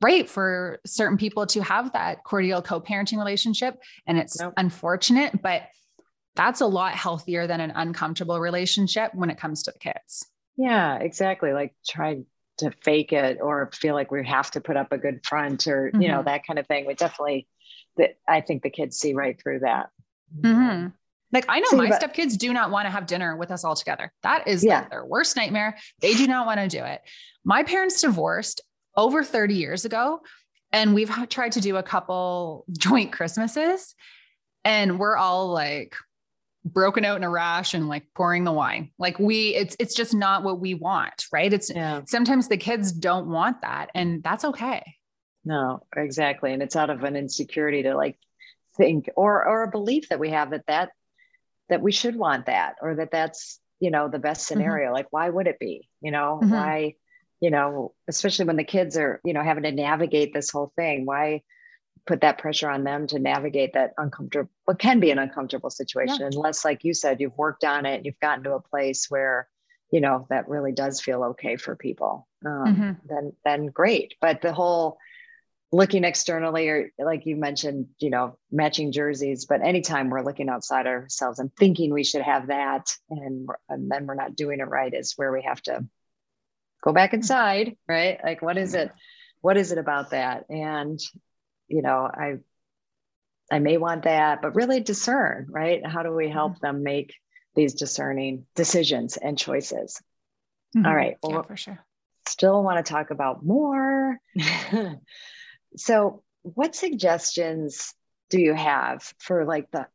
great 0.05 0.29
for 0.29 0.81
certain 0.85 1.17
people 1.17 1.47
to 1.47 1.63
have 1.63 1.91
that 1.95 2.23
cordial 2.25 2.61
co-parenting 2.61 3.17
relationship 3.17 3.81
and 4.07 4.19
it's 4.19 4.39
nope. 4.39 4.53
unfortunate 4.59 5.41
but 5.41 5.63
that's 6.37 6.61
a 6.61 6.67
lot 6.67 6.93
healthier 6.93 7.47
than 7.47 7.59
an 7.59 7.73
uncomfortable 7.75 8.39
relationship 8.39 9.15
when 9.15 9.31
it 9.31 9.39
comes 9.39 9.63
to 9.63 9.73
the 9.73 9.79
kids 9.79 10.27
yeah 10.59 10.97
exactly 10.99 11.55
like 11.55 11.75
try 11.89 12.21
to 12.59 12.71
fake 12.83 13.15
it 13.15 13.39
or 13.41 13.71
feel 13.73 13.95
like 13.95 14.11
we 14.11 14.27
have 14.27 14.51
to 14.51 14.61
put 14.61 14.77
up 14.77 14.93
a 14.93 14.99
good 14.99 15.25
front 15.25 15.67
or 15.67 15.87
mm-hmm. 15.87 16.03
you 16.03 16.09
know 16.09 16.19
mm-hmm. 16.19 16.27
that 16.27 16.47
kind 16.47 16.59
of 16.59 16.67
thing 16.67 16.85
we 16.87 16.93
definitely 16.93 17.49
that 17.97 18.19
i 18.29 18.43
think 18.43 18.63
the 18.63 18.69
kids 18.69 18.99
see 18.99 19.15
right 19.15 19.41
through 19.43 19.61
that 19.61 19.89
mm-hmm. 20.39 20.89
Like 21.33 21.47
I 21.49 21.59
know 21.59 21.71
See, 21.71 21.77
my 21.77 21.89
but, 21.89 22.01
stepkids 22.01 22.39
do 22.39 22.53
not 22.53 22.71
want 22.71 22.87
to 22.87 22.91
have 22.91 23.07
dinner 23.07 23.37
with 23.37 23.51
us 23.51 23.65
all 23.65 23.75
together. 23.75 24.13
That 24.23 24.47
is 24.47 24.65
yeah. 24.65 24.87
their 24.89 25.05
worst 25.05 25.37
nightmare. 25.37 25.77
They 26.01 26.15
do 26.15 26.29
not 26.29 26.47
want 26.47 26.61
to 26.61 26.69
do 26.69 26.85
it. 26.85 27.01
My 27.45 27.65
parents 27.65 28.01
divorced 28.01 28.61
over 28.97 29.25
30 29.25 29.55
years 29.55 29.85
ago. 29.85 30.21
And 30.73 30.95
we've 30.95 31.11
tried 31.29 31.53
to 31.53 31.61
do 31.61 31.77
a 31.77 31.83
couple 31.83 32.65
joint 32.79 33.13
Christmases, 33.13 33.95
and 34.65 34.99
we're 34.99 35.17
all 35.17 35.49
like 35.49 35.95
broken 36.65 37.05
out 37.05 37.17
in 37.17 37.25
a 37.25 37.31
rash 37.31 37.75
and 37.75 37.89
like 37.89 38.07
pouring 38.15 38.45
the 38.45 38.53
wine. 38.53 38.91
Like 38.99 39.19
we, 39.19 39.55
it's 39.55 39.77
it's 39.79 39.95
just 39.95 40.15
not 40.15 40.43
what 40.43 40.59
we 40.59 40.75
want, 40.75 41.27
right? 41.33 41.53
It's 41.53 41.71
yeah. 41.71 42.03
sometimes 42.07 42.49
the 42.49 42.57
kids 42.57 42.91
don't 42.91 43.29
want 43.29 43.63
that, 43.63 43.91
and 43.95 44.23
that's 44.23 44.45
okay. 44.45 44.97
No, 45.45 45.83
exactly, 45.95 46.53
and 46.53 46.63
it's 46.63 46.75
out 46.75 46.91
of 46.91 47.05
an 47.05 47.17
insecurity 47.17 47.85
to 47.85 47.95
like 47.95 48.19
think 48.77 49.09
or 49.15 49.47
or 49.47 49.63
a 49.63 49.71
belief 49.71 50.09
that 50.09 50.19
we 50.19 50.31
have 50.31 50.51
that 50.51 50.67
that 50.67 50.91
that 51.69 51.83
we 51.83 51.93
should 51.93 52.17
want 52.17 52.47
that 52.47 52.77
or 52.83 52.97
that 52.97 53.11
that's 53.13 53.61
you 53.79 53.91
know 53.91 54.09
the 54.09 54.19
best 54.19 54.41
mm-hmm. 54.41 54.55
scenario. 54.55 54.87
Mm-hmm. 54.87 54.95
Like 54.95 55.07
why 55.11 55.29
would 55.29 55.47
it 55.47 55.59
be? 55.59 55.89
You 56.01 56.11
know 56.11 56.41
mm-hmm. 56.43 56.53
why 56.53 56.95
you 57.45 57.51
know, 57.51 57.93
especially 58.09 58.47
when 58.47 58.57
the 58.57 58.65
kids 58.65 58.97
are, 58.97 59.21
you 59.23 59.35
know, 59.35 59.43
having 59.43 59.65
to 59.65 59.71
navigate 59.71 60.33
this 60.33 60.49
whole 60.49 60.73
thing. 60.77 61.05
Why 61.05 61.43
put 62.07 62.23
that 62.23 62.39
pressure 62.39 62.71
on 62.71 62.85
them 62.85 63.07
to 63.09 63.19
navigate 63.19 63.75
that 63.75 63.93
uncomfortable, 63.99 64.49
what 64.65 64.79
can 64.79 64.99
be 64.99 65.11
an 65.11 65.19
uncomfortable 65.19 65.69
situation, 65.69 66.21
yeah. 66.21 66.31
unless, 66.33 66.65
like 66.65 66.85
you 66.85 66.95
said, 66.95 67.21
you've 67.21 67.37
worked 67.37 67.63
on 67.63 67.85
it, 67.85 68.07
you've 68.07 68.19
gotten 68.19 68.45
to 68.45 68.55
a 68.55 68.63
place 68.63 69.11
where, 69.11 69.47
you 69.91 70.01
know, 70.01 70.27
that 70.31 70.49
really 70.49 70.73
does 70.73 71.03
feel 71.03 71.23
okay 71.23 71.57
for 71.57 71.77
people. 71.77 72.27
Um, 72.47 72.65
mm-hmm. 72.65 72.93
Then, 73.07 73.33
then 73.45 73.67
great. 73.67 74.15
But 74.23 74.41
the 74.41 74.55
whole 74.55 74.97
looking 75.71 76.05
externally, 76.05 76.69
or 76.71 76.93
like 76.99 77.27
you 77.27 77.37
mentioned, 77.37 77.89
you 77.99 78.09
know, 78.09 78.39
matching 78.51 78.91
jerseys. 78.91 79.45
But 79.45 79.61
anytime 79.61 80.09
we're 80.09 80.25
looking 80.25 80.49
outside 80.49 80.87
ourselves 80.87 81.41
and 81.41 81.55
thinking 81.55 81.93
we 81.93 82.05
should 82.05 82.23
have 82.23 82.47
that, 82.47 82.87
and, 83.11 83.51
and 83.69 83.91
then 83.91 84.07
we're 84.07 84.15
not 84.15 84.35
doing 84.35 84.61
it 84.61 84.69
right, 84.69 84.95
is 84.95 85.13
where 85.17 85.31
we 85.31 85.43
have 85.43 85.61
to 85.65 85.85
go 86.85 86.93
back 86.93 87.15
inside, 87.15 87.77
right? 87.89 88.19
Like, 88.23 88.43
what 88.43 88.59
is 88.59 88.75
it? 88.75 88.93
What 89.41 89.57
is 89.57 89.73
it 89.73 89.79
about 89.79 90.11
that? 90.11 90.45
And, 90.51 91.01
you 91.67 91.83
know, 91.83 92.09
I, 92.13 92.35
I 93.51 93.59
may 93.59 93.79
want 93.79 94.05
that, 94.05 94.43
but 94.43 94.55
really 94.55 94.81
discern, 94.81 95.47
right? 95.49 95.85
How 95.85 96.03
do 96.03 96.13
we 96.13 96.29
help 96.29 96.53
mm-hmm. 96.53 96.67
them 96.67 96.83
make 96.83 97.15
these 97.55 97.75
discerning 97.75 98.47
decisions 98.55 99.17
and 99.17 99.39
choices? 99.39 100.01
Mm-hmm. 100.77 100.87
All 100.87 100.95
right. 100.95 101.17
Well, 101.23 101.33
yeah, 101.33 101.43
for 101.43 101.57
sure. 101.57 101.85
Still 102.27 102.63
want 102.63 102.85
to 102.85 102.93
talk 102.93 103.11
about 103.11 103.45
more. 103.45 104.19
so, 105.77 106.23
what 106.43 106.75
suggestions 106.75 107.95
do 108.31 108.41
you 108.41 108.55
have 108.55 109.03
for 109.19 109.45
like 109.45 109.71
the 109.71 109.87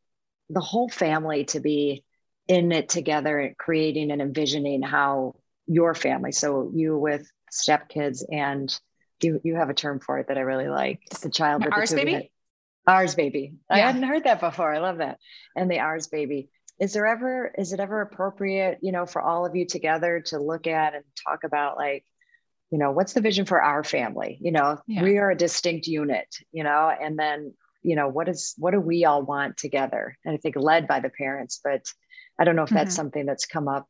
the 0.50 0.62
whole 0.62 0.90
family 0.90 1.46
to 1.46 1.60
be 1.60 2.04
in 2.48 2.72
it 2.72 2.90
together 2.90 3.40
and 3.40 3.58
creating 3.58 4.12
and 4.12 4.22
envisioning 4.22 4.82
how 4.82 5.36
your 5.70 5.94
family. 5.94 6.32
So 6.32 6.72
you 6.74 6.98
with 6.98 7.32
stepkids 7.52 8.24
and 8.30 8.78
you 9.22 9.40
you 9.44 9.56
have 9.56 9.70
a 9.70 9.74
term 9.74 10.00
for 10.00 10.18
it 10.18 10.28
that 10.28 10.38
I 10.38 10.42
really 10.42 10.68
like. 10.68 11.02
The 11.22 11.30
child 11.30 11.64
with 11.64 11.74
ours 11.74 11.92
the 11.92 11.98
baby. 11.98 12.32
Ours 12.88 13.16
baby. 13.16 13.54
Yeah. 13.70 13.76
I 13.76 13.80
hadn't 13.80 14.04
heard 14.04 14.24
that 14.24 14.40
before. 14.40 14.74
I 14.74 14.80
love 14.80 14.98
that. 14.98 15.20
And 15.56 15.70
the 15.70 15.80
ours 15.80 16.08
baby. 16.08 16.50
Is 16.80 16.94
there 16.94 17.06
ever 17.06 17.54
is 17.58 17.72
it 17.72 17.80
ever 17.80 18.02
appropriate, 18.02 18.80
you 18.82 18.92
know, 18.92 19.06
for 19.06 19.22
all 19.22 19.46
of 19.46 19.56
you 19.56 19.66
together 19.66 20.22
to 20.28 20.40
look 20.40 20.66
at 20.66 20.96
and 20.96 21.04
talk 21.24 21.44
about 21.44 21.78
like, 21.78 22.04
you 22.72 22.80
know, 22.80 22.92
what's 22.92 23.14
the 23.14 23.22
vision 23.22 23.46
for 23.46 23.62
our 23.62 23.84
family? 23.84 24.40
You 24.42 24.52
know, 24.52 24.80
yeah. 24.88 25.04
we 25.04 25.18
are 25.18 25.30
a 25.30 25.38
distinct 25.38 25.88
unit, 25.88 26.28
you 26.52 26.64
know, 26.64 26.90
and 26.90 27.20
then, 27.20 27.54
you 27.84 27.96
know, 27.96 28.08
what 28.08 28.28
is 28.28 28.56
what 28.58 28.72
do 28.72 28.80
we 28.80 29.06
all 29.06 29.22
want 29.22 29.58
together? 29.58 30.18
And 30.26 30.34
I 30.34 30.38
think 30.38 30.56
led 30.56 30.88
by 30.88 31.00
the 31.00 31.10
parents, 31.10 31.60
but 31.64 31.86
I 32.40 32.46
don't 32.46 32.56
know 32.56 32.64
if 32.64 32.70
that's 32.70 32.92
mm-hmm. 32.92 32.96
something 32.96 33.26
that's 33.26 33.46
come 33.46 33.68
up 33.68 33.88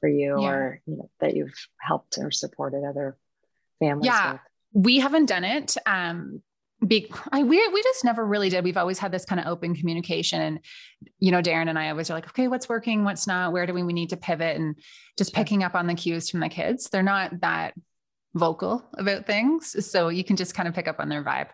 for 0.00 0.08
you 0.08 0.40
yeah. 0.40 0.48
or 0.48 0.82
you 0.86 0.96
know 0.96 1.10
that 1.20 1.34
you've 1.34 1.54
helped 1.80 2.18
or 2.18 2.30
supported 2.30 2.84
other 2.84 3.16
families 3.78 4.06
yeah 4.06 4.32
with? 4.32 4.40
we 4.72 4.98
haven't 4.98 5.26
done 5.26 5.44
it 5.44 5.76
um 5.86 6.42
be, 6.86 7.10
I, 7.32 7.42
we, 7.42 7.66
we 7.68 7.82
just 7.82 8.04
never 8.04 8.24
really 8.24 8.50
did. 8.50 8.62
We've 8.62 8.76
always 8.76 8.98
had 8.98 9.10
this 9.10 9.24
kind 9.24 9.40
of 9.40 9.46
open 9.46 9.74
communication 9.74 10.40
and, 10.40 10.60
you 11.18 11.32
know, 11.32 11.42
Darren 11.42 11.68
and 11.68 11.78
I 11.78 11.90
always 11.90 12.08
are 12.08 12.14
like, 12.14 12.28
okay, 12.28 12.46
what's 12.46 12.68
working, 12.68 13.04
what's 13.04 13.26
not, 13.26 13.52
where 13.52 13.66
do 13.66 13.74
we, 13.74 13.82
we 13.82 13.92
need 13.92 14.10
to 14.10 14.16
pivot 14.16 14.56
and 14.56 14.76
just 15.16 15.34
picking 15.34 15.64
up 15.64 15.74
on 15.74 15.88
the 15.88 15.94
cues 15.94 16.30
from 16.30 16.40
the 16.40 16.48
kids. 16.48 16.88
They're 16.90 17.02
not 17.02 17.40
that 17.40 17.74
vocal 18.34 18.88
about 18.96 19.26
things. 19.26 19.90
So 19.90 20.08
you 20.08 20.22
can 20.22 20.36
just 20.36 20.54
kind 20.54 20.68
of 20.68 20.74
pick 20.74 20.86
up 20.86 21.00
on 21.00 21.08
their 21.08 21.24
vibe. 21.24 21.48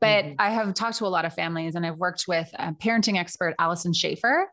But 0.00 0.24
mm-hmm. 0.24 0.34
I 0.38 0.50
have 0.50 0.74
talked 0.74 0.98
to 0.98 1.06
a 1.06 1.08
lot 1.08 1.24
of 1.24 1.32
families 1.32 1.74
and 1.74 1.86
I've 1.86 1.96
worked 1.96 2.26
with 2.28 2.50
a 2.58 2.72
parenting 2.72 3.18
expert, 3.18 3.54
Allison 3.58 3.94
Schaefer. 3.94 4.52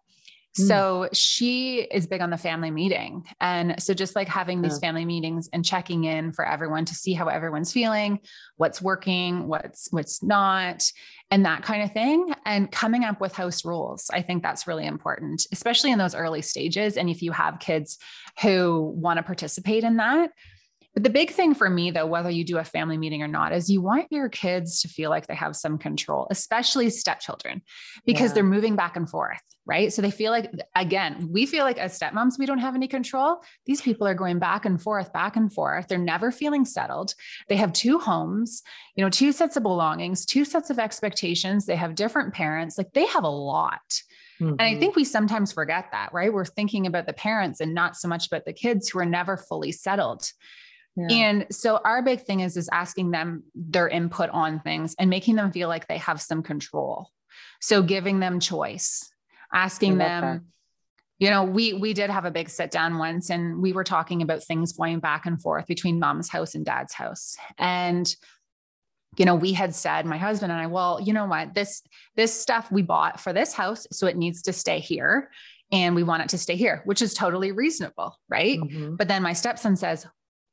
Hmm. 0.58 0.64
So 0.64 1.10
she 1.14 1.82
is 1.82 2.08
big 2.08 2.22
on 2.22 2.30
the 2.30 2.38
family 2.38 2.72
meeting. 2.72 3.26
And 3.42 3.82
so 3.82 3.94
just 3.94 4.16
like 4.16 4.28
having 4.28 4.62
these 4.62 4.80
family 4.80 5.06
meetings 5.06 5.50
and 5.52 5.66
checking 5.66 6.06
in 6.06 6.32
for 6.32 6.48
everyone 6.48 6.86
to 6.86 6.96
see 6.96 7.14
how 7.14 7.28
everyone's 7.28 7.74
feeling, 7.74 8.20
what's 8.58 8.82
working, 8.82 9.48
what's 9.48 9.88
what's 9.92 10.24
not, 10.24 10.84
and 11.32 11.46
that 11.46 11.64
kind 11.64 11.84
of 11.84 11.92
thing 11.92 12.34
and 12.46 12.72
coming 12.72 13.04
up 13.04 13.20
with 13.20 13.34
house 13.34 13.66
rules. 13.66 14.10
I 14.14 14.22
think 14.22 14.44
that's 14.44 14.68
really 14.68 14.86
important, 14.86 15.46
especially 15.52 15.92
in 15.92 16.00
those 16.00 16.16
early 16.16 16.42
stages 16.42 16.98
and 16.98 17.10
if 17.10 17.22
you 17.22 17.32
have 17.32 17.60
kids 17.60 17.98
who 18.42 18.94
want 18.96 19.18
to 19.18 19.24
participate 19.24 19.84
in 19.84 19.98
that, 19.98 20.32
But 20.96 21.04
the 21.04 21.10
big 21.10 21.32
thing 21.32 21.54
for 21.54 21.70
me, 21.70 21.92
though, 21.92 22.06
whether 22.06 22.30
you 22.30 22.46
do 22.46 22.58
a 22.58 22.64
family 22.64 22.98
meeting 22.98 23.22
or 23.22 23.28
not, 23.28 23.52
is 23.52 23.70
you 23.70 23.82
want 23.82 24.08
your 24.12 24.30
kids 24.30 24.82
to 24.82 24.88
feel 24.88 25.10
like 25.10 25.28
they 25.28 25.36
have 25.36 25.56
some 25.56 25.78
control, 25.78 26.26
especially 26.32 26.90
stepchildren, 26.90 27.62
because 28.06 28.32
yeah. 28.32 28.36
they're 28.36 28.44
moving 28.44 28.78
back 28.78 28.96
and 28.96 29.10
forth, 29.10 29.42
right? 29.66 29.92
So 29.92 30.02
they 30.02 30.10
feel 30.10 30.32
like, 30.32 30.50
again, 30.74 31.28
we 31.30 31.46
feel 31.46 31.66
like 31.66 31.78
as 31.78 32.00
stepmoms, 32.00 32.40
we 32.40 32.46
don't 32.46 32.60
have 32.60 32.76
any 32.76 32.88
control. 32.88 33.42
These 33.66 33.82
people 33.82 34.08
are 34.08 34.14
going 34.14 34.40
back 34.40 34.64
and 34.64 34.82
forth, 34.82 35.12
back 35.12 35.36
and 35.36 35.54
forth. 35.54 35.90
They're 35.90 35.98
never 35.98 36.32
feeling 36.32 36.64
settled. 36.64 37.14
They 37.50 37.58
have 37.58 37.74
two 37.74 38.00
homes, 38.00 38.64
you 38.96 39.04
know, 39.04 39.10
two 39.10 39.34
sets 39.34 39.58
of 39.58 39.64
belongings, 39.64 40.26
two 40.26 40.46
sets 40.46 40.70
of 40.70 40.80
expectations. 40.80 41.66
They 41.66 41.76
have 41.76 41.96
different 41.96 42.34
parents. 42.34 42.78
Like 42.78 42.94
they 42.94 43.06
have 43.08 43.26
a 43.26 43.30
lot. 43.30 43.82
Mm-hmm. 44.40 44.48
And 44.48 44.62
I 44.62 44.72
mm-hmm. 44.72 44.80
think 44.80 44.96
we 44.96 45.04
sometimes 45.04 45.52
forget 45.52 45.90
that, 45.92 46.14
right? 46.14 46.32
We're 46.32 46.46
thinking 46.46 46.88
about 46.88 47.06
the 47.06 47.14
parents 47.14 47.60
and 47.60 47.74
not 47.74 47.98
so 47.98 48.08
much 48.08 48.28
about 48.28 48.46
the 48.46 48.54
kids 48.54 48.90
who 48.90 49.00
are 49.00 49.06
never 49.06 49.36
fully 49.36 49.74
settled. 49.74 50.32
Yeah. 50.96 51.08
And 51.10 51.48
so 51.52 51.80
our 51.84 52.02
big 52.02 52.22
thing 52.22 52.40
is 52.40 52.56
is 52.56 52.70
asking 52.72 53.12
them 53.12 53.44
their 53.54 53.88
input 53.88 54.30
on 54.30 54.62
things 54.62 54.96
and 54.98 55.10
making 55.10 55.36
them 55.36 55.52
feel 55.52 55.68
like 55.68 55.88
they 55.88 55.98
have 55.98 56.22
some 56.22 56.42
control. 56.42 57.10
So 57.60 57.82
giving 57.82 58.20
them 58.20 58.40
choice, 58.40 59.12
asking 59.54 59.98
them 59.98 60.22
that. 60.22 60.42
you 61.20 61.30
know 61.30 61.44
we 61.44 61.74
we 61.74 61.94
did 61.94 62.10
have 62.10 62.26
a 62.26 62.32
big 62.32 62.50
sit 62.50 62.72
down 62.72 62.98
once 62.98 63.30
and 63.30 63.62
we 63.62 63.74
were 63.74 63.84
talking 63.84 64.22
about 64.22 64.44
things 64.44 64.74
going 64.74 65.00
back 65.00 65.26
and 65.26 65.42
forth 65.42 65.66
between 65.68 66.00
mom's 66.00 66.30
house 66.30 66.56
and 66.56 66.66
dad's 66.66 66.94
house 66.94 67.36
and 67.58 68.16
you 69.18 69.26
know 69.26 69.36
we 69.36 69.54
had 69.54 69.74
said 69.74 70.06
my 70.06 70.18
husband 70.18 70.52
and 70.52 70.60
i 70.60 70.68
well 70.68 71.00
you 71.02 71.14
know 71.14 71.26
what 71.26 71.54
this 71.54 71.82
this 72.16 72.40
stuff 72.40 72.70
we 72.72 72.82
bought 72.82 73.20
for 73.20 73.32
this 73.32 73.54
house 73.54 73.88
so 73.92 74.08
it 74.08 74.18
needs 74.18 74.42
to 74.42 74.52
stay 74.54 74.80
here 74.80 75.30
and 75.72 75.96
we 75.96 76.04
want 76.04 76.22
it 76.22 76.30
to 76.30 76.38
stay 76.38 76.56
here 76.56 76.82
which 76.86 77.02
is 77.02 77.14
totally 77.14 77.52
reasonable 77.52 78.18
right 78.30 78.60
mm-hmm. 78.60 78.96
but 78.96 79.08
then 79.08 79.24
my 79.24 79.34
stepson 79.34 79.76
says 79.76 80.06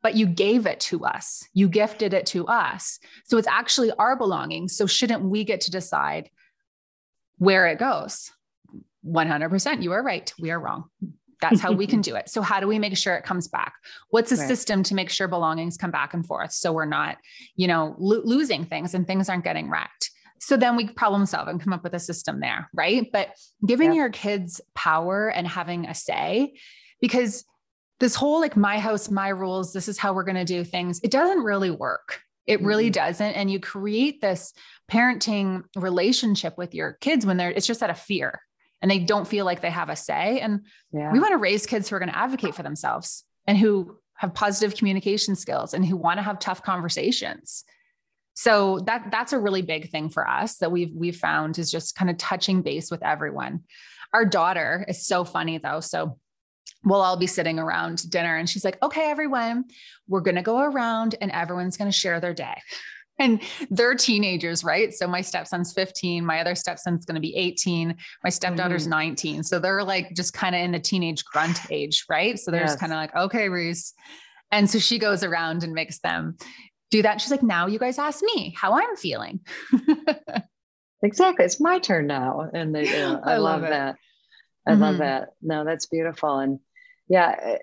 but 0.03 0.17
you 0.17 0.27
gave 0.27 0.67
it 0.67 0.81
to 0.81 1.05
us. 1.05 1.45
You 1.55 1.69
gifted 1.69 2.13
it 2.13 2.27
to 2.27 2.47
us. 2.47 2.99
So 3.25 3.39
it's 3.39 3.49
actually 3.49 3.93
our 3.93 4.17
belongings. 4.17 4.77
So 4.77 4.87
shouldn't 4.87 5.23
we 5.23 5.45
get 5.45 5.63
to 5.63 5.71
decide 5.71 6.31
where 7.39 7.67
it 7.69 7.79
goes? 7.79 8.31
100%. 9.07 9.83
You 9.83 9.93
are 9.93 10.03
right. 10.03 10.33
We 10.39 10.51
are 10.51 10.61
wrong. 10.61 10.85
That's 11.41 11.61
how 11.61 11.73
we 11.73 11.87
can 11.87 12.01
do 12.03 12.15
it. 12.15 12.29
So 12.29 12.43
how 12.43 12.61
do 12.61 12.67
we 12.67 12.79
make 12.79 12.97
sure 12.97 13.15
it 13.15 13.25
comes 13.25 13.49
back? 13.49 13.75
What's 14.11 14.33
a 14.33 14.37
right. 14.37 14.49
system 14.49 14.83
to 14.85 14.95
make 14.95 15.11
sure 15.11 15.29
belongings 15.29 15.77
come 15.77 15.91
back 15.91 16.15
and 16.15 16.27
forth 16.27 16.53
so 16.53 16.73
we're 16.73 16.85
not, 16.85 17.19
you 17.57 17.67
know, 17.67 17.95
lo- 17.99 18.23
losing 18.25 18.65
things 18.65 18.95
and 18.95 19.07
things 19.07 19.29
aren't 19.29 19.45
getting 19.45 19.71
wrecked? 19.71 20.11
So 20.41 20.57
then 20.57 20.75
we 20.75 20.89
problem 20.89 21.25
solve 21.27 21.47
and 21.47 21.63
come 21.63 21.73
up 21.73 21.85
with 21.85 21.95
a 21.95 22.01
system 22.01 22.41
there, 22.41 22.69
right? 22.75 23.09
But 23.13 23.29
giving 23.65 23.93
your 23.93 24.11
kids 24.11 24.61
power 24.75 25.29
and 25.29 25.47
having 25.47 25.87
a 25.87 25.95
say 25.95 26.55
because 27.01 27.45
this 28.03 28.17
whole 28.17 28.41
like 28.41 28.57
my 28.57 28.81
house, 28.81 29.09
my 29.11 29.29
rules, 29.29 29.73
this 29.73 29.87
is 29.87 29.97
how 29.97 30.13
we're 30.13 30.25
going 30.25 30.35
to 30.35 30.45
do 30.45 30.65
things, 30.65 31.01
it 31.05 31.13
doesn't 31.13 31.45
really 31.45 31.71
work. 31.71 32.21
It 32.49 32.61
really 32.61 32.87
mm-hmm. 32.87 33.07
doesn't. 33.07 33.33
And 33.35 33.49
you 33.49 33.61
create 33.61 34.21
this 34.21 34.53
parenting 34.91 35.63
relationship 35.77 36.59
with 36.59 36.75
your 36.75 36.95
kids 37.01 37.25
when 37.25 37.37
they're, 37.37 37.53
it's 37.53 37.67
just 37.67 37.81
out 37.81 37.91
of 37.91 37.99
fear 38.01 38.41
and 38.83 38.91
they 38.91 38.99
don't 38.99 39.29
feel 39.29 39.45
like 39.45 39.61
they 39.61 39.71
have 39.71 39.89
a 39.89 39.95
say. 39.95 40.41
And 40.41 40.67
yeah. 40.93 41.13
we 41.13 41.21
want 41.21 41.31
to 41.31 41.39
raise 41.39 41.65
kids 41.65 41.89
who 41.89 41.95
are 41.95 42.01
going 42.01 42.09
to 42.09 42.19
advocate 42.19 42.57
for 42.57 42.65
themselves 42.65 43.23
and 43.47 43.57
who 43.57 43.97
have 44.15 44.35
positive 44.35 44.77
communication 44.77 45.37
skills 45.37 45.73
and 45.73 45.87
who 45.87 45.97
want 45.97 46.19
to 46.19 46.23
have 46.23 46.41
tough 46.41 46.65
conversations. 46.65 47.63
So 48.35 48.81
that 48.87 49.13
that's 49.13 49.33
a 49.33 49.39
really 49.39 49.63
big 49.63 49.91
thing 49.91 50.09
for 50.09 50.29
us 50.29 50.57
that 50.57 50.73
we've 50.73 50.93
we've 50.93 51.17
found 51.17 51.57
is 51.57 51.71
just 51.71 51.95
kind 51.95 52.11
of 52.11 52.19
touching 52.19 52.63
base 52.63 52.91
with 52.91 53.05
everyone. 53.05 53.61
Our 54.13 54.25
daughter 54.25 54.85
is 54.89 55.07
so 55.07 55.23
funny 55.23 55.59
though. 55.59 55.81
So 55.81 56.19
we'll 56.85 57.01
all 57.01 57.17
be 57.17 57.27
sitting 57.27 57.59
around 57.59 58.11
dinner 58.11 58.37
and 58.37 58.49
she's 58.49 58.65
like 58.65 58.83
okay 58.83 59.11
everyone 59.11 59.65
we're 60.09 60.21
going 60.21 60.37
to 60.37 60.43
go 60.43 60.59
around 60.61 61.15
and 61.21 61.31
everyone's 61.31 61.77
going 61.77 61.91
to 61.91 61.97
share 61.97 62.21
their 62.21 62.35
day. 62.35 62.55
And 63.19 63.43
they're 63.71 63.95
teenagers 63.95 64.65
right? 64.65 64.93
So 64.93 65.07
my 65.07 65.21
stepson's 65.21 65.75
15 65.75 66.25
my 66.25 66.41
other 66.41 66.55
stepson's 66.55 67.05
going 67.05 67.15
to 67.15 67.21
be 67.21 67.37
18 67.37 67.95
my 68.25 68.31
stepdaughter's 68.31 68.85
mm-hmm. 68.85 68.91
19 68.91 69.43
so 69.43 69.59
they're 69.59 69.85
like 69.85 70.15
just 70.17 70.33
kind 70.33 70.57
of 70.57 70.63
in 70.63 70.73
the 70.73 70.81
teenage 70.81 71.23
grunt 71.27 71.61
age 71.71 72.07
right? 72.09 72.39
So 72.39 72.51
they're 72.51 72.63
yes. 72.63 72.71
just 72.71 72.81
kind 72.81 72.91
of 72.91 72.97
like 72.97 73.15
okay 73.15 73.51
reese. 73.51 73.93
And 74.51 74.69
so 74.69 74.79
she 74.79 74.99
goes 74.99 75.23
around 75.23 75.63
and 75.63 75.75
makes 75.75 76.01
them 76.01 76.37
do 76.91 77.03
that. 77.03 77.21
She's 77.21 77.31
like 77.31 77.43
now 77.43 77.67
you 77.67 77.79
guys 77.79 77.99
ask 77.99 78.25
me 78.25 78.55
how 78.57 78.73
i'm 78.73 78.97
feeling. 78.97 79.41
Exactly. 81.05 81.45
It's 81.45 81.61
my 81.61 81.81
turn 81.81 82.07
now. 82.07 82.49
And 82.55 82.73
they, 82.73 83.03
uh, 83.03 83.19
I, 83.25 83.33
I, 83.33 83.37
love, 83.39 83.63
love 83.63 83.71
that 83.71 83.97
I 84.67 84.73
mm-hmm. 84.73 84.83
love 84.83 84.99
that. 84.99 85.31
No, 85.41 85.65
that's 85.65 85.87
beautiful. 85.87 86.39
And 86.39 86.61
yeah, 87.09 87.59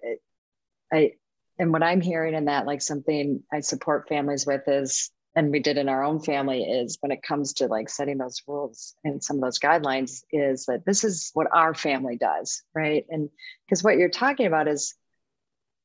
I, 0.91 1.13
and 1.57 1.71
what 1.71 1.83
I'm 1.83 2.01
hearing 2.01 2.35
in 2.35 2.45
that, 2.45 2.65
like 2.65 2.81
something 2.81 3.43
I 3.51 3.59
support 3.59 4.07
families 4.07 4.45
with 4.45 4.67
is, 4.67 5.11
and 5.35 5.51
we 5.51 5.59
did 5.59 5.77
in 5.77 5.89
our 5.89 6.03
own 6.03 6.19
family 6.19 6.63
is 6.63 6.97
when 7.01 7.11
it 7.11 7.21
comes 7.21 7.53
to 7.53 7.67
like 7.67 7.87
setting 7.87 8.17
those 8.17 8.41
rules 8.47 8.95
and 9.03 9.23
some 9.23 9.37
of 9.37 9.41
those 9.41 9.59
guidelines 9.59 10.23
is 10.31 10.65
that 10.65 10.85
this 10.85 11.03
is 11.03 11.29
what 11.33 11.47
our 11.53 11.73
family 11.73 12.17
does. 12.17 12.63
Right. 12.73 13.05
And 13.09 13.29
because 13.65 13.83
what 13.83 13.97
you're 13.97 14.09
talking 14.09 14.47
about 14.47 14.67
is 14.67 14.95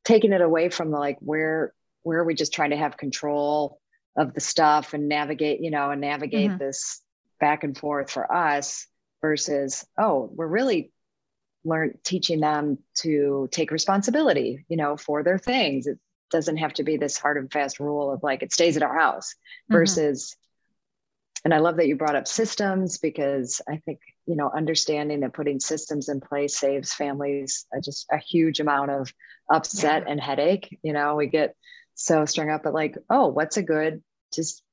taking 0.05 0.33
it 0.33 0.41
away 0.41 0.71
from 0.71 0.91
the 0.91 0.99
like, 0.99 1.19
where, 1.21 1.75
where 2.03 2.21
are 2.21 2.25
we 2.25 2.35
just 2.35 2.55
trying 2.55 2.71
to 2.71 2.77
have 2.77 2.97
control 2.97 3.81
of 4.17 4.33
the 4.33 4.41
stuff 4.41 4.95
and 4.95 5.09
navigate, 5.09 5.61
you 5.61 5.71
know, 5.71 5.91
and 5.91 6.01
navigate 6.01 6.51
mm-hmm. 6.51 6.59
this 6.59 7.03
back 7.39 7.65
and 7.65 7.77
forth 7.77 8.11
for 8.11 8.33
us 8.33 8.87
versus, 9.21 9.85
oh, 9.99 10.31
we're 10.33 10.47
really 10.47 10.93
learn 11.65 11.99
teaching 12.05 12.41
them 12.41 12.79
to 12.95 13.49
take 13.51 13.71
responsibility 13.71 14.65
you 14.69 14.77
know 14.77 14.97
for 14.97 15.23
their 15.23 15.39
things 15.39 15.87
it 15.87 15.99
doesn't 16.31 16.57
have 16.57 16.75
to 16.75 16.83
be 16.83 16.97
this 16.97 17.17
hard 17.17 17.37
and 17.37 17.53
fast 17.53 17.79
rule 17.79 18.11
of 18.13 18.23
like 18.23 18.43
it 18.43 18.53
stays 18.53 18.77
at 18.77 18.83
our 18.83 18.99
house 18.99 19.35
mm-hmm. 19.35 19.75
versus 19.75 20.31
mm-hmm. 20.31 21.41
and 21.47 21.55
i 21.55 21.59
love 21.59 21.77
that 21.77 21.87
you 21.87 21.97
brought 21.97 22.17
up 22.17 22.27
systems 22.27 22.99
because 22.99 23.61
i 23.69 23.77
think 23.85 24.01
you 24.27 24.37
know 24.37 24.51
understanding 24.55 25.21
that 25.21 25.33
putting 25.33 25.61
systems 25.61 26.09
in 26.09 26.21
place 26.21 26.57
saves 26.57 26.93
families 26.93 27.67
just 27.83 28.07
a 28.13 28.19
huge 28.19 28.61
amount 28.61 28.91
of 28.91 29.13
upset 29.53 30.03
yeah. 30.05 30.13
and 30.13 30.21
headache 30.21 30.79
you 30.83 30.93
know 30.93 31.15
we 31.15 31.27
get 31.27 31.55
so 31.95 32.25
strung 32.25 32.51
up 32.51 32.63
but 32.65 32.75
like 32.75 32.97
oh 33.11 33.29
what's 33.29 33.57
a 33.57 33.63
good 33.63 34.03
just 34.35 34.64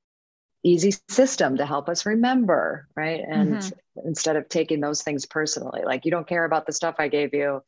easy 0.63 0.93
system 1.09 1.57
to 1.57 1.65
help 1.65 1.89
us 1.89 2.05
remember 2.05 2.87
right 2.95 3.21
and 3.27 3.55
mm-hmm. 3.55 4.07
instead 4.07 4.35
of 4.35 4.47
taking 4.47 4.79
those 4.79 5.01
things 5.01 5.25
personally 5.25 5.81
like 5.83 6.05
you 6.05 6.11
don't 6.11 6.27
care 6.27 6.45
about 6.45 6.65
the 6.65 6.71
stuff 6.71 6.95
i 6.99 7.07
gave 7.07 7.33
you 7.33 7.61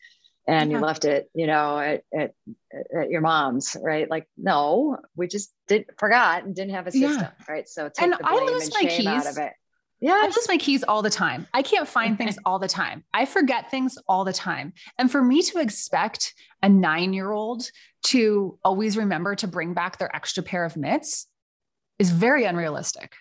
and 0.48 0.70
yeah. 0.70 0.78
you 0.78 0.84
left 0.84 1.06
it 1.06 1.30
you 1.34 1.48
know 1.48 1.80
at, 1.80 2.04
at, 2.16 2.34
at, 3.00 3.10
your 3.10 3.22
mom's 3.22 3.76
right 3.82 4.10
like 4.10 4.28
no 4.38 4.98
we 5.16 5.28
just 5.28 5.52
did 5.68 5.86
forgot 5.98 6.44
and 6.44 6.56
didn't 6.56 6.74
have 6.74 6.88
a 6.88 6.92
system 6.92 7.22
yeah. 7.22 7.46
right 7.48 7.68
so 7.68 7.90
take 7.90 8.04
and 8.04 8.14
the 8.14 8.18
blame 8.18 8.44
I 8.44 8.52
lose 8.52 8.66
and 8.66 8.74
my 8.74 8.90
shame 8.90 8.98
keys. 8.98 9.08
out 9.08 9.28
of 9.28 9.38
it 9.38 9.54
yeah. 10.04 10.20
I 10.22 10.26
lose 10.26 10.48
my 10.50 10.58
keys 10.58 10.84
all 10.84 11.02
the 11.02 11.10
time. 11.10 11.48
I 11.54 11.62
can't 11.62 11.88
find 11.88 12.18
things 12.18 12.38
all 12.46 12.60
the 12.60 12.68
time. 12.68 13.06
I 13.14 13.24
forget 13.24 13.72
things 13.72 13.98
all 14.06 14.26
the 14.26 14.34
time. 14.34 14.74
And 14.98 15.10
for 15.10 15.24
me 15.24 15.42
to 15.44 15.60
expect 15.60 16.34
a 16.62 16.68
nine 16.68 17.14
year 17.14 17.32
old 17.32 17.70
to 18.08 18.60
always 18.66 18.98
remember 18.98 19.34
to 19.36 19.48
bring 19.48 19.74
back 19.74 20.00
their 20.00 20.14
extra 20.14 20.44
pair 20.44 20.66
of 20.66 20.76
mitts, 20.76 21.28
is 22.04 22.12
very 22.12 22.44
unrealistic. 22.46 23.16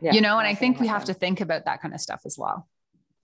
Yeah, 0.00 0.12
you 0.12 0.20
know, 0.20 0.38
and 0.38 0.46
I 0.46 0.54
think 0.54 0.78
we 0.78 0.86
have 0.86 1.06
to 1.06 1.14
think 1.14 1.40
about 1.40 1.64
that 1.64 1.82
kind 1.82 1.92
of 1.92 2.00
stuff 2.00 2.22
as 2.24 2.38
well. 2.38 2.68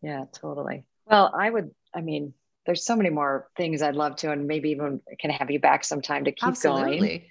Yeah, 0.02 0.24
totally. 0.32 0.84
Well, 1.06 1.32
I 1.32 1.48
would, 1.48 1.70
I 1.94 2.00
mean, 2.00 2.34
there's 2.66 2.84
so 2.84 2.96
many 2.96 3.10
more 3.10 3.48
things 3.56 3.80
I'd 3.80 3.94
love 3.94 4.16
to, 4.16 4.32
and 4.32 4.46
maybe 4.46 4.70
even 4.70 5.00
can 5.20 5.30
have 5.30 5.50
you 5.50 5.60
back 5.60 5.84
sometime 5.84 6.24
to 6.24 6.32
keep 6.32 6.48
Absolutely. 6.48 6.98
going. 6.98 7.22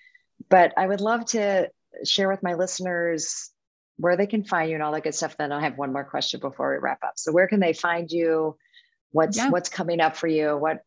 But 0.50 0.74
I 0.78 0.88
would 0.88 1.02
love 1.02 1.26
to 1.28 1.70
share 2.06 2.30
with 2.30 2.42
my 2.42 2.54
listeners 2.54 3.52
where 3.98 4.16
they 4.16 4.28
can 4.28 4.44
find 4.44 4.70
you 4.70 4.76
and 4.76 4.84
all 4.84 4.92
that 4.94 5.04
good 5.04 5.16
stuff. 5.16 5.36
Then 5.38 5.52
I'll 5.52 5.60
have 5.60 5.78
one 5.78 5.94
more 5.94 6.04
question 6.04 6.40
before 6.40 6.72
we 6.72 6.80
wrap 6.80 7.04
up. 7.04 7.14
So 7.18 7.32
where 7.32 7.48
can 7.48 7.60
they 7.60 7.74
find 7.74 8.10
you? 8.10 8.58
What's 9.12 9.38
yeah. 9.38 9.50
what's 9.50 9.70
coming 9.70 10.00
up 10.00 10.16
for 10.16 10.28
you? 10.28 10.58
What 10.58 10.84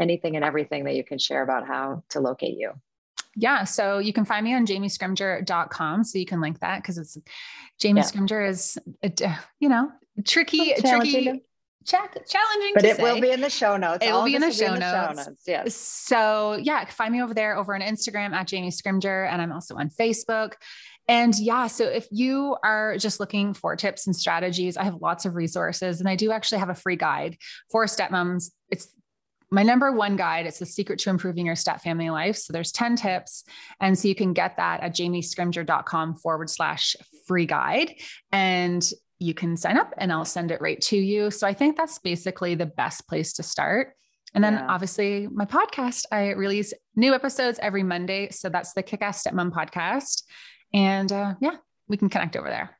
anything 0.00 0.36
and 0.36 0.44
everything 0.44 0.84
that 0.84 0.96
you 0.96 1.04
can 1.04 1.18
share 1.18 1.42
about 1.42 1.66
how 1.66 2.02
to 2.10 2.20
locate 2.20 2.56
you? 2.58 2.72
Yeah, 3.34 3.64
so 3.64 3.98
you 3.98 4.12
can 4.12 4.24
find 4.24 4.44
me 4.44 4.54
on 4.54 4.66
jamiescrimgeour.com. 4.66 6.04
So 6.04 6.18
you 6.18 6.26
can 6.26 6.40
link 6.40 6.60
that 6.60 6.82
because 6.82 6.98
it's 6.98 7.16
Jamie 7.80 8.00
yeah. 8.00 8.06
Scrimgeour 8.06 8.48
is, 8.48 8.78
uh, 9.02 9.36
you 9.58 9.68
know, 9.68 9.90
tricky, 10.24 10.74
tricky. 10.74 11.42
Check, 11.84 12.14
challenging, 12.28 12.72
but 12.74 12.84
it 12.84 12.96
say. 12.96 13.02
will 13.02 13.20
be 13.20 13.32
in 13.32 13.40
the 13.40 13.50
show 13.50 13.76
notes. 13.76 14.06
It 14.06 14.12
will 14.12 14.24
be 14.24 14.36
in 14.36 14.40
the, 14.40 14.52
show, 14.52 14.74
in 14.74 14.78
the 14.78 15.08
show 15.08 15.12
notes. 15.14 15.42
Yes. 15.46 15.74
So 15.74 16.56
yeah, 16.62 16.84
find 16.84 17.12
me 17.12 17.20
over 17.22 17.34
there 17.34 17.56
over 17.56 17.74
on 17.74 17.80
Instagram 17.80 18.32
at 18.32 18.46
Jamie 18.46 18.70
Scrimgeour, 18.70 19.28
and 19.28 19.42
I'm 19.42 19.50
also 19.50 19.74
on 19.74 19.90
Facebook. 19.90 20.52
And 21.08 21.36
yeah, 21.38 21.66
so 21.66 21.84
if 21.84 22.06
you 22.12 22.56
are 22.62 22.96
just 22.98 23.18
looking 23.18 23.54
for 23.54 23.74
tips 23.74 24.06
and 24.06 24.14
strategies, 24.14 24.76
I 24.76 24.84
have 24.84 24.96
lots 25.00 25.24
of 25.24 25.34
resources, 25.34 25.98
and 25.98 26.08
I 26.08 26.14
do 26.14 26.30
actually 26.30 26.58
have 26.58 26.70
a 26.70 26.74
free 26.74 26.96
guide 26.96 27.36
for 27.70 27.86
stepmoms. 27.86 28.52
It's 28.70 28.88
my 29.52 29.62
number 29.62 29.92
one 29.92 30.16
guide 30.16 30.46
it's 30.46 30.58
the 30.58 30.66
secret 30.66 30.98
to 30.98 31.10
improving 31.10 31.46
your 31.46 31.54
step 31.54 31.80
family 31.80 32.10
life 32.10 32.36
so 32.36 32.52
there's 32.52 32.72
10 32.72 32.96
tips 32.96 33.44
and 33.80 33.98
so 33.98 34.08
you 34.08 34.14
can 34.14 34.32
get 34.32 34.56
that 34.56 34.80
at 34.82 34.94
jamiescrimgeour.com 34.94 36.16
forward 36.16 36.50
slash 36.50 36.96
free 37.26 37.46
guide 37.46 37.94
and 38.32 38.90
you 39.18 39.34
can 39.34 39.56
sign 39.56 39.76
up 39.76 39.92
and 39.98 40.12
i'll 40.12 40.24
send 40.24 40.50
it 40.50 40.60
right 40.60 40.80
to 40.80 40.96
you 40.96 41.30
so 41.30 41.46
i 41.46 41.54
think 41.54 41.76
that's 41.76 41.98
basically 41.98 42.54
the 42.54 42.66
best 42.66 43.06
place 43.06 43.34
to 43.34 43.42
start 43.42 43.94
And 44.34 44.42
then 44.42 44.54
yeah. 44.54 44.66
obviously 44.68 45.28
my 45.28 45.44
podcast, 45.44 46.06
I 46.10 46.30
release 46.30 46.72
new 46.96 47.12
episodes 47.14 47.58
every 47.60 47.82
Monday. 47.82 48.30
So 48.30 48.48
that's 48.48 48.72
the 48.72 48.82
Kick 48.82 49.02
Ass 49.02 49.22
Stepmom 49.22 49.50
podcast. 49.52 50.22
And 50.72 51.12
uh, 51.12 51.34
yeah, 51.40 51.56
we 51.88 51.96
can 51.96 52.08
connect 52.08 52.36
over 52.36 52.48
there. 52.48 52.78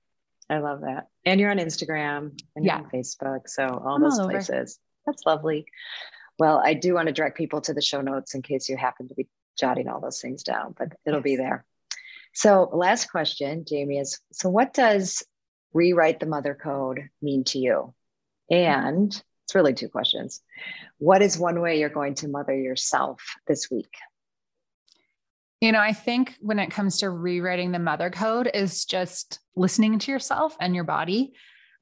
I 0.48 0.58
love 0.58 0.80
that. 0.80 1.08
And 1.24 1.40
you're 1.40 1.50
on 1.50 1.58
Instagram 1.58 2.38
and 2.56 2.64
yeah. 2.64 2.76
on 2.76 2.90
Facebook. 2.90 3.48
So 3.48 3.64
all 3.64 3.96
I'm 3.96 4.02
those 4.02 4.18
all 4.18 4.28
places. 4.28 4.78
That's 5.06 5.22
lovely. 5.26 5.66
Well, 6.38 6.62
I 6.64 6.74
do 6.74 6.94
want 6.94 7.08
to 7.08 7.12
direct 7.12 7.36
people 7.36 7.60
to 7.62 7.74
the 7.74 7.82
show 7.82 8.00
notes 8.00 8.34
in 8.34 8.42
case 8.42 8.68
you 8.68 8.76
happen 8.76 9.08
to 9.08 9.14
be 9.14 9.28
jotting 9.58 9.88
all 9.88 10.00
those 10.00 10.20
things 10.20 10.42
down, 10.42 10.74
but 10.78 10.88
it'll 11.06 11.20
yes. 11.20 11.24
be 11.24 11.36
there. 11.36 11.64
So, 12.34 12.70
last 12.72 13.10
question, 13.10 13.64
Jamie, 13.68 13.98
is 13.98 14.18
so 14.32 14.48
what 14.48 14.72
does 14.72 15.22
rewrite 15.74 16.20
the 16.20 16.26
mother 16.26 16.54
code 16.60 17.08
mean 17.20 17.44
to 17.44 17.58
you? 17.58 17.94
And 18.50 19.08
it's 19.44 19.54
really 19.54 19.74
two 19.74 19.88
questions. 19.88 20.40
What 20.98 21.22
is 21.22 21.38
one 21.38 21.60
way 21.60 21.78
you're 21.78 21.88
going 21.88 22.14
to 22.16 22.28
mother 22.28 22.54
yourself 22.56 23.22
this 23.46 23.70
week? 23.70 23.92
You 25.60 25.72
know, 25.72 25.78
I 25.78 25.92
think 25.92 26.34
when 26.40 26.58
it 26.58 26.70
comes 26.70 26.98
to 26.98 27.10
rewriting 27.10 27.70
the 27.70 27.78
mother 27.78 28.10
code 28.10 28.50
is 28.52 28.84
just 28.84 29.38
listening 29.54 29.98
to 30.00 30.10
yourself 30.10 30.56
and 30.58 30.74
your 30.74 30.84
body. 30.84 31.34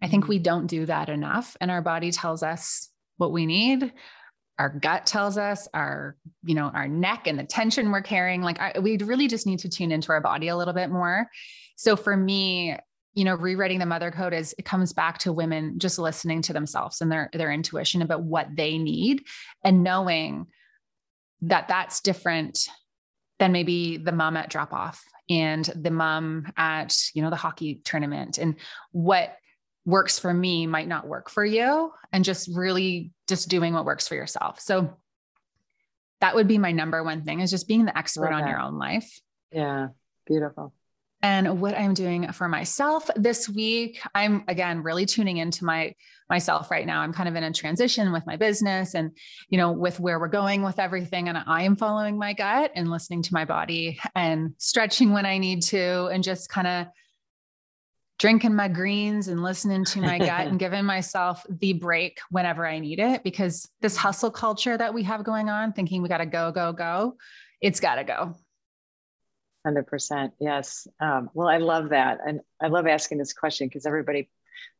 I 0.03 0.09
think 0.09 0.25
mm-hmm. 0.25 0.31
we 0.31 0.39
don't 0.39 0.67
do 0.67 0.87
that 0.87 1.09
enough 1.09 1.57
and 1.61 1.71
our 1.71 1.81
body 1.81 2.11
tells 2.11 2.43
us 2.43 2.91
what 3.17 3.33
we 3.33 3.47
need 3.47 3.93
our 4.59 4.69
gut 4.69 5.07
tells 5.07 5.39
us 5.39 5.69
our 5.73 6.17
you 6.45 6.55
know 6.55 6.71
our 6.75 6.89
neck 6.89 7.27
and 7.27 7.39
the 7.39 7.45
tension 7.45 7.91
we're 7.91 8.03
carrying 8.03 8.43
like 8.43 8.61
I, 8.61 8.79
we 8.79 8.97
really 8.99 9.29
just 9.29 9.47
need 9.47 9.61
to 9.61 9.69
tune 9.69 9.93
into 9.93 10.13
our 10.13 10.21
body 10.21 10.49
a 10.49 10.57
little 10.57 10.75
bit 10.75 10.91
more. 10.91 11.29
So 11.77 11.97
for 11.97 12.17
me 12.17 12.77
you 13.15 13.25
know 13.25 13.35
rewriting 13.35 13.79
the 13.79 13.87
mother 13.87 14.11
code 14.11 14.33
is 14.33 14.55
it 14.59 14.65
comes 14.65 14.93
back 14.93 15.19
to 15.19 15.33
women 15.33 15.79
just 15.79 15.99
listening 15.99 16.43
to 16.43 16.53
themselves 16.53 17.01
and 17.01 17.11
their 17.11 17.31
their 17.33 17.51
intuition 17.51 18.03
about 18.03 18.23
what 18.23 18.49
they 18.55 18.79
need 18.79 19.25
and 19.65 19.83
knowing 19.83 20.47
that 21.43 21.69
that's 21.69 22.01
different 22.01 22.69
than 23.39 23.53
maybe 23.53 23.97
the 23.97 24.13
mom 24.13 24.37
at 24.37 24.51
drop 24.51 24.73
off 24.73 25.03
and 25.29 25.65
the 25.75 25.91
mom 25.91 26.53
at 26.57 26.97
you 27.15 27.23
know 27.23 27.31
the 27.31 27.37
hockey 27.37 27.81
tournament 27.85 28.39
and 28.39 28.57
what 28.93 29.37
works 29.85 30.19
for 30.19 30.33
me 30.33 30.67
might 30.67 30.89
not 30.89 31.07
work 31.07 31.31
for 31.31 31.45
you 31.45 31.93
and 32.13 32.25
just 32.25 32.51
really 32.55 33.13
just 33.29 33.49
doing 33.49 33.75
what 33.75 33.85
works 33.85 34.07
for 34.07 34.15
yourself. 34.15 34.61
So 34.61 34.97
that 36.21 36.35
would 36.35 36.49
be 36.49 36.59
my 36.59 36.73
number 36.73 37.03
one 37.03 37.23
thing 37.23 37.41
is 37.41 37.51
just 37.51 37.67
being 37.67 37.87
the 37.87 37.97
expert 37.97 38.33
on 38.33 38.47
your 38.47 38.61
own 38.61 38.79
life. 38.79 39.21
Yeah 39.51 39.89
beautiful. 40.31 40.73
And 41.23 41.61
what 41.61 41.77
i'm 41.77 41.93
doing 41.93 42.33
for 42.33 42.49
myself 42.49 43.11
this 43.15 43.47
week 43.47 44.01
i'm 44.15 44.43
again 44.49 44.83
really 44.83 45.05
tuning 45.05 45.37
into 45.37 45.67
my 45.67 45.95
myself 46.31 46.71
right 46.71 46.87
now. 46.87 47.01
I'm 47.01 47.13
kind 47.13 47.29
of 47.29 47.35
in 47.35 47.43
a 47.43 47.53
transition 47.53 48.13
with 48.13 48.25
my 48.25 48.37
business 48.37 48.95
and 48.95 49.11
you 49.49 49.59
know 49.59 49.73
with 49.73 49.99
where 49.99 50.21
we're 50.21 50.29
going 50.29 50.63
with 50.63 50.79
everything 50.79 51.29
and 51.29 51.37
i 51.37 51.65
am 51.65 51.77
following 51.77 52.17
my 52.17 52.33
gut 52.33 52.71
and 52.77 52.91
listening 52.91 53.23
to 53.23 53.35
my 53.35 53.45
body 53.45 53.99
and 54.15 54.55
stretching 54.59 55.13
when 55.13 55.27
i 55.27 55.39
need 55.39 55.63
to 55.65 56.07
and 56.07 56.23
just 56.23 56.49
kind 56.49 56.69
of 56.69 56.87
drinking 58.21 58.55
my 58.55 58.69
greens 58.69 59.29
and 59.29 59.43
listening 59.43 59.83
to 59.83 59.99
my 59.99 60.19
gut 60.19 60.47
and 60.47 60.59
giving 60.59 60.85
myself 60.85 61.45
the 61.49 61.73
break 61.73 62.21
whenever 62.31 62.67
I 62.67 62.79
need 62.79 63.01
it 63.01 63.25
because 63.25 63.67
this 63.81 63.97
hustle 63.97 64.31
culture 64.31 64.77
that 64.77 64.93
we 64.93 65.03
have 65.05 65.25
going 65.25 65.49
on, 65.49 65.73
thinking 65.73 66.03
we 66.03 66.09
got 66.11 66.19
to 66.19 66.27
go, 66.27 66.53
go, 66.53 66.73
go, 66.75 67.17
it's 67.63 67.81
got 67.81 67.95
to 67.95 68.05
go. 68.05 68.37
100%. 69.67 70.33
Yes. 70.39 70.87
Um, 71.01 71.31
well, 71.33 71.49
I 71.49 71.57
love 71.57 71.91
that. 71.91 72.19
And 72.25 72.41
I 72.61 72.69
love 72.69 72.87
asking 72.87 73.17
this 73.17 73.33
question 73.33 73.69
because 73.69 73.87
everybody 73.87 74.29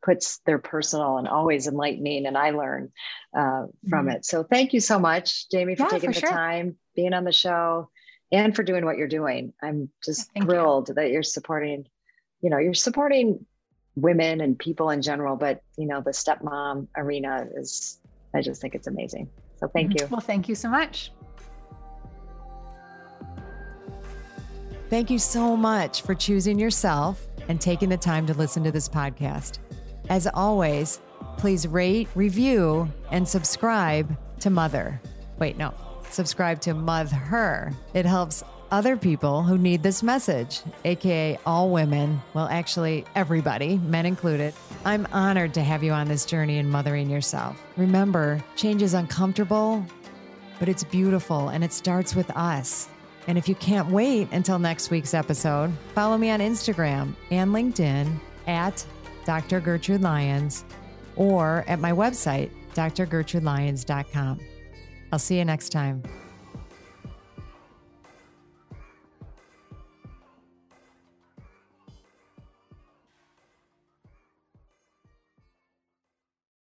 puts 0.03 0.41
their 0.45 0.59
personal 0.59 1.17
and 1.17 1.27
always 1.27 1.67
enlightening, 1.67 2.27
and 2.27 2.37
I 2.37 2.51
learn 2.51 2.93
uh, 3.35 3.67
from 3.89 4.07
mm-hmm. 4.07 4.17
it. 4.17 4.27
So 4.27 4.43
thank 4.43 4.75
you 4.75 4.81
so 4.81 4.99
much, 4.99 5.49
Jamie, 5.51 5.77
for 5.77 5.85
yeah, 5.85 5.89
taking 5.89 6.13
for 6.13 6.21
the 6.21 6.27
sure. 6.27 6.31
time, 6.31 6.77
being 6.95 7.15
on 7.15 7.25
the 7.25 7.33
show, 7.33 7.89
and 8.31 8.55
for 8.55 8.63
doing 8.63 8.85
what 8.85 8.99
you're 8.99 9.09
doing. 9.09 9.55
I'm 9.63 9.91
just 10.05 10.31
thrilled 10.37 10.89
you. 10.89 10.95
that 10.95 11.11
you're 11.11 11.23
supporting 11.23 11.87
you 12.41 12.51
know 12.51 12.59
you're 12.59 12.75
supporting 12.75 13.45
women 13.97 14.41
and 14.41 14.59
people 14.59 14.91
in 14.91 15.03
general 15.03 15.37
but 15.37 15.63
you 15.77 15.87
know 15.87 16.01
the 16.01 16.11
stepmom 16.11 16.87
arena 16.97 17.47
is 17.57 17.99
i 18.35 18.41
just 18.41 18.61
think 18.61 18.75
it's 18.75 18.87
amazing. 18.87 19.29
So 19.57 19.69
thank 19.69 19.91
mm-hmm. 19.91 20.05
you. 20.05 20.09
Well 20.11 20.21
thank 20.21 20.49
you 20.49 20.55
so 20.55 20.69
much. 20.69 21.13
Thank 24.89 25.11
you 25.11 25.19
so 25.19 25.57
much 25.57 26.03
for 26.03 26.15
choosing 26.15 26.59
yourself 26.59 27.29
and 27.49 27.61
taking 27.61 27.89
the 27.89 27.97
time 27.97 28.27
to 28.27 28.35
listen 28.35 28.65
to 28.65 28.73
this 28.73 28.89
podcast. 28.89 29.59
As 30.09 30.27
always 30.33 31.01
please 31.37 31.67
rate 31.67 32.09
review 32.15 32.89
and 33.11 33.27
subscribe 33.29 34.17
to 34.41 34.51
mother. 34.51 35.01
Wait 35.39 35.57
no 35.57 35.75
subscribe 36.11 36.61
to 36.63 36.75
mother. 36.75 37.73
It 37.95 38.05
helps 38.05 38.43
other 38.71 38.97
people 38.97 39.43
who 39.43 39.59
need 39.59 39.83
this 39.83 40.03
message, 40.03 40.63
aka 40.85 41.39
all 41.45 41.71
women, 41.71 42.21
well, 42.35 42.49
actually, 42.49 43.05
everybody, 43.15 43.79
men 43.79 44.07
included. 44.07 44.55
I'm 44.85 45.07
honored 45.13 45.55
to 45.55 45.63
have 45.63 45.83
you 45.83 45.93
on 45.93 46.09
this 46.09 46.25
journey 46.25 46.59
in 46.59 46.69
mothering 46.69 47.11
yourself. 47.11 47.61
Remember, 47.77 48.43
change 48.57 48.83
is 48.83 48.95
uncomfortable, 48.95 49.85
but 50.59 50.69
it's 50.69 50.85
beautiful 50.85 51.49
and 51.49 51.65
it 51.65 51.73
starts 51.73 52.15
with 52.15 52.31
us. 52.37 52.89
And 53.27 53.37
if 53.37 53.49
you 53.49 53.55
can't 53.55 53.91
wait 53.91 54.29
until 54.33 54.59
next 54.59 54.91
week's 54.91 55.15
episode, 55.15 55.73
follow 55.95 56.17
me 56.17 56.31
on 56.31 56.41
Instagram 56.41 57.15
and 57.31 57.53
LinkedIn 57.53 58.19
at 58.47 58.85
Dr. 59.25 59.61
Gertrude 59.61 60.03
Lyons 60.03 60.65
or 61.17 61.65
at 61.69 61.79
my 61.81 61.93
website, 61.93 62.51
drgertrudelyons.com. 62.75 64.41
I'll 65.13 65.19
see 65.19 65.39
you 65.39 65.45
next 65.45 65.71
time. 65.71 66.03